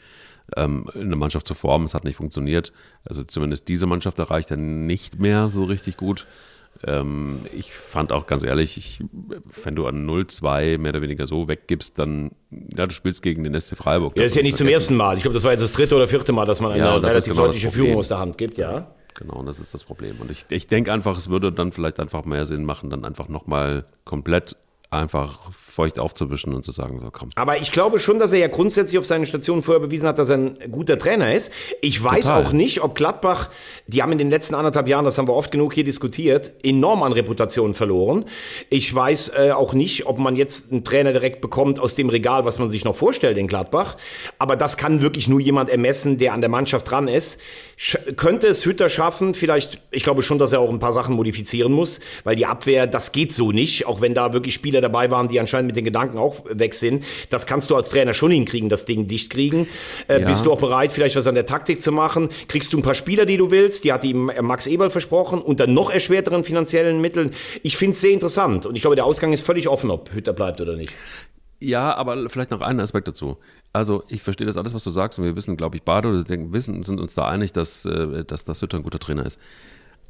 ähm, 0.56 0.88
eine 0.94 1.16
Mannschaft 1.16 1.46
zu 1.46 1.52
formen. 1.52 1.84
Es 1.84 1.92
hat 1.92 2.04
nicht 2.04 2.16
funktioniert. 2.16 2.72
Also 3.04 3.22
zumindest 3.22 3.68
diese 3.68 3.84
Mannschaft 3.84 4.18
erreicht 4.18 4.50
er 4.50 4.56
nicht 4.56 5.20
mehr 5.20 5.50
so 5.50 5.64
richtig 5.64 5.98
gut. 5.98 6.26
Ähm, 6.86 7.40
ich 7.52 7.72
fand 7.72 8.12
auch 8.12 8.26
ganz 8.26 8.44
ehrlich, 8.44 8.76
ich, 8.76 9.00
wenn 9.64 9.74
du 9.74 9.86
an 9.86 10.08
0-2 10.08 10.78
mehr 10.78 10.90
oder 10.90 11.02
weniger 11.02 11.26
so 11.26 11.48
weggibst, 11.48 11.98
dann, 11.98 12.30
ja, 12.50 12.86
du 12.86 12.94
spielst 12.94 13.22
gegen 13.22 13.42
den 13.44 13.58
SC 13.58 13.76
Freiburg. 13.76 14.16
Ja, 14.16 14.22
ist 14.24 14.36
ja 14.36 14.42
nicht 14.42 14.56
zum 14.56 14.66
vergessen. 14.66 14.82
ersten 14.82 14.96
Mal. 14.96 15.16
Ich 15.16 15.22
glaube, 15.22 15.34
das 15.34 15.44
war 15.44 15.50
jetzt 15.52 15.62
das 15.62 15.72
dritte 15.72 15.96
oder 15.96 16.06
vierte 16.06 16.32
Mal, 16.32 16.44
dass 16.44 16.60
man 16.60 16.72
eine 16.72 16.80
Ja, 16.80 16.98
das 17.00 17.12
relativ 17.14 17.32
genau 17.32 17.46
das 17.46 17.56
deutliche. 17.56 17.72
Führung 17.72 17.96
aus 17.96 18.08
der 18.08 18.18
Hand 18.18 18.38
gibt, 18.38 18.58
ja. 18.58 18.94
Genau, 19.14 19.34
und 19.34 19.46
das 19.46 19.58
ist 19.58 19.74
das 19.74 19.82
Problem. 19.82 20.16
Und 20.20 20.30
ich, 20.30 20.44
ich 20.50 20.68
denke 20.68 20.92
einfach, 20.92 21.16
es 21.18 21.28
würde 21.28 21.50
dann 21.50 21.72
vielleicht 21.72 21.98
einfach 21.98 22.24
mehr 22.24 22.46
Sinn 22.46 22.64
machen, 22.64 22.90
dann 22.90 23.04
einfach 23.04 23.28
nochmal 23.28 23.84
komplett 24.04 24.56
einfach 24.90 25.40
feucht 25.78 26.00
aufzuwischen 26.00 26.52
und 26.54 26.64
zu 26.64 26.72
sagen, 26.72 26.98
so 26.98 27.08
komm. 27.12 27.30
Aber 27.36 27.58
ich 27.58 27.70
glaube 27.70 28.00
schon, 28.00 28.18
dass 28.18 28.32
er 28.32 28.40
ja 28.40 28.48
grundsätzlich 28.48 28.98
auf 28.98 29.06
seinen 29.06 29.26
Stationen 29.26 29.62
vorher 29.62 29.78
bewiesen 29.78 30.08
hat, 30.08 30.18
dass 30.18 30.28
er 30.28 30.36
ein 30.36 30.58
guter 30.72 30.98
Trainer 30.98 31.32
ist. 31.32 31.52
Ich 31.80 32.02
weiß 32.02 32.24
Total. 32.24 32.42
auch 32.42 32.52
nicht, 32.52 32.82
ob 32.82 32.96
Gladbach, 32.96 33.48
die 33.86 34.02
haben 34.02 34.10
in 34.10 34.18
den 34.18 34.28
letzten 34.28 34.56
anderthalb 34.56 34.88
Jahren, 34.88 35.04
das 35.04 35.18
haben 35.18 35.28
wir 35.28 35.34
oft 35.34 35.52
genug 35.52 35.74
hier 35.74 35.84
diskutiert, 35.84 36.50
enorm 36.64 37.04
an 37.04 37.12
Reputation 37.12 37.74
verloren. 37.74 38.24
Ich 38.70 38.92
weiß 38.92 39.28
äh, 39.36 39.52
auch 39.52 39.72
nicht, 39.72 40.06
ob 40.06 40.18
man 40.18 40.34
jetzt 40.34 40.72
einen 40.72 40.82
Trainer 40.82 41.12
direkt 41.12 41.40
bekommt 41.40 41.78
aus 41.78 41.94
dem 41.94 42.08
Regal, 42.08 42.44
was 42.44 42.58
man 42.58 42.68
sich 42.68 42.82
noch 42.82 42.96
vorstellt 42.96 43.38
in 43.38 43.46
Gladbach. 43.46 43.96
Aber 44.40 44.56
das 44.56 44.78
kann 44.78 45.00
wirklich 45.00 45.28
nur 45.28 45.38
jemand 45.38 45.70
ermessen, 45.70 46.18
der 46.18 46.32
an 46.32 46.40
der 46.40 46.50
Mannschaft 46.50 46.90
dran 46.90 47.06
ist. 47.06 47.38
Sch 47.76 47.96
könnte 48.16 48.48
es 48.48 48.66
Hütter 48.66 48.88
schaffen? 48.88 49.32
Vielleicht, 49.32 49.80
ich 49.92 50.02
glaube 50.02 50.24
schon, 50.24 50.40
dass 50.40 50.52
er 50.52 50.58
auch 50.58 50.70
ein 50.70 50.80
paar 50.80 50.92
Sachen 50.92 51.14
modifizieren 51.14 51.72
muss, 51.72 52.00
weil 52.24 52.34
die 52.34 52.46
Abwehr, 52.46 52.88
das 52.88 53.12
geht 53.12 53.32
so 53.32 53.52
nicht, 53.52 53.86
auch 53.86 54.00
wenn 54.00 54.14
da 54.14 54.32
wirklich 54.32 54.54
Spieler 54.54 54.80
dabei 54.80 55.12
waren, 55.12 55.28
die 55.28 55.38
anscheinend 55.38 55.67
mit 55.68 55.76
den 55.76 55.84
Gedanken 55.84 56.18
auch 56.18 56.44
weg 56.50 56.74
sind. 56.74 57.04
Das 57.30 57.46
kannst 57.46 57.70
du 57.70 57.76
als 57.76 57.90
Trainer 57.90 58.12
schon 58.12 58.32
hinkriegen, 58.32 58.68
das 58.68 58.84
Ding 58.84 59.06
dicht 59.06 59.30
kriegen. 59.30 59.68
Äh, 60.08 60.22
Ja. 60.22 60.26
Bist 60.28 60.44
du 60.44 60.52
auch 60.52 60.58
bereit, 60.58 60.90
vielleicht 60.90 61.14
was 61.14 61.28
an 61.28 61.36
der 61.36 61.46
Taktik 61.46 61.80
zu 61.80 61.92
machen? 61.92 62.30
Kriegst 62.48 62.72
du 62.72 62.78
ein 62.78 62.82
paar 62.82 62.94
Spieler, 62.94 63.24
die 63.24 63.36
du 63.36 63.52
willst? 63.52 63.84
Die 63.84 63.92
hat 63.92 64.02
ihm 64.04 64.28
äh, 64.30 64.42
Max 64.42 64.66
Eberl 64.66 64.90
versprochen, 64.90 65.40
unter 65.40 65.66
noch 65.68 65.90
erschwerteren 65.90 66.42
finanziellen 66.42 67.00
Mitteln. 67.00 67.32
Ich 67.62 67.76
finde 67.76 67.94
es 67.94 68.00
sehr 68.00 68.10
interessant 68.10 68.66
und 68.66 68.74
ich 68.74 68.80
glaube, 68.80 68.96
der 68.96 69.04
Ausgang 69.04 69.32
ist 69.32 69.46
völlig 69.46 69.68
offen, 69.68 69.90
ob 69.90 70.12
Hütter 70.12 70.32
bleibt 70.32 70.60
oder 70.60 70.74
nicht. 70.76 70.92
Ja, 71.60 71.94
aber 71.96 72.28
vielleicht 72.30 72.50
noch 72.52 72.60
einen 72.60 72.80
Aspekt 72.80 73.08
dazu. 73.08 73.36
Also 73.72 74.04
ich 74.08 74.22
verstehe 74.22 74.46
das 74.46 74.56
alles, 74.56 74.74
was 74.74 74.84
du 74.84 74.90
sagst, 74.90 75.18
und 75.18 75.24
wir 75.24 75.34
wissen, 75.36 75.56
glaube 75.56 75.76
ich, 75.76 75.82
beide 75.82 76.08
oder 76.08 76.22
denken, 76.22 76.52
wissen, 76.52 76.82
sind 76.84 77.00
uns 77.00 77.14
da 77.14 77.26
einig, 77.28 77.52
dass, 77.52 77.84
äh, 77.84 78.24
dass 78.24 78.44
das 78.44 78.62
Hütter 78.62 78.78
ein 78.78 78.82
guter 78.84 78.98
Trainer 78.98 79.26
ist. 79.26 79.38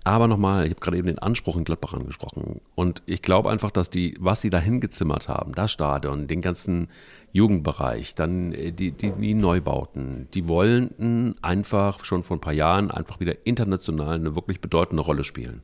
Aber 0.08 0.26
nochmal, 0.26 0.64
ich 0.64 0.70
habe 0.70 0.80
gerade 0.80 0.96
eben 0.96 1.06
den 1.08 1.18
Anspruch 1.18 1.54
in 1.54 1.64
Gladbach 1.64 1.92
angesprochen. 1.92 2.62
Und 2.74 3.02
ich 3.04 3.20
glaube 3.20 3.50
einfach, 3.50 3.70
dass 3.70 3.90
die, 3.90 4.16
was 4.18 4.40
sie 4.40 4.48
da 4.48 4.58
hingezimmert 4.58 5.28
haben, 5.28 5.52
das 5.52 5.70
Stadion, 5.70 6.26
den 6.26 6.40
ganzen 6.40 6.88
Jugendbereich, 7.32 8.14
dann 8.14 8.54
äh, 8.54 8.72
die, 8.72 8.92
die, 8.92 9.10
die 9.10 9.34
Neubauten, 9.34 10.26
die 10.32 10.48
wollten 10.48 11.34
einfach 11.42 12.06
schon 12.06 12.22
vor 12.22 12.38
ein 12.38 12.40
paar 12.40 12.54
Jahren 12.54 12.90
einfach 12.90 13.20
wieder 13.20 13.34
international 13.44 14.14
eine 14.14 14.34
wirklich 14.34 14.62
bedeutende 14.62 15.02
Rolle 15.02 15.24
spielen. 15.24 15.60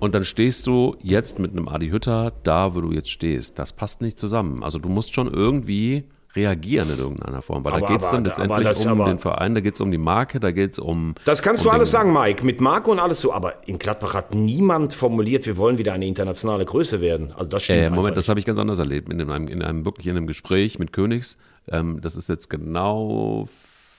Und 0.00 0.16
dann 0.16 0.24
stehst 0.24 0.66
du 0.66 0.96
jetzt 1.00 1.38
mit 1.38 1.52
einem 1.52 1.68
Adi 1.68 1.90
Hütter 1.90 2.32
da, 2.42 2.74
wo 2.74 2.80
du 2.80 2.90
jetzt 2.90 3.10
stehst. 3.12 3.60
Das 3.60 3.72
passt 3.72 4.00
nicht 4.00 4.18
zusammen. 4.18 4.64
Also 4.64 4.80
du 4.80 4.88
musst 4.88 5.14
schon 5.14 5.32
irgendwie 5.32 6.02
reagieren 6.36 6.90
in 6.92 6.98
irgendeiner 6.98 7.42
Form. 7.42 7.64
Weil 7.64 7.72
Aber- 7.72 7.80
da 7.86 7.92
geht 7.92 8.02
es 8.02 8.10
dann 8.10 8.24
letztendlich 8.24 8.62
das- 8.66 8.84
um 8.86 9.00
aber- 9.00 9.10
den 9.10 9.18
Verein, 9.18 9.54
da 9.54 9.60
geht 9.60 9.74
es 9.74 9.80
um 9.80 9.90
die 9.90 9.98
Marke, 9.98 10.38
da 10.40 10.52
geht 10.52 10.72
es 10.72 10.78
um. 10.78 11.14
Das 11.24 11.42
kannst 11.42 11.62
um 11.64 11.70
du 11.70 11.74
alles 11.74 11.90
sagen, 11.90 12.12
Mike, 12.12 12.44
mit 12.44 12.60
Marco 12.60 12.92
und 12.92 13.00
alles 13.00 13.20
so. 13.20 13.32
Aber 13.32 13.66
in 13.66 13.78
Gladbach 13.78 14.14
hat 14.14 14.34
niemand 14.34 14.94
formuliert, 14.94 15.46
wir 15.46 15.56
wollen 15.56 15.78
wieder 15.78 15.92
eine 15.92 16.06
internationale 16.06 16.64
Größe 16.64 17.00
werden. 17.00 17.32
Also 17.34 17.50
das 17.50 17.64
stimmt. 17.64 17.80
Äh, 17.86 17.90
Moment, 17.90 18.16
das 18.16 18.28
habe 18.28 18.38
ich 18.38 18.46
ganz 18.46 18.58
anders 18.58 18.78
erlebt. 18.78 19.12
In 19.12 19.20
einem, 19.20 19.48
in 19.48 19.62
einem 19.62 19.84
wirklich 19.84 20.06
in 20.06 20.16
einem 20.16 20.26
Gespräch 20.26 20.78
mit 20.78 20.92
Königs. 20.92 21.36
Ähm, 21.68 22.00
das 22.00 22.16
ist 22.16 22.28
jetzt 22.28 22.48
genau 22.48 23.48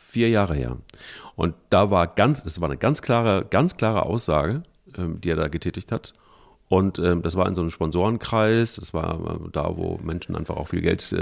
vier 0.09 0.29
Jahre 0.29 0.55
her. 0.55 0.77
Und 1.35 1.53
da 1.69 1.89
war 1.91 2.07
ganz, 2.07 2.43
das 2.43 2.59
war 2.61 2.69
eine 2.69 2.77
ganz 2.77 3.01
klare, 3.01 3.45
ganz 3.49 3.77
klare 3.77 4.05
Aussage, 4.05 4.63
ähm, 4.97 5.19
die 5.21 5.29
er 5.29 5.35
da 5.37 5.47
getätigt 5.47 5.91
hat. 5.91 6.13
Und 6.71 6.99
ähm, 6.99 7.21
das 7.21 7.35
war 7.35 7.49
in 7.49 7.53
so 7.53 7.59
einem 7.59 7.69
Sponsorenkreis, 7.69 8.77
das 8.77 8.93
war 8.93 9.19
äh, 9.19 9.49
da, 9.51 9.75
wo 9.75 9.99
Menschen 10.01 10.37
einfach 10.37 10.55
auch 10.55 10.69
viel 10.69 10.79
Geld 10.79 11.11
äh, 11.11 11.17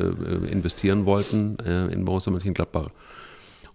investieren 0.47 1.07
wollten 1.07 1.57
äh, 1.65 1.87
in 1.87 2.05
Borussia 2.05 2.31
Mönchengladbach. 2.31 2.89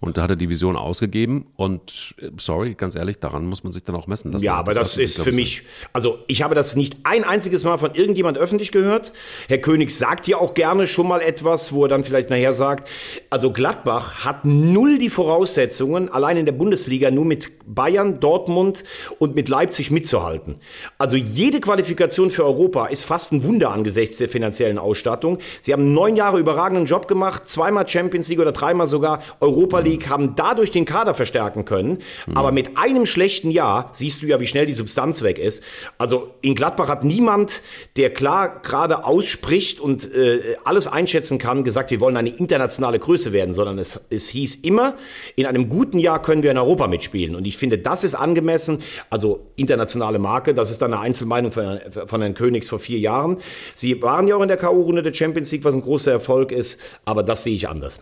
Und 0.00 0.16
da 0.16 0.22
hat 0.22 0.30
er 0.30 0.36
die 0.36 0.48
Vision 0.48 0.76
ausgegeben 0.76 1.46
und 1.56 2.14
sorry, 2.36 2.74
ganz 2.74 2.94
ehrlich, 2.94 3.18
daran 3.18 3.46
muss 3.46 3.64
man 3.64 3.72
sich 3.72 3.84
dann 3.84 3.96
auch 3.96 4.06
messen. 4.06 4.32
lassen. 4.32 4.44
Ja, 4.44 4.54
aber 4.54 4.74
das 4.74 4.94
sich, 4.94 5.04
ist 5.04 5.20
für 5.20 5.30
ich, 5.30 5.36
mich, 5.36 5.62
also 5.92 6.18
ich 6.26 6.42
habe 6.42 6.54
das 6.54 6.76
nicht 6.76 6.98
ein 7.04 7.24
einziges 7.24 7.64
Mal 7.64 7.78
von 7.78 7.94
irgendjemand 7.94 8.38
öffentlich 8.38 8.72
gehört. 8.72 9.12
Herr 9.48 9.58
König 9.58 9.96
sagt 9.96 10.26
ja 10.28 10.38
auch 10.38 10.54
gerne 10.54 10.86
schon 10.86 11.08
mal 11.08 11.20
etwas, 11.20 11.72
wo 11.72 11.84
er 11.84 11.88
dann 11.88 12.04
vielleicht 12.04 12.30
nachher 12.30 12.54
sagt, 12.54 12.90
also 13.30 13.52
Gladbach 13.52 14.24
hat 14.24 14.44
null 14.44 14.98
die 14.98 15.08
Voraussetzungen, 15.08 16.08
allein 16.08 16.36
in 16.36 16.46
der 16.46 16.52
Bundesliga 16.52 17.10
nur 17.10 17.24
mit 17.24 17.50
Bayern, 17.66 18.20
Dortmund 18.20 18.84
und 19.18 19.34
mit 19.34 19.48
Leipzig 19.48 19.90
mitzuhalten. 19.90 20.56
Also 20.98 21.16
jede 21.16 21.60
Qualifikation 21.60 22.30
für 22.30 22.44
Europa 22.44 22.86
ist 22.86 23.04
fast 23.04 23.32
ein 23.32 23.44
Wunder 23.44 23.70
angesichts 23.70 24.18
der 24.18 24.28
finanziellen 24.28 24.78
Ausstattung. 24.78 25.38
Sie 25.62 25.72
haben 25.72 25.92
neun 25.92 26.16
Jahre 26.16 26.38
überragenden 26.38 26.86
Job 26.86 27.08
gemacht, 27.08 27.48
zweimal 27.48 27.88
Champions 27.88 28.28
League 28.28 28.40
oder 28.40 28.52
dreimal 28.52 28.86
sogar 28.86 29.22
Europa 29.40 29.80
League, 29.84 30.08
haben 30.08 30.34
dadurch 30.34 30.70
den 30.70 30.84
Kader 30.84 31.14
verstärken 31.14 31.64
können. 31.64 31.98
Aber 32.34 32.52
mit 32.52 32.76
einem 32.76 33.06
schlechten 33.06 33.50
Jahr 33.50 33.90
siehst 33.92 34.22
du 34.22 34.26
ja, 34.26 34.40
wie 34.40 34.46
schnell 34.46 34.66
die 34.66 34.72
Substanz 34.72 35.22
weg 35.22 35.38
ist. 35.38 35.62
Also 35.98 36.34
in 36.40 36.54
Gladbach 36.54 36.88
hat 36.88 37.04
niemand, 37.04 37.62
der 37.96 38.10
klar 38.10 38.60
gerade 38.62 39.04
ausspricht 39.04 39.80
und 39.80 40.12
äh, 40.14 40.56
alles 40.64 40.86
einschätzen 40.86 41.38
kann, 41.38 41.64
gesagt, 41.64 41.90
wir 41.90 42.00
wollen 42.00 42.16
eine 42.16 42.30
internationale 42.30 42.98
Größe 42.98 43.32
werden, 43.32 43.52
sondern 43.54 43.78
es, 43.78 44.00
es 44.10 44.28
hieß 44.28 44.56
immer, 44.56 44.94
in 45.36 45.46
einem 45.46 45.68
guten 45.68 45.98
Jahr 45.98 46.22
können 46.22 46.42
wir 46.42 46.50
in 46.50 46.58
Europa 46.58 46.86
mitspielen. 46.86 47.34
Und 47.34 47.46
ich 47.46 47.56
finde, 47.56 47.78
das 47.78 48.04
ist 48.04 48.14
angemessen. 48.14 48.82
Also 49.10 49.46
internationale 49.56 50.18
Marke, 50.18 50.54
das 50.54 50.70
ist 50.70 50.82
dann 50.82 50.92
eine 50.92 51.02
Einzelmeinung 51.02 51.50
von, 51.50 51.80
von 52.06 52.20
Herrn 52.20 52.34
Königs 52.34 52.68
vor 52.68 52.78
vier 52.78 52.98
Jahren. 52.98 53.38
Sie 53.74 54.00
waren 54.02 54.28
ja 54.28 54.36
auch 54.36 54.42
in 54.42 54.48
der 54.48 54.56
K.O.-Runde 54.56 55.02
der 55.02 55.14
Champions 55.14 55.50
League, 55.52 55.64
was 55.64 55.74
ein 55.74 55.82
großer 55.82 56.12
Erfolg 56.12 56.52
ist, 56.52 56.78
aber 57.04 57.22
das 57.22 57.44
sehe 57.44 57.54
ich 57.54 57.68
anders. 57.68 58.00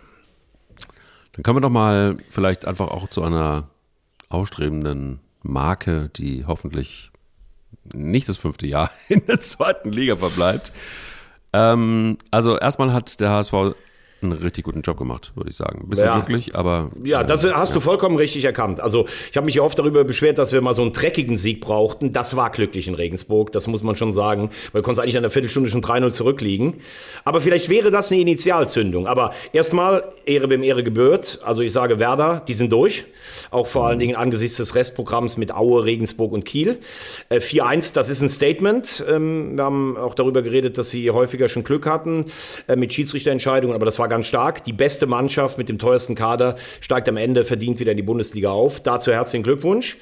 Dann 1.32 1.42
kommen 1.42 1.56
wir 1.56 1.62
doch 1.62 1.70
mal 1.70 2.16
vielleicht 2.28 2.66
einfach 2.66 2.88
auch 2.88 3.08
zu 3.08 3.22
einer 3.22 3.68
ausstrebenden 4.28 5.20
Marke, 5.42 6.10
die 6.16 6.44
hoffentlich 6.46 7.10
nicht 7.92 8.28
das 8.28 8.36
fünfte 8.36 8.66
Jahr 8.66 8.90
in 9.08 9.24
der 9.26 9.40
zweiten 9.40 9.90
Liga 9.90 10.16
verbleibt. 10.16 10.72
Ähm, 11.52 12.18
also 12.30 12.58
erstmal 12.58 12.92
hat 12.92 13.20
der 13.20 13.30
HSV 13.30 13.74
einen 14.22 14.32
richtig 14.32 14.64
guten 14.64 14.82
Job 14.82 14.96
gemacht, 14.98 15.32
würde 15.34 15.50
ich 15.50 15.56
sagen. 15.56 15.82
Ein 15.84 15.88
bisschen 15.90 16.06
Ja. 16.06 16.18
glücklich, 16.20 16.54
aber 16.54 16.90
Ja, 17.02 17.24
das 17.24 17.44
hast 17.52 17.74
du 17.74 17.80
vollkommen 17.80 18.16
richtig 18.16 18.44
erkannt. 18.44 18.80
Also 18.80 19.06
ich 19.30 19.36
habe 19.36 19.44
mich 19.46 19.54
ja 19.56 19.62
oft 19.62 19.78
darüber 19.78 20.04
beschwert, 20.04 20.38
dass 20.38 20.52
wir 20.52 20.60
mal 20.60 20.74
so 20.74 20.82
einen 20.82 20.92
dreckigen 20.92 21.38
Sieg 21.38 21.60
brauchten. 21.60 22.12
Das 22.12 22.36
war 22.36 22.50
glücklich 22.50 22.88
in 22.88 22.94
Regensburg, 22.94 23.52
das 23.52 23.66
muss 23.66 23.82
man 23.82 23.96
schon 23.96 24.12
sagen, 24.12 24.50
weil 24.72 24.82
du 24.82 24.84
konntest 24.84 25.02
eigentlich 25.02 25.16
an 25.16 25.22
der 25.22 25.30
Viertelstunde 25.30 25.68
schon 25.70 25.82
3-0 25.82 26.12
zurückliegen. 26.12 26.74
Aber 27.24 27.40
vielleicht 27.40 27.68
wäre 27.68 27.90
das 27.90 28.10
eine 28.12 28.20
Initialzündung. 28.20 29.06
Aber 29.06 29.32
erstmal 29.52 30.04
Ehre 30.26 30.50
wem 30.50 30.62
Ehre 30.62 30.82
gebührt. 30.84 31.40
Also 31.44 31.62
ich 31.62 31.72
sage 31.72 31.98
Werder, 31.98 32.42
die 32.46 32.54
sind 32.54 32.72
durch. 32.72 33.04
Auch 33.50 33.66
vor 33.66 33.86
allen 33.86 33.98
Dingen 33.98 34.16
angesichts 34.16 34.56
des 34.56 34.74
Restprogramms 34.74 35.36
mit 35.36 35.54
Aue, 35.54 35.84
Regensburg 35.84 36.32
und 36.32 36.44
Kiel. 36.44 36.78
Äh, 37.28 37.40
4-1, 37.40 37.92
das 37.94 38.08
ist 38.08 38.20
ein 38.22 38.28
Statement. 38.28 39.04
Ähm, 39.08 39.56
wir 39.56 39.64
haben 39.64 39.96
auch 39.96 40.14
darüber 40.14 40.42
geredet, 40.42 40.78
dass 40.78 40.90
sie 40.90 41.10
häufiger 41.10 41.48
schon 41.48 41.64
Glück 41.64 41.86
hatten 41.86 42.26
äh, 42.68 42.76
mit 42.76 42.92
Schiedsrichterentscheidungen, 42.92 43.74
aber 43.74 43.84
das 43.84 43.98
war 43.98 44.08
ganz 44.12 44.26
stark. 44.26 44.62
Die 44.64 44.74
beste 44.74 45.06
Mannschaft 45.06 45.56
mit 45.56 45.70
dem 45.70 45.78
teuersten 45.78 46.14
Kader 46.14 46.56
steigt 46.82 47.08
am 47.08 47.16
Ende 47.16 47.46
verdient 47.46 47.80
wieder 47.80 47.92
in 47.92 47.96
die 47.96 48.02
Bundesliga 48.02 48.50
auf. 48.50 48.80
Dazu 48.80 49.10
herzlichen 49.10 49.42
Glückwunsch. 49.42 49.96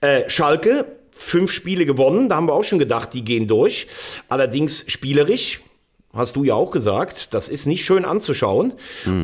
Äh, 0.00 0.22
Schalke, 0.30 0.86
fünf 1.10 1.52
Spiele 1.52 1.84
gewonnen. 1.84 2.30
Da 2.30 2.36
haben 2.36 2.48
wir 2.48 2.54
auch 2.54 2.64
schon 2.64 2.78
gedacht, 2.78 3.12
die 3.12 3.22
gehen 3.22 3.48
durch. 3.48 3.88
Allerdings 4.30 4.86
spielerisch. 4.88 5.60
Hast 6.14 6.36
du 6.36 6.44
ja 6.44 6.54
auch 6.54 6.70
gesagt, 6.70 7.32
das 7.32 7.48
ist 7.48 7.66
nicht 7.66 7.86
schön 7.86 8.04
anzuschauen. 8.04 8.74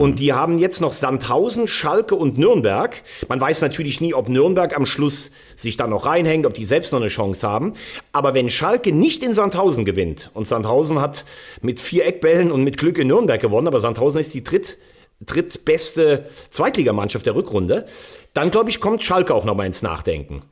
Und 0.01 0.19
die 0.21 0.33
haben 0.33 0.59
jetzt 0.59 0.81
noch 0.81 0.93
Sandhausen, 0.93 1.69
Schalke 1.69 2.15
und 2.15 2.39
Nürnberg. 2.39 3.03
Man 3.29 3.39
weiß 3.39 3.61
natürlich 3.61 4.01
nie, 4.01 4.15
ob 4.15 4.31
Nürnberg 4.31 4.75
am 4.75 4.87
Schluss 4.87 5.31
sich 5.55 5.77
dann 5.77 5.91
noch 5.91 6.07
reinhängt, 6.07 6.47
ob 6.47 6.55
die 6.55 6.65
selbst 6.65 6.93
noch 6.93 7.01
eine 7.01 7.09
Chance 7.11 7.47
haben. 7.47 7.75
Aber 8.13 8.35
wenn 8.35 8.49
Schalke 8.49 8.93
nicht 8.93 9.23
in 9.23 9.35
Sandhausen 9.35 9.85
gewinnt, 9.85 10.31
und 10.33 10.47
Sandhausen 10.47 10.99
hat 10.99 11.27
mit 11.61 11.79
vier 11.79 12.07
Eckbällen 12.07 12.51
und 12.51 12.65
mit 12.65 12.79
Glück 12.79 12.97
in 12.97 13.09
Nürnberg 13.09 13.41
gewonnen, 13.41 13.67
aber 13.67 13.81
Sandhausen 13.81 14.21
ist 14.21 14.33
die 14.33 14.43
dritt, 14.43 14.79
drittbeste 15.21 16.25
Zweitligamannschaft 16.49 17.27
der 17.27 17.35
Rückrunde, 17.35 17.85
dann 18.33 18.51
glaube 18.51 18.71
ich, 18.71 18.81
kommt 18.81 19.05
Schalke 19.05 19.35
auch 19.35 19.45
nochmal 19.45 19.67
ins 19.67 19.83
Nachdenken. 19.83 20.43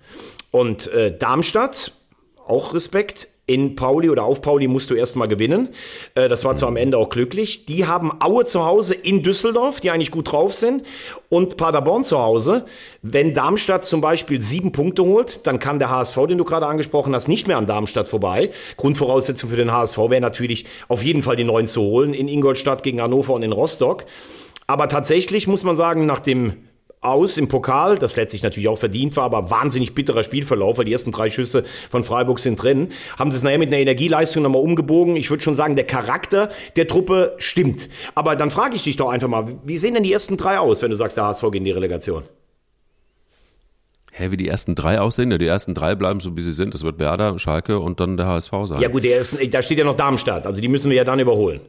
Und 0.51 0.89
äh, 0.89 1.17
Darmstadt, 1.17 1.93
auch 2.47 2.75
Respekt. 2.75 3.29
In 3.49 3.77
Pauli 3.77 4.11
oder 4.11 4.25
auf 4.25 4.43
Pauli 4.43 4.67
musst 4.67 4.91
du 4.91 4.95
erstmal 4.95 5.29
gewinnen. 5.29 5.69
Äh, 6.17 6.29
das 6.29 6.45
war 6.45 6.57
zwar 6.57 6.69
am 6.69 6.77
Ende 6.77 6.99
auch 6.99 7.11
glücklich. 7.11 7.65
Die 7.65 7.87
haben 7.87 8.21
Aue 8.21 8.45
zu 8.45 8.65
Hause 8.65 8.95
in 8.95 9.23
Düsseldorf, 9.23 9.81
die 9.81 9.93
eigentlich 9.93 10.11
gut 10.11 10.33
drauf 10.33 10.53
sind, 10.53 10.85
und 11.29 11.57
Paderborn 11.57 12.03
zu 12.03 12.19
Hause. 12.19 12.65
Wenn 13.03 13.35
Darmstadt 13.35 13.85
zum 13.85 14.01
Beispiel 14.01 14.41
sieben 14.41 14.73
Punkte 14.73 15.05
holt, 15.05 15.47
dann 15.47 15.61
kann 15.61 15.79
der 15.79 15.91
HSV, 15.91 16.17
den 16.29 16.39
du 16.39 16.45
gerade 16.45 16.67
angesprochen 16.67 17.15
hast, 17.15 17.29
nicht 17.29 17.47
mehr 17.47 17.57
an 17.57 17.69
Darmstadt 17.69 18.09
vorbei. 18.09 18.51
Grundvoraussetzung 18.77 19.51
für 19.51 19.57
den 19.57 19.71
HSV 19.71 19.97
wäre 19.97 20.21
natürlich 20.21 20.67
auf 20.89 21.05
jeden 21.05 21.23
Fall 21.23 21.37
die 21.37 21.45
neun 21.45 21.69
zu 21.69 21.83
holen 21.83 22.15
in 22.15 22.27
Ingolstadt 22.27 22.83
gegen 22.83 23.01
Hannover 23.01 23.35
und 23.35 23.45
in 23.45 23.53
Rostock. 23.53 24.07
Aber 24.67 24.89
tatsächlich 24.89 25.47
muss 25.47 25.63
man 25.63 25.77
sagen, 25.77 26.05
nach 26.05 26.19
dem 26.19 26.55
aus 27.07 27.39
im 27.39 27.49
Pokal, 27.49 27.99
das 27.99 28.17
letztlich 28.17 28.43
natürlich 28.43 28.69
auch 28.69 28.79
verdient 28.79 29.17
war, 29.17 29.25
aber 29.25 29.51
wahnsinnig 29.51 29.95
bitterer 29.95 30.25
Spielverlauf, 30.25 30.79
weil 30.79 30.85
die 30.85 30.93
ersten 30.93 31.13
drei 31.13 31.31
Schüsse 31.31 31.65
von 31.91 32.05
Freiburg 32.05 32.39
sind 32.39 32.63
drin, 32.63 32.89
haben 33.19 33.31
sie 33.31 33.39
es 33.39 33.43
nachher 33.43 33.59
mit 33.59 33.69
einer 33.69 33.79
Energieleistung 33.79 34.43
nochmal 34.43 34.63
umgebogen. 34.63 35.17
Ich 35.17 35.31
würde 35.31 35.43
schon 35.43 35.55
sagen, 35.55 35.77
der 35.77 35.87
Charakter 35.87 36.51
der 36.77 36.87
Truppe 36.87 37.35
stimmt. 37.39 37.89
Aber 38.15 38.37
dann 38.37 38.51
frage 38.51 38.77
ich 38.77 38.83
dich 38.83 38.97
doch 38.97 39.09
einfach 39.09 39.29
mal, 39.29 39.47
wie 39.65 39.79
sehen 39.79 39.95
denn 39.95 40.03
die 40.03 40.13
ersten 40.13 40.37
drei 40.37 40.59
aus, 40.59 40.83
wenn 40.83 40.91
du 40.91 40.97
sagst, 40.97 41.17
der 41.17 41.25
HSV 41.25 41.43
geht 41.45 41.57
in 41.57 41.65
die 41.65 41.71
Relegation? 41.71 42.25
Hä, 44.19 44.31
wie 44.31 44.39
die 44.39 44.49
ersten 44.49 44.75
drei 44.75 44.99
aussehen? 44.99 45.31
Ja, 45.31 45.37
die 45.37 45.45
ersten 45.47 45.75
drei 45.75 45.95
bleiben 45.95 46.21
so, 46.21 46.37
wie 46.39 46.41
sie 46.41 46.53
sind. 46.53 46.73
Das 46.73 46.83
wird 46.83 46.99
Werder, 46.99 47.39
Schalke 47.39 47.79
und 47.81 48.01
dann 48.01 48.17
der 48.17 48.27
HSV 48.27 48.51
sein. 48.65 48.81
Ja 48.81 48.89
gut, 48.89 49.05
der 49.05 49.19
ist, 49.21 49.37
da 49.53 49.61
steht 49.61 49.77
ja 49.77 49.85
noch 49.85 49.97
Darmstadt, 49.97 50.47
also 50.47 50.59
die 50.61 50.69
müssen 50.69 50.89
wir 50.91 50.97
ja 50.97 51.05
dann 51.05 51.21
überholen. 51.21 51.61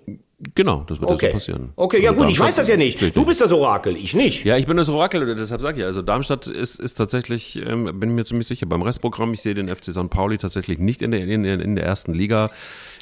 Genau, 0.56 0.86
das 0.88 1.02
wird 1.02 1.10
Okay. 1.12 1.26
ja 1.26 1.32
so 1.32 1.36
passieren. 1.36 1.70
Okay, 1.76 2.02
ja 2.02 2.12
Also 2.12 2.22
gut, 2.22 2.32
ich 2.32 2.40
weiß 2.40 2.56
Darmstadt- 2.56 2.62
das 2.64 2.70
ja 2.70 2.78
nicht. 2.78 3.02
Richtig. 3.02 3.16
Du 3.16 3.26
bist 3.26 3.42
das 3.42 3.52
Orakel, 3.52 3.98
ich 3.98 4.14
nicht. 4.16 4.46
Ja, 4.46 4.56
ich 4.56 4.66
bin 4.66 4.78
das 4.78 4.88
Orakel, 4.88 5.36
deshalb 5.36 5.60
sage 5.60 5.80
ich, 5.80 5.86
also 5.86 6.02
Darmstadt 6.02 6.48
ist, 6.48 6.80
ist 6.80 6.94
tatsächlich, 6.94 7.60
ähm, 7.66 8.00
bin 8.00 8.16
mir 8.16 8.24
ziemlich 8.24 8.48
sicher, 8.48 8.66
beim 8.68 8.82
Restprogramm, 8.82 9.34
ich 9.34 9.42
sehe 9.42 9.54
den 9.56 9.68
FC 9.68 9.86
St. 9.92 10.10
Pauli 10.10 10.38
tatsächlich 10.38 10.78
nicht 10.80 11.02
in 11.02 11.12
der, 11.12 11.22
in, 11.28 11.44
in 11.44 11.76
der 11.76 11.84
ersten 11.86 12.14
Liga. 12.14 12.50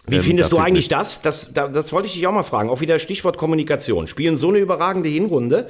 Wie 0.08 0.18
Ähm, 0.18 0.22
findest 0.22 0.52
du 0.52 0.58
eigentlich 0.58 0.88
das? 0.88 1.22
Das, 1.22 1.52
das? 1.54 1.72
das 1.72 1.92
wollte 1.94 2.08
ich 2.08 2.14
dich 2.14 2.28
auch 2.28 2.32
mal 2.32 2.44
fragen. 2.44 2.70
Auch 2.70 2.82
wieder 2.82 3.00
Stichwort 3.00 3.38
Kommunikation. 3.38 4.08
Spielen 4.08 4.38
so 4.38 4.50
eine 4.50 4.60
überragende 4.60 5.10
Hinrunde 5.10 5.68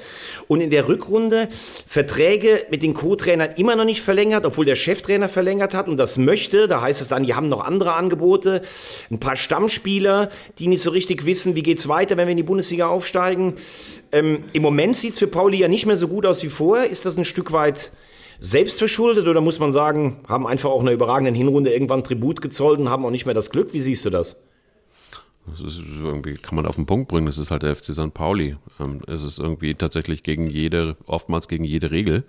und 0.47 0.61
in 0.61 0.69
der 0.69 0.88
Rückrunde 0.88 1.47
Verträge 1.88 2.65
mit 2.69 2.83
den 2.83 2.93
Co-Trainern 2.93 3.51
immer 3.57 3.75
noch 3.75 3.86
nicht 3.86 4.01
verlängert, 4.01 4.45
obwohl 4.45 4.65
der 4.65 4.75
Cheftrainer 4.75 5.29
verlängert 5.29 5.73
hat 5.73 5.88
und 5.88 5.97
das 5.97 6.17
möchte. 6.17 6.67
Da 6.67 6.81
heißt 6.81 7.01
es 7.01 7.07
dann, 7.07 7.23
die 7.23 7.33
haben 7.33 7.49
noch 7.49 7.63
andere 7.63 7.93
Angebote. 7.93 8.61
Ein 9.09 9.19
paar 9.19 9.36
Stammspieler, 9.36 10.29
die 10.59 10.67
nicht 10.67 10.81
so 10.81 10.89
richtig 10.89 11.25
wissen, 11.25 11.55
wie 11.55 11.63
geht's 11.63 11.88
weiter, 11.88 12.17
wenn 12.17 12.27
wir 12.27 12.31
in 12.31 12.38
die 12.38 12.43
Bundesliga 12.43 12.88
aufsteigen. 12.88 13.53
Ähm, 14.11 14.43
Im 14.53 14.61
Moment 14.61 14.95
sieht's 14.95 15.19
für 15.19 15.27
Pauli 15.27 15.59
ja 15.59 15.67
nicht 15.67 15.86
mehr 15.86 15.97
so 15.97 16.07
gut 16.07 16.25
aus 16.25 16.43
wie 16.43 16.49
vorher. 16.49 16.89
Ist 16.89 17.05
das 17.05 17.17
ein 17.17 17.25
Stück 17.25 17.51
weit 17.51 17.91
selbstverschuldet 18.39 19.27
oder 19.27 19.41
muss 19.41 19.59
man 19.59 19.71
sagen, 19.71 20.17
haben 20.27 20.47
einfach 20.47 20.69
auch 20.69 20.81
in 20.81 20.88
einer 20.88 20.95
überragenden 20.95 21.36
Hinrunde 21.36 21.71
irgendwann 21.71 22.03
Tribut 22.03 22.41
gezollt 22.41 22.79
und 22.79 22.89
haben 22.89 23.05
auch 23.05 23.11
nicht 23.11 23.25
mehr 23.25 23.36
das 23.36 23.49
Glück? 23.49 23.73
Wie 23.73 23.81
siehst 23.81 24.05
du 24.05 24.09
das? 24.09 24.38
Das 25.47 25.61
ist 25.61 25.83
irgendwie, 26.01 26.36
kann 26.36 26.55
man 26.55 26.65
auf 26.65 26.75
den 26.75 26.86
Punkt 26.86 27.07
bringen, 27.07 27.27
das 27.27 27.38
ist 27.38 27.51
halt 27.51 27.63
der 27.63 27.75
FC 27.75 27.93
St. 27.93 28.13
Pauli. 28.13 28.55
Ähm, 28.79 29.01
es 29.07 29.23
ist 29.23 29.39
irgendwie 29.39 29.75
tatsächlich 29.75 30.23
gegen 30.23 30.47
jede, 30.47 30.97
oftmals 31.05 31.47
gegen 31.47 31.63
jede 31.63 31.91
Regel. 31.91 32.23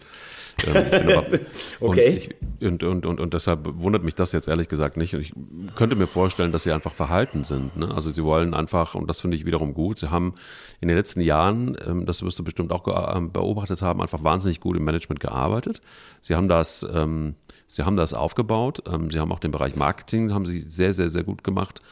Ähm, 0.64 1.22
Okay. 1.80 2.10
Und, 2.10 2.16
ich, 2.16 2.34
und, 2.66 2.82
und, 2.82 3.06
und, 3.06 3.20
und 3.20 3.34
deshalb 3.34 3.60
wundert 3.80 4.02
mich 4.02 4.14
das 4.14 4.32
jetzt 4.32 4.48
ehrlich 4.48 4.68
gesagt 4.68 4.96
nicht. 4.96 5.14
Und 5.14 5.20
ich 5.20 5.32
könnte 5.74 5.96
mir 5.96 6.06
vorstellen, 6.06 6.52
dass 6.52 6.62
sie 6.62 6.72
einfach 6.72 6.94
verhalten 6.94 7.44
sind. 7.44 7.76
Ne? 7.76 7.94
Also 7.94 8.10
sie 8.10 8.24
wollen 8.24 8.54
einfach, 8.54 8.94
und 8.94 9.08
das 9.08 9.20
finde 9.20 9.36
ich 9.36 9.44
wiederum 9.44 9.74
gut, 9.74 9.98
sie 9.98 10.10
haben 10.10 10.34
in 10.80 10.88
den 10.88 10.96
letzten 10.96 11.20
Jahren, 11.20 11.76
ähm, 11.86 12.06
das 12.06 12.22
wirst 12.22 12.38
du 12.38 12.44
bestimmt 12.44 12.72
auch 12.72 13.16
ähm, 13.16 13.32
beobachtet 13.32 13.82
haben, 13.82 14.00
einfach 14.00 14.24
wahnsinnig 14.24 14.60
gut 14.60 14.76
im 14.76 14.84
Management 14.84 15.20
gearbeitet. 15.20 15.80
Sie 16.22 16.34
haben 16.34 16.48
das, 16.48 16.86
ähm, 16.92 17.34
sie 17.66 17.84
haben 17.84 17.96
das 17.96 18.14
aufgebaut. 18.14 18.82
Ähm, 18.90 19.10
sie 19.10 19.18
haben 19.20 19.32
auch 19.32 19.40
den 19.40 19.50
Bereich 19.50 19.76
Marketing, 19.76 20.32
haben 20.32 20.46
sie 20.46 20.60
sehr, 20.60 20.92
sehr, 20.92 21.10
sehr 21.10 21.24
gut 21.24 21.44
gemacht. 21.44 21.82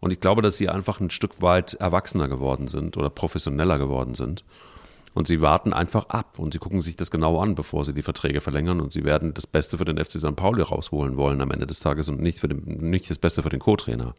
Und 0.00 0.12
ich 0.12 0.20
glaube, 0.20 0.42
dass 0.42 0.56
sie 0.56 0.68
einfach 0.68 1.00
ein 1.00 1.10
Stück 1.10 1.42
weit 1.42 1.74
erwachsener 1.74 2.26
geworden 2.26 2.66
sind 2.66 2.96
oder 2.96 3.08
professioneller 3.08 3.78
geworden 3.78 4.14
sind. 4.14 4.44
Und 5.14 5.28
sie 5.28 5.42
warten 5.42 5.72
einfach 5.72 6.08
ab 6.08 6.38
und 6.38 6.52
sie 6.52 6.58
gucken 6.58 6.80
sich 6.80 6.96
das 6.96 7.10
genau 7.10 7.38
an, 7.40 7.54
bevor 7.54 7.84
sie 7.84 7.92
die 7.92 8.02
Verträge 8.02 8.40
verlängern. 8.40 8.80
Und 8.80 8.92
sie 8.92 9.04
werden 9.04 9.34
das 9.34 9.46
Beste 9.46 9.78
für 9.78 9.84
den 9.84 10.02
FC 10.02 10.12
St. 10.12 10.36
Pauli 10.36 10.62
rausholen 10.62 11.16
wollen 11.16 11.40
am 11.40 11.50
Ende 11.50 11.66
des 11.66 11.80
Tages 11.80 12.08
und 12.08 12.20
nicht, 12.20 12.40
für 12.40 12.48
den, 12.48 12.62
nicht 12.90 13.10
das 13.10 13.18
Beste 13.18 13.42
für 13.42 13.50
den 13.50 13.60
Co-Trainer. 13.60 14.14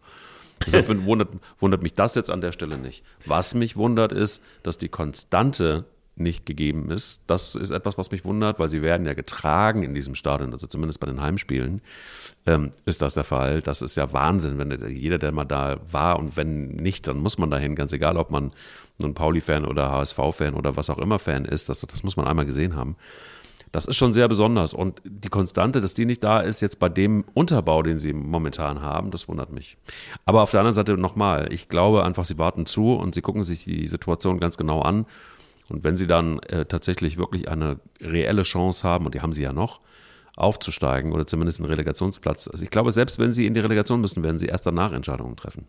Deshalb 0.66 0.88
wundert, 1.06 1.30
wundert 1.58 1.82
mich 1.82 1.94
das 1.94 2.16
jetzt 2.16 2.30
an 2.30 2.41
der 2.41 2.52
Stelle 2.52 2.78
nicht. 2.78 3.04
Was 3.26 3.56
mich 3.56 3.76
wundert, 3.76 4.12
ist, 4.12 4.44
dass 4.62 4.78
die 4.78 4.89
Konstante 4.89 5.86
nicht 6.16 6.45
gegeben 6.45 6.91
ist. 6.91 7.22
Das 7.28 7.55
ist 7.55 7.72
etwas, 7.72 7.97
was 7.97 8.11
mich 8.11 8.24
wundert, 8.24 8.59
weil 8.59 8.70
sie 8.70 8.82
werden 8.82 9.05
ja 9.05 9.14
getragen 9.14 9.82
in 9.84 9.93
diesem 9.95 10.14
Stadion, 10.16 10.51
also 10.51 10.68
zumindest 10.68 10.99
bei 10.99 11.07
den 11.07 11.22
Heimspielen, 11.22 11.82
ähm, 12.45 12.72
ist 12.86 13.01
das 13.01 13.16
der 13.16 13.24
Fall. 13.24 13.61
Das 13.61 13.82
ist 13.82 13.95
ja 13.95 14.14
Wahnsinn, 14.14 14.57
wenn 14.59 14.70
der- 14.70 14.89
jeder, 14.89 15.18
der 15.18 15.32
mal 15.32 15.45
da 15.45 15.78
war 15.89 16.20
und 16.20 16.38
wenn 16.38 16.68
nicht, 16.70 17.07
dann 17.07 17.18
muss 17.18 17.38
man 17.38 17.49
dahin, 17.49 17.76
ganz 17.76 17.93
egal, 17.93 18.18
ob 18.18 18.30
man 18.30 18.51
nun 18.99 19.14
Pauli-Fan 19.16 19.66
oder 19.66 19.91
HSV-Fan 19.91 20.53
oder 20.53 20.76
was 20.78 20.89
auch 20.89 20.99
immer 20.99 21.18
Fan 21.18 21.45
ist, 21.45 21.70
das, 21.70 21.80
das 21.82 22.03
muss 22.03 22.16
man 22.16 22.28
einmal 22.28 22.45
gesehen 22.45 22.76
haben. 22.76 22.95
Das 23.72 23.86
ist 23.86 23.95
schon 23.95 24.14
sehr 24.14 24.28
besonders. 24.28 24.76
Und 24.76 25.01
die 25.03 25.30
Konstante, 25.30 25.82
dass 25.82 25.95
die 25.95 26.05
nicht 26.05 26.24
da 26.24 26.41
ist, 26.41 26.61
jetzt 26.61 26.78
bei 26.78 26.89
dem 26.89 27.24
Unterbau, 27.34 27.82
den 27.82 27.97
sie 27.97 28.14
momentan 28.14 28.84
haben, 28.84 29.09
das 29.09 29.28
wundert 29.28 29.51
mich. 29.51 29.78
Aber 30.26 30.43
auf 30.43 30.51
der 30.51 30.59
anderen 30.59 30.76
Seite 30.76 30.95
nochmal, 30.95 31.51
ich 31.51 31.70
glaube 31.70 32.03
einfach, 32.05 32.24
sie 32.26 32.38
warten 32.38 32.68
zu 32.68 32.93
und 32.93 33.16
sie 33.16 33.22
gucken 33.22 33.43
sich 33.43 33.64
die 33.64 33.88
Situation 33.88 34.39
ganz 34.39 34.57
genau 34.57 34.82
an. 34.84 35.07
Und 35.70 35.84
wenn 35.84 35.97
sie 35.97 36.07
dann 36.07 36.39
äh, 36.39 36.66
tatsächlich 36.66 37.18
wirklich 37.18 37.47
eine 37.49 37.80
reelle 38.01 38.43
Chance 38.43 38.88
haben, 38.88 39.05
und 39.05 39.16
die 39.16 39.22
haben 39.22 39.34
sie 39.34 39.43
ja 39.43 39.53
noch, 39.53 39.80
aufzusteigen 40.36 41.12
oder 41.12 41.28
zumindest 41.28 41.60
einen 41.60 41.70
Relegationsplatz. 41.70 42.48
Also 42.48 42.64
ich 42.64 42.72
glaube, 42.72 42.92
selbst 42.92 43.20
wenn 43.20 43.32
sie 43.32 43.46
in 43.46 43.54
die 43.54 43.60
Relegation 43.60 44.02
müssen, 44.02 44.24
werden 44.24 44.40
sie 44.40 44.48
erst 44.48 44.66
danach 44.66 44.92
Entscheidungen 44.92 45.36
treffen. 45.36 45.66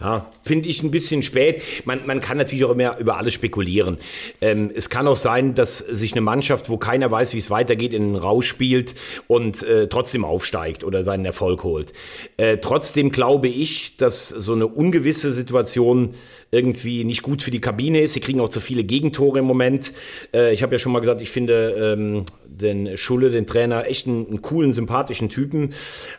Ja, 0.00 0.30
finde 0.42 0.70
ich 0.70 0.82
ein 0.82 0.90
bisschen 0.90 1.22
spät. 1.22 1.62
Man, 1.84 2.06
man 2.06 2.20
kann 2.20 2.38
natürlich 2.38 2.64
auch 2.64 2.70
immer 2.70 2.98
über 2.98 3.18
alles 3.18 3.34
spekulieren. 3.34 3.98
Ähm, 4.40 4.70
es 4.74 4.88
kann 4.88 5.06
auch 5.06 5.16
sein, 5.16 5.54
dass 5.54 5.78
sich 5.78 6.12
eine 6.12 6.22
Mannschaft, 6.22 6.70
wo 6.70 6.78
keiner 6.78 7.10
weiß, 7.10 7.34
wie 7.34 7.38
es 7.38 7.50
weitergeht, 7.50 7.92
in 7.92 8.12
den 8.12 8.16
Rausch 8.16 8.48
spielt 8.48 8.94
und 9.26 9.62
äh, 9.62 9.86
trotzdem 9.88 10.24
aufsteigt 10.24 10.82
oder 10.82 11.04
seinen 11.04 11.26
Erfolg 11.26 11.62
holt. 11.62 11.92
Äh, 12.38 12.56
trotzdem 12.58 13.12
glaube 13.12 13.48
ich, 13.48 13.98
dass 13.98 14.28
so 14.28 14.54
eine 14.54 14.66
ungewisse 14.66 15.34
Situation 15.34 16.14
irgendwie 16.50 17.04
nicht 17.04 17.22
gut 17.22 17.42
für 17.42 17.50
die 17.50 17.60
Kabine 17.60 18.00
ist. 18.00 18.14
Sie 18.14 18.20
kriegen 18.20 18.40
auch 18.40 18.48
zu 18.48 18.60
viele 18.60 18.84
Gegentore 18.84 19.40
im 19.40 19.44
Moment. 19.44 19.92
Äh, 20.32 20.54
ich 20.54 20.62
habe 20.62 20.74
ja 20.74 20.78
schon 20.78 20.92
mal 20.92 21.00
gesagt, 21.00 21.20
ich 21.20 21.30
finde 21.30 21.96
ähm, 21.96 22.24
den 22.46 22.96
Schulle, 22.96 23.30
den 23.30 23.46
Trainer, 23.46 23.86
echt 23.86 24.05
einen, 24.06 24.26
einen 24.26 24.42
coolen, 24.42 24.72
sympathischen 24.72 25.28
Typen. 25.28 25.74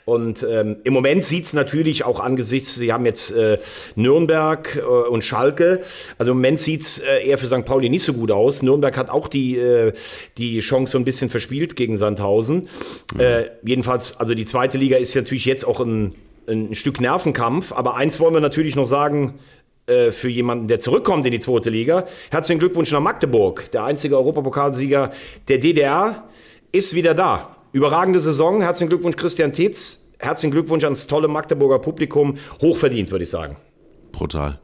Und 0.05 0.45
ähm, 0.49 0.77
im 0.83 0.93
Moment 0.93 1.23
sieht's 1.23 1.53
natürlich 1.53 2.03
auch 2.05 2.19
angesichts, 2.19 2.75
sie 2.75 2.93
haben 2.93 3.05
jetzt 3.05 3.31
äh, 3.31 3.57
Nürnberg 3.95 4.75
äh, 4.75 4.81
und 4.81 5.23
Schalke. 5.23 5.81
Also 6.17 6.31
im 6.31 6.37
Moment 6.37 6.59
sieht's 6.59 6.99
äh, 6.99 7.27
eher 7.27 7.37
für 7.37 7.47
St. 7.47 7.65
Pauli 7.65 7.89
nicht 7.89 8.03
so 8.03 8.13
gut 8.13 8.31
aus. 8.31 8.61
Nürnberg 8.61 8.95
hat 8.97 9.09
auch 9.09 9.27
die, 9.27 9.57
äh, 9.57 9.93
die 10.37 10.59
Chance 10.59 10.91
so 10.93 10.97
ein 10.97 11.05
bisschen 11.05 11.29
verspielt 11.29 11.75
gegen 11.75 11.97
Sandhausen. 11.97 12.69
Äh, 13.17 13.45
jedenfalls, 13.63 14.19
also 14.19 14.33
die 14.33 14.45
zweite 14.45 14.77
Liga 14.77 14.97
ist 14.97 15.15
natürlich 15.15 15.45
jetzt 15.45 15.65
auch 15.65 15.79
ein, 15.79 16.13
ein 16.47 16.75
Stück 16.75 17.01
Nervenkampf. 17.01 17.71
Aber 17.71 17.95
eins 17.95 18.19
wollen 18.19 18.33
wir 18.33 18.41
natürlich 18.41 18.75
noch 18.75 18.87
sagen, 18.87 19.39
äh, 19.87 20.11
für 20.11 20.27
jemanden, 20.27 20.67
der 20.67 20.81
zurückkommt 20.81 21.25
in 21.25 21.31
die 21.31 21.39
zweite 21.39 21.69
Liga. 21.69 22.05
Herzlichen 22.29 22.59
Glückwunsch 22.59 22.91
nach 22.91 22.99
Magdeburg. 22.99 23.71
Der 23.71 23.85
einzige 23.85 24.17
Europapokalsieger 24.17 25.11
der 25.47 25.57
DDR 25.59 26.27
ist 26.73 26.93
wieder 26.93 27.13
da. 27.13 27.56
Überragende 27.71 28.19
Saison. 28.19 28.61
Herzlichen 28.61 28.89
Glückwunsch 28.89 29.15
Christian 29.17 29.51
Tetz. 29.53 29.99
Herzlichen 30.19 30.51
Glückwunsch 30.51 30.83
ans 30.83 31.07
tolle 31.07 31.27
Magdeburger 31.27 31.79
Publikum. 31.79 32.37
Hochverdient, 32.61 33.11
würde 33.11 33.23
ich 33.23 33.29
sagen. 33.29 33.57
Brutal. 34.11 34.59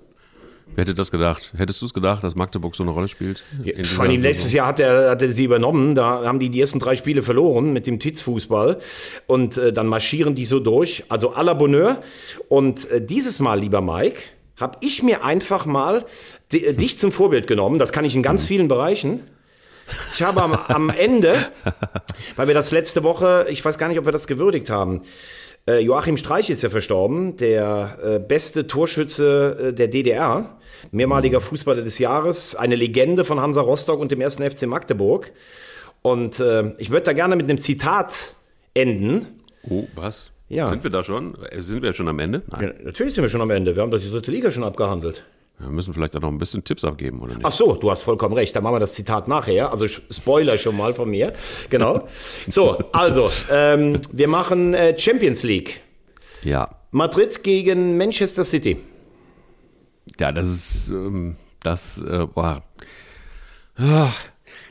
Wer 0.75 0.83
hätte 0.85 0.95
das 0.95 1.11
gedacht? 1.11 1.53
Hättest 1.55 1.81
du 1.81 1.85
es 1.85 1.93
gedacht, 1.93 2.23
dass 2.23 2.33
Magdeburg 2.35 2.75
so 2.75 2.81
eine 2.81 2.91
Rolle 2.91 3.07
spielt? 3.07 3.43
in 3.63 3.83
dieser 3.83 3.95
Vor 3.95 4.05
allem 4.05 4.19
letztes 4.21 4.51
Jahr 4.53 4.65
hat 4.65 4.79
er, 4.79 5.11
hat 5.11 5.21
er 5.21 5.31
sie 5.31 5.43
übernommen. 5.43 5.93
Da 5.93 6.23
haben 6.25 6.39
die 6.39 6.49
die 6.49 6.59
ersten 6.59 6.79
drei 6.79 6.95
Spiele 6.95 7.21
verloren 7.21 7.73
mit 7.73 7.85
dem 7.85 7.99
Titz-Fußball. 7.99 8.79
Und 9.27 9.57
äh, 9.57 9.71
dann 9.71 9.85
marschieren 9.85 10.33
die 10.33 10.45
so 10.47 10.59
durch. 10.59 11.03
Also 11.09 11.35
à 11.35 11.43
la 11.43 11.53
Bonheur. 11.53 12.01
Und 12.49 12.89
äh, 12.89 13.05
dieses 13.05 13.39
Mal, 13.39 13.59
lieber 13.59 13.81
Mike, 13.81 14.17
habe 14.55 14.77
ich 14.81 15.03
mir 15.03 15.23
einfach 15.23 15.67
mal 15.67 16.05
di- 16.51 16.73
dich 16.73 16.97
zum 16.97 17.11
Vorbild 17.11 17.45
genommen. 17.45 17.77
Das 17.77 17.91
kann 17.91 18.05
ich 18.05 18.15
in 18.15 18.23
ganz 18.23 18.45
vielen 18.45 18.67
Bereichen. 18.67 19.19
Ich 20.13 20.21
habe 20.23 20.41
am, 20.41 20.53
am 20.53 20.89
Ende, 20.89 21.35
weil 22.35 22.47
wir 22.47 22.53
das 22.53 22.71
letzte 22.71 23.03
Woche, 23.03 23.45
ich 23.49 23.63
weiß 23.63 23.77
gar 23.77 23.87
nicht, 23.87 23.99
ob 23.99 24.05
wir 24.05 24.11
das 24.11 24.27
gewürdigt 24.27 24.69
haben, 24.69 25.01
äh, 25.67 25.79
Joachim 25.79 26.17
Streich 26.17 26.49
ist 26.49 26.61
ja 26.61 26.69
verstorben, 26.69 27.37
der 27.37 27.97
äh, 28.03 28.19
beste 28.19 28.67
Torschütze 28.67 29.69
äh, 29.69 29.73
der 29.73 29.87
DDR, 29.87 30.57
mehrmaliger 30.91 31.39
Fußballer 31.39 31.81
des 31.81 31.99
Jahres, 31.99 32.55
eine 32.55 32.75
Legende 32.75 33.23
von 33.23 33.39
Hansa 33.39 33.61
Rostock 33.61 33.99
und 33.99 34.11
dem 34.11 34.19
ersten 34.19 34.49
FC 34.49 34.63
Magdeburg. 34.63 35.31
Und 36.01 36.39
äh, 36.41 36.73
ich 36.77 36.89
würde 36.89 37.05
da 37.05 37.13
gerne 37.13 37.37
mit 37.37 37.49
einem 37.49 37.57
Zitat 37.57 38.35
enden. 38.73 39.27
Oh, 39.69 39.85
was? 39.95 40.31
Ja. 40.49 40.67
Sind 40.67 40.83
wir 40.83 40.91
da 40.91 41.01
schon? 41.01 41.35
Äh, 41.49 41.61
Sind 41.61 41.81
wir 41.81 41.89
jetzt 41.89 41.97
schon 41.97 42.09
am 42.09 42.19
Ende? 42.19 42.41
Nein. 42.47 42.61
Ja, 42.61 42.83
natürlich 42.83 43.13
sind 43.13 43.23
wir 43.23 43.29
schon 43.29 43.41
am 43.41 43.49
Ende. 43.49 43.75
Wir 43.75 43.81
haben 43.83 43.91
doch 43.91 43.99
die 43.99 44.11
dritte 44.11 44.31
Liga 44.31 44.51
schon 44.51 44.63
abgehandelt. 44.65 45.23
Wir 45.63 45.71
müssen 45.71 45.93
vielleicht 45.93 46.15
auch 46.15 46.21
noch 46.21 46.29
ein 46.29 46.37
bisschen 46.37 46.63
Tipps 46.63 46.83
abgeben, 46.83 47.21
oder 47.21 47.33
nicht? 47.33 47.45
Ach 47.45 47.51
so, 47.51 47.75
du 47.75 47.89
hast 47.89 48.01
vollkommen 48.03 48.33
recht. 48.35 48.55
Dann 48.55 48.63
machen 48.63 48.75
wir 48.75 48.79
das 48.79 48.93
Zitat 48.93 49.27
nachher. 49.27 49.71
Also 49.71 49.87
Spoiler 49.87 50.57
schon 50.57 50.77
mal 50.77 50.93
von 50.93 51.09
mir. 51.09 51.33
Genau. 51.69 52.07
So, 52.47 52.77
also, 52.91 53.29
ähm, 53.51 53.99
wir 54.11 54.27
machen 54.27 54.73
äh, 54.73 54.97
Champions 54.97 55.43
League. 55.43 55.81
Ja. 56.43 56.69
Madrid 56.91 57.43
gegen 57.43 57.97
Manchester 57.97 58.43
City. 58.45 58.77
Ja, 60.19 60.31
das 60.31 60.47
ist, 60.49 60.89
ähm, 60.89 61.37
das, 61.63 62.01
äh. 62.01 62.27
Ah, 62.35 62.61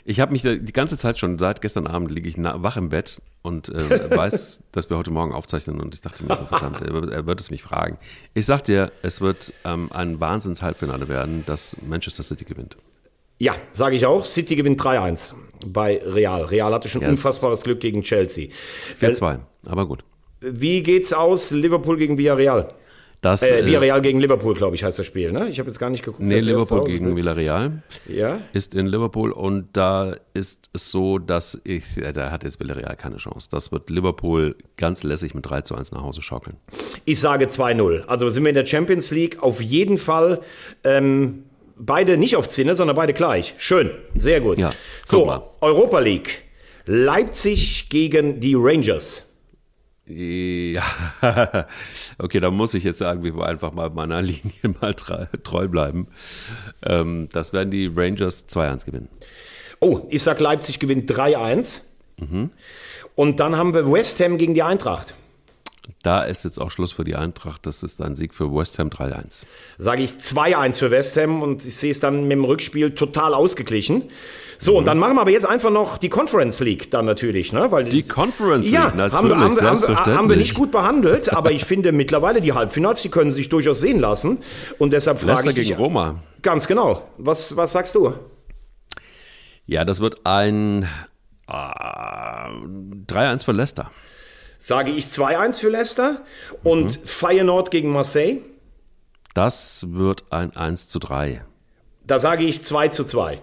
Ich 0.04 0.18
habe 0.20 0.32
mich 0.32 0.42
die 0.42 0.72
ganze 0.72 0.98
Zeit 0.98 1.18
schon, 1.18 1.38
seit 1.38 1.60
gestern 1.60 1.86
Abend 1.86 2.10
liege 2.10 2.28
ich 2.28 2.36
wach 2.36 2.76
im 2.76 2.88
Bett 2.88 3.22
und 3.42 3.68
äh, 3.68 4.10
weiß, 4.16 4.62
dass 4.72 4.90
wir 4.90 4.96
heute 4.98 5.12
Morgen 5.12 5.32
aufzeichnen 5.32 5.80
und 5.80 5.94
ich 5.94 6.00
dachte 6.00 6.24
mir 6.24 6.36
so, 6.36 6.44
verdammt, 6.44 6.80
er, 6.80 6.92
wird- 6.92 7.10
er 7.12 7.26
wird 7.26 7.40
es 7.40 7.50
mich 7.50 7.62
fragen. 7.62 7.98
Ich 8.34 8.46
sag 8.46 8.64
dir, 8.64 8.90
es 9.02 9.20
wird 9.20 9.52
ähm, 9.64 9.90
ein 9.92 10.18
Wahnsinns-Halbfinale 10.18 11.08
werden, 11.08 11.44
dass 11.46 11.76
Manchester 11.86 12.22
City 12.24 12.44
gewinnt. 12.44 12.76
Ja, 13.38 13.54
sage 13.70 13.96
ich 13.96 14.06
auch. 14.06 14.24
City 14.24 14.56
gewinnt 14.56 14.80
3-1 14.80 15.34
bei 15.66 16.00
Real. 16.04 16.44
Real 16.44 16.72
hatte 16.72 16.88
schon 16.88 17.00
Yes. 17.02 17.10
unfassbares 17.10 17.62
Glück 17.62 17.80
gegen 17.80 18.02
Chelsea. 18.02 18.48
4-2, 19.00 19.38
aber 19.66 19.86
gut. 19.86 20.04
Wie 20.40 20.82
geht's 20.82 21.12
aus? 21.12 21.50
Liverpool 21.52 21.96
gegen 21.96 22.18
Villarreal. 22.18 22.74
Das 23.22 23.40
Äh, 23.40 23.60
ist, 23.60 23.66
Villarreal 23.66 24.00
gegen 24.00 24.20
Liverpool, 24.20 24.52
glaube 24.54 24.74
ich, 24.74 24.82
heißt 24.84 24.98
das 24.98 25.06
Spiel. 25.06 25.30
Ne? 25.32 25.48
Ich 25.48 25.58
habe 25.60 25.68
jetzt 25.70 25.78
gar 25.78 25.90
nicht 25.90 26.04
geguckt. 26.04 26.22
Nee, 26.22 26.40
Liverpool 26.40 26.84
gegen 26.84 27.16
Villarreal 27.16 27.82
Ja? 28.08 28.38
ist 28.52 28.74
in 28.74 28.86
Liverpool 28.88 29.30
und 29.30 29.68
da 29.72 30.16
ist 30.34 30.68
es 30.72 30.90
so, 30.90 31.18
dass 31.18 31.60
ich, 31.62 31.84
da 32.14 32.30
hat 32.32 32.42
jetzt 32.42 32.58
Villarreal 32.58 32.96
keine 32.96 33.16
Chance. 33.16 33.48
Das 33.50 33.70
wird 33.70 33.88
Liverpool 33.90 34.56
ganz 34.76 35.04
lässig 35.04 35.34
mit 35.34 35.48
3 35.48 35.60
zu 35.62 35.76
1 35.76 35.92
nach 35.92 36.02
Hause 36.02 36.20
schaukeln. 36.20 36.56
Ich 37.04 37.20
sage 37.20 37.46
2-0. 37.46 38.06
Also 38.06 38.28
sind 38.28 38.42
wir 38.42 38.50
in 38.50 38.56
der 38.56 38.66
Champions 38.66 39.12
League 39.12 39.40
auf 39.40 39.62
jeden 39.62 39.98
Fall 39.98 40.40
ähm, 40.82 41.44
beide 41.76 42.16
nicht 42.16 42.34
auf 42.36 42.48
Zinne, 42.48 42.74
sondern 42.74 42.96
beide 42.96 43.12
gleich. 43.12 43.54
Schön, 43.56 43.92
sehr 44.16 44.40
gut. 44.40 44.58
Ja, 44.58 44.72
so, 45.04 45.24
mal. 45.26 45.42
Europa 45.60 46.00
League. 46.00 46.42
Leipzig 46.86 47.88
gegen 47.88 48.40
die 48.40 48.56
Rangers. 48.58 49.22
Ja, 50.06 50.82
okay, 52.18 52.40
da 52.40 52.50
muss 52.50 52.74
ich 52.74 52.82
jetzt 52.84 52.98
sagen, 52.98 53.22
wir 53.22 53.34
wollen 53.34 53.48
einfach 53.48 53.72
mal 53.72 53.88
meiner 53.90 54.20
Linie 54.20 54.52
mal 54.80 54.94
tre- 54.94 55.28
treu 55.44 55.68
bleiben. 55.68 56.08
Ähm, 56.82 57.28
das 57.32 57.52
werden 57.52 57.70
die 57.70 57.86
Rangers 57.86 58.46
2-1 58.48 58.84
gewinnen. 58.86 59.08
Oh, 59.80 60.00
ich 60.10 60.22
sag 60.22 60.40
Leipzig 60.40 60.78
gewinnt 60.80 61.10
3-1. 61.10 61.82
Mhm. 62.18 62.50
Und 63.14 63.40
dann 63.40 63.56
haben 63.56 63.74
wir 63.74 63.90
West 63.90 64.20
Ham 64.20 64.38
gegen 64.38 64.54
die 64.54 64.62
Eintracht. 64.62 65.14
Da 66.02 66.22
ist 66.22 66.44
jetzt 66.44 66.60
auch 66.60 66.70
Schluss 66.70 66.92
für 66.92 67.04
die 67.04 67.16
Eintracht. 67.16 67.66
Das 67.66 67.82
ist 67.82 68.00
ein 68.02 68.14
Sieg 68.16 68.34
für 68.34 68.52
West 68.54 68.78
Ham 68.78 68.88
3-1. 68.88 69.46
Sage 69.78 70.02
ich 70.02 70.12
2-1 70.12 70.78
für 70.78 70.90
West 70.90 71.16
Ham 71.16 71.42
und 71.42 71.64
ich 71.64 71.76
sehe 71.76 71.90
es 71.90 71.98
dann 72.00 72.22
mit 72.22 72.32
dem 72.32 72.44
Rückspiel 72.44 72.92
total 72.94 73.34
ausgeglichen. 73.34 74.04
So, 74.58 74.72
Mhm. 74.72 74.78
und 74.78 74.84
dann 74.86 74.98
machen 74.98 75.16
wir 75.16 75.22
aber 75.22 75.30
jetzt 75.30 75.46
einfach 75.46 75.70
noch 75.70 75.98
die 75.98 76.08
Conference 76.08 76.60
League 76.60 76.90
dann 76.92 77.04
natürlich, 77.04 77.52
ne? 77.52 77.70
Weil 77.72 77.84
Die 77.84 78.02
Conference 78.04 78.68
ja, 78.70 78.86
League, 78.86 78.94
natürlich, 78.96 79.12
haben, 79.18 79.28
wir- 79.28 79.36
haben, 79.36 79.40
wir- 79.40 79.46
haben, 79.46 79.60
wir- 79.60 79.66
haben 79.66 79.78
wir 79.80 79.84
selbstverständlich. 79.96 80.38
nicht 80.38 80.54
gut 80.54 80.70
behandelt, 80.70 81.32
aber 81.32 81.50
ich 81.52 81.64
finde 81.64 81.90
mittlerweile 81.92 82.40
die 82.40 82.52
Halbfinals, 82.52 83.02
die 83.02 83.08
können 83.08 83.32
sich 83.32 83.48
durchaus 83.48 83.80
sehen 83.80 83.98
lassen. 83.98 84.38
Und 84.78 84.92
deshalb 84.92 85.18
frage 85.18 85.30
Leicester 85.32 85.50
ich 85.50 85.56
dich, 85.56 85.68
gegen 85.68 85.80
Roma. 85.80 86.16
ganz 86.42 86.66
genau, 86.68 87.08
was, 87.18 87.56
was 87.56 87.72
sagst 87.72 87.94
du? 87.96 88.12
Ja, 89.66 89.84
das 89.84 90.00
wird 90.00 90.24
ein 90.26 90.84
äh, 91.48 91.52
3-1 91.52 93.44
für 93.44 93.52
Leicester. 93.52 93.90
Sage 94.64 94.92
ich 94.92 95.06
2-1 95.06 95.58
für 95.58 95.70
Leicester 95.70 96.20
und 96.62 96.84
Mhm. 97.00 97.04
Feyenoord 97.04 97.72
gegen 97.72 97.90
Marseille. 97.90 98.36
Das 99.34 99.86
wird 99.90 100.22
ein 100.30 100.54
1 100.56 100.86
zu 100.86 101.00
3. 101.00 101.44
Da 102.06 102.20
sage 102.20 102.44
ich 102.44 102.62
2 102.62 102.86
zu 102.88 103.02
2. 103.04 103.40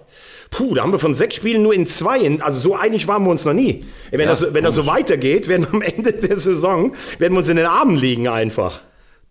Puh, 0.50 0.74
da 0.76 0.82
haben 0.82 0.94
wir 0.94 1.00
von 1.00 1.14
sechs 1.14 1.36
Spielen 1.36 1.62
nur 1.62 1.74
in 1.74 1.86
zwei. 1.86 2.40
Also 2.42 2.60
so 2.70 2.76
einig 2.76 3.08
waren 3.10 3.24
wir 3.24 3.32
uns 3.32 3.44
noch 3.46 3.54
nie. 3.54 3.86
Wenn, 4.12 4.22
Ja, 4.22 4.28
das, 4.28 4.54
wenn 4.54 4.64
das 4.64 4.76
so 4.76 4.88
weitergeht, 4.88 5.48
werden 5.50 5.64
wir 5.68 5.74
am 5.74 5.82
Ende 5.82 6.14
der 6.14 6.40
Saison, 6.40 6.94
werden 7.20 7.34
wir 7.34 7.40
uns 7.40 7.50
in 7.50 7.58
den 7.58 7.66
Armen 7.68 7.98
liegen 7.98 8.28
einfach. 8.30 8.82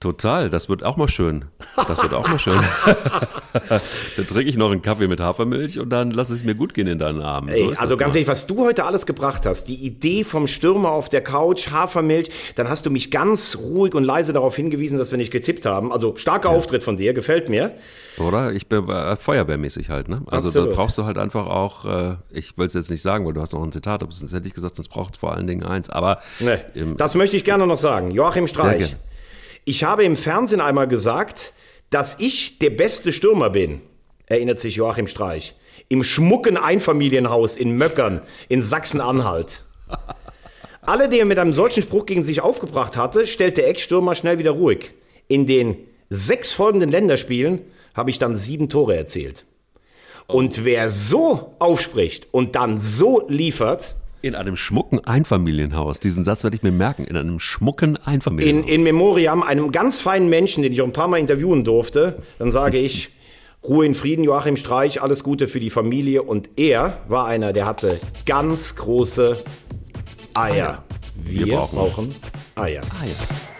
Total, 0.01 0.49
das 0.49 0.68
wird 0.68 0.84
auch 0.84 0.96
mal 0.96 1.09
schön. 1.09 1.46
Das 1.74 2.01
wird 2.01 2.14
auch 2.14 2.28
mal 2.28 2.38
schön. 2.38 2.61
dann 3.68 4.26
trinke 4.28 4.49
ich 4.49 4.57
noch 4.57 4.70
einen 4.70 4.80
Kaffee 4.80 5.09
mit 5.09 5.18
Hafermilch 5.18 5.80
und 5.80 5.90
dann 5.90 6.12
lasse 6.12 6.34
es 6.34 6.44
mir 6.44 6.55
gut 6.55 6.72
gehen 6.72 6.86
in 6.86 7.01
deinen 7.01 7.20
Armen. 7.20 7.53
So 7.57 7.70
also 7.70 7.96
ganz 7.96 8.14
mal. 8.14 8.18
ehrlich, 8.18 8.28
was 8.28 8.46
du 8.46 8.64
heute 8.64 8.84
alles 8.84 9.07
gebracht 9.07 9.44
hast, 9.44 9.64
die 9.64 9.74
Idee 9.74 10.22
vom 10.22 10.46
Stürmer 10.46 10.90
auf 10.90 11.09
der 11.09 11.20
Couch, 11.20 11.72
Hafermilch, 11.72 12.30
dann 12.55 12.68
hast 12.68 12.86
du 12.86 12.90
mich 12.90 13.11
ganz 13.11 13.57
ruhig 13.57 13.92
und 13.96 14.05
leise 14.05 14.32
darauf 14.32 14.55
hingewiesen, 14.55 14.99
dass 14.99 15.11
wir 15.11 15.18
nicht 15.18 15.32
getippt 15.32 15.66
haben. 15.66 15.92
Also 15.92 16.14
starker 16.14 16.51
Auftritt 16.51 16.84
von 16.84 16.96
dir, 16.96 17.12
gefällt 17.12 17.49
mir. 17.49 17.72
Oder? 18.18 18.53
Ich 18.53 18.68
bin 18.68 18.88
äh, 18.88 19.16
feuerwehrmäßig 19.16 19.90
halt, 19.90 20.09
ne? 20.09 20.22
Also 20.26 20.49
Absolut. 20.49 20.70
da 20.70 20.74
brauchst 20.76 20.96
du 20.99 21.07
halt 21.07 21.18
einfach 21.18 21.49
auch, 21.49 21.84
äh, 21.84 22.16
ich 22.30 22.57
will 22.57 22.68
es 22.68 22.74
jetzt 22.74 22.90
nicht 22.92 23.03
sagen, 23.03 23.26
weil 23.26 23.32
du 23.32 23.40
hast 23.40 23.53
noch 23.53 23.64
ein 23.64 23.72
Zitat, 23.72 24.05
aber 24.05 24.12
sonst 24.12 24.32
hätte 24.32 24.46
ich 24.46 24.55
gesagt, 24.55 24.76
sonst 24.76 24.90
braucht 24.90 25.16
vor 25.16 25.34
allen 25.34 25.49
Dingen 25.49 25.64
eins. 25.64 25.90
Aber 25.90 26.20
Nee, 26.38 26.59
ähm, 26.76 26.96
das 26.96 27.16
möchte 27.16 27.36
ich 27.36 27.44
gerne 27.44 27.66
noch 27.66 27.78
sagen. 27.78 28.12
Joachim 28.12 28.46
Streich. 28.46 28.96
Ich 29.68 29.84
habe 29.84 30.02
im 30.02 30.16
Fernsehen 30.16 30.62
einmal 30.62 30.88
gesagt, 30.88 31.52
dass 31.90 32.16
ich 32.20 32.58
der 32.58 32.70
beste 32.70 33.12
Stürmer 33.12 33.50
bin, 33.50 33.82
erinnert 34.24 34.58
sich 34.58 34.76
Joachim 34.76 35.06
Streich. 35.06 35.56
Im 35.90 36.02
schmucken 36.02 36.56
Einfamilienhaus 36.56 37.54
in 37.54 37.76
Möckern 37.76 38.22
in 38.48 38.62
Sachsen-Anhalt. 38.62 39.64
Alle, 40.80 41.10
die 41.10 41.18
er 41.18 41.26
mit 41.26 41.38
einem 41.38 41.52
solchen 41.52 41.82
Spruch 41.82 42.06
gegen 42.06 42.22
sich 42.22 42.40
aufgebracht 42.40 42.96
hatte, 42.96 43.26
stellte 43.26 43.60
der 43.60 43.68
Ex-Stürmer 43.68 44.14
schnell 44.14 44.38
wieder 44.38 44.52
ruhig. 44.52 44.94
In 45.26 45.46
den 45.46 45.76
sechs 46.08 46.54
folgenden 46.54 46.88
Länderspielen 46.88 47.60
habe 47.92 48.08
ich 48.08 48.18
dann 48.18 48.34
sieben 48.34 48.70
Tore 48.70 48.96
erzielt. 48.96 49.44
Und 50.26 50.64
wer 50.64 50.88
so 50.88 51.56
aufspricht 51.58 52.28
und 52.32 52.56
dann 52.56 52.78
so 52.78 53.26
liefert, 53.28 53.96
in 54.22 54.34
einem 54.34 54.56
schmucken 54.56 55.04
Einfamilienhaus, 55.04 56.00
diesen 56.00 56.24
Satz 56.24 56.42
werde 56.44 56.56
ich 56.56 56.62
mir 56.62 56.72
merken, 56.72 57.04
in 57.04 57.16
einem 57.16 57.38
schmucken 57.38 57.96
in, 57.96 58.02
Einfamilienhaus. 58.02 58.70
in 58.70 58.82
Memoriam, 58.82 59.42
einem 59.42 59.70
ganz 59.72 60.00
feinen 60.00 60.28
Menschen, 60.28 60.62
den 60.62 60.72
ich 60.72 60.80
auch 60.82 60.86
ein 60.86 60.92
paar 60.92 61.08
Mal 61.08 61.18
interviewen 61.18 61.64
durfte, 61.64 62.18
dann 62.38 62.50
sage 62.50 62.78
ich, 62.78 63.10
Ruhe 63.64 63.84
in 63.86 63.94
Frieden, 63.94 64.22
Joachim 64.24 64.56
Streich, 64.56 65.02
alles 65.02 65.24
Gute 65.24 65.48
für 65.48 65.58
die 65.60 65.70
Familie. 65.70 66.22
Und 66.22 66.48
er 66.56 66.98
war 67.08 67.26
einer, 67.26 67.52
der 67.52 67.66
hatte 67.66 67.98
ganz 68.24 68.76
große 68.76 69.36
Eier. 70.34 70.84
Wir, 71.16 71.46
Wir 71.46 71.56
brauchen- 71.56 71.76
brauchen 71.76 72.14
Eier. 72.54 72.82
ja. 72.82 73.57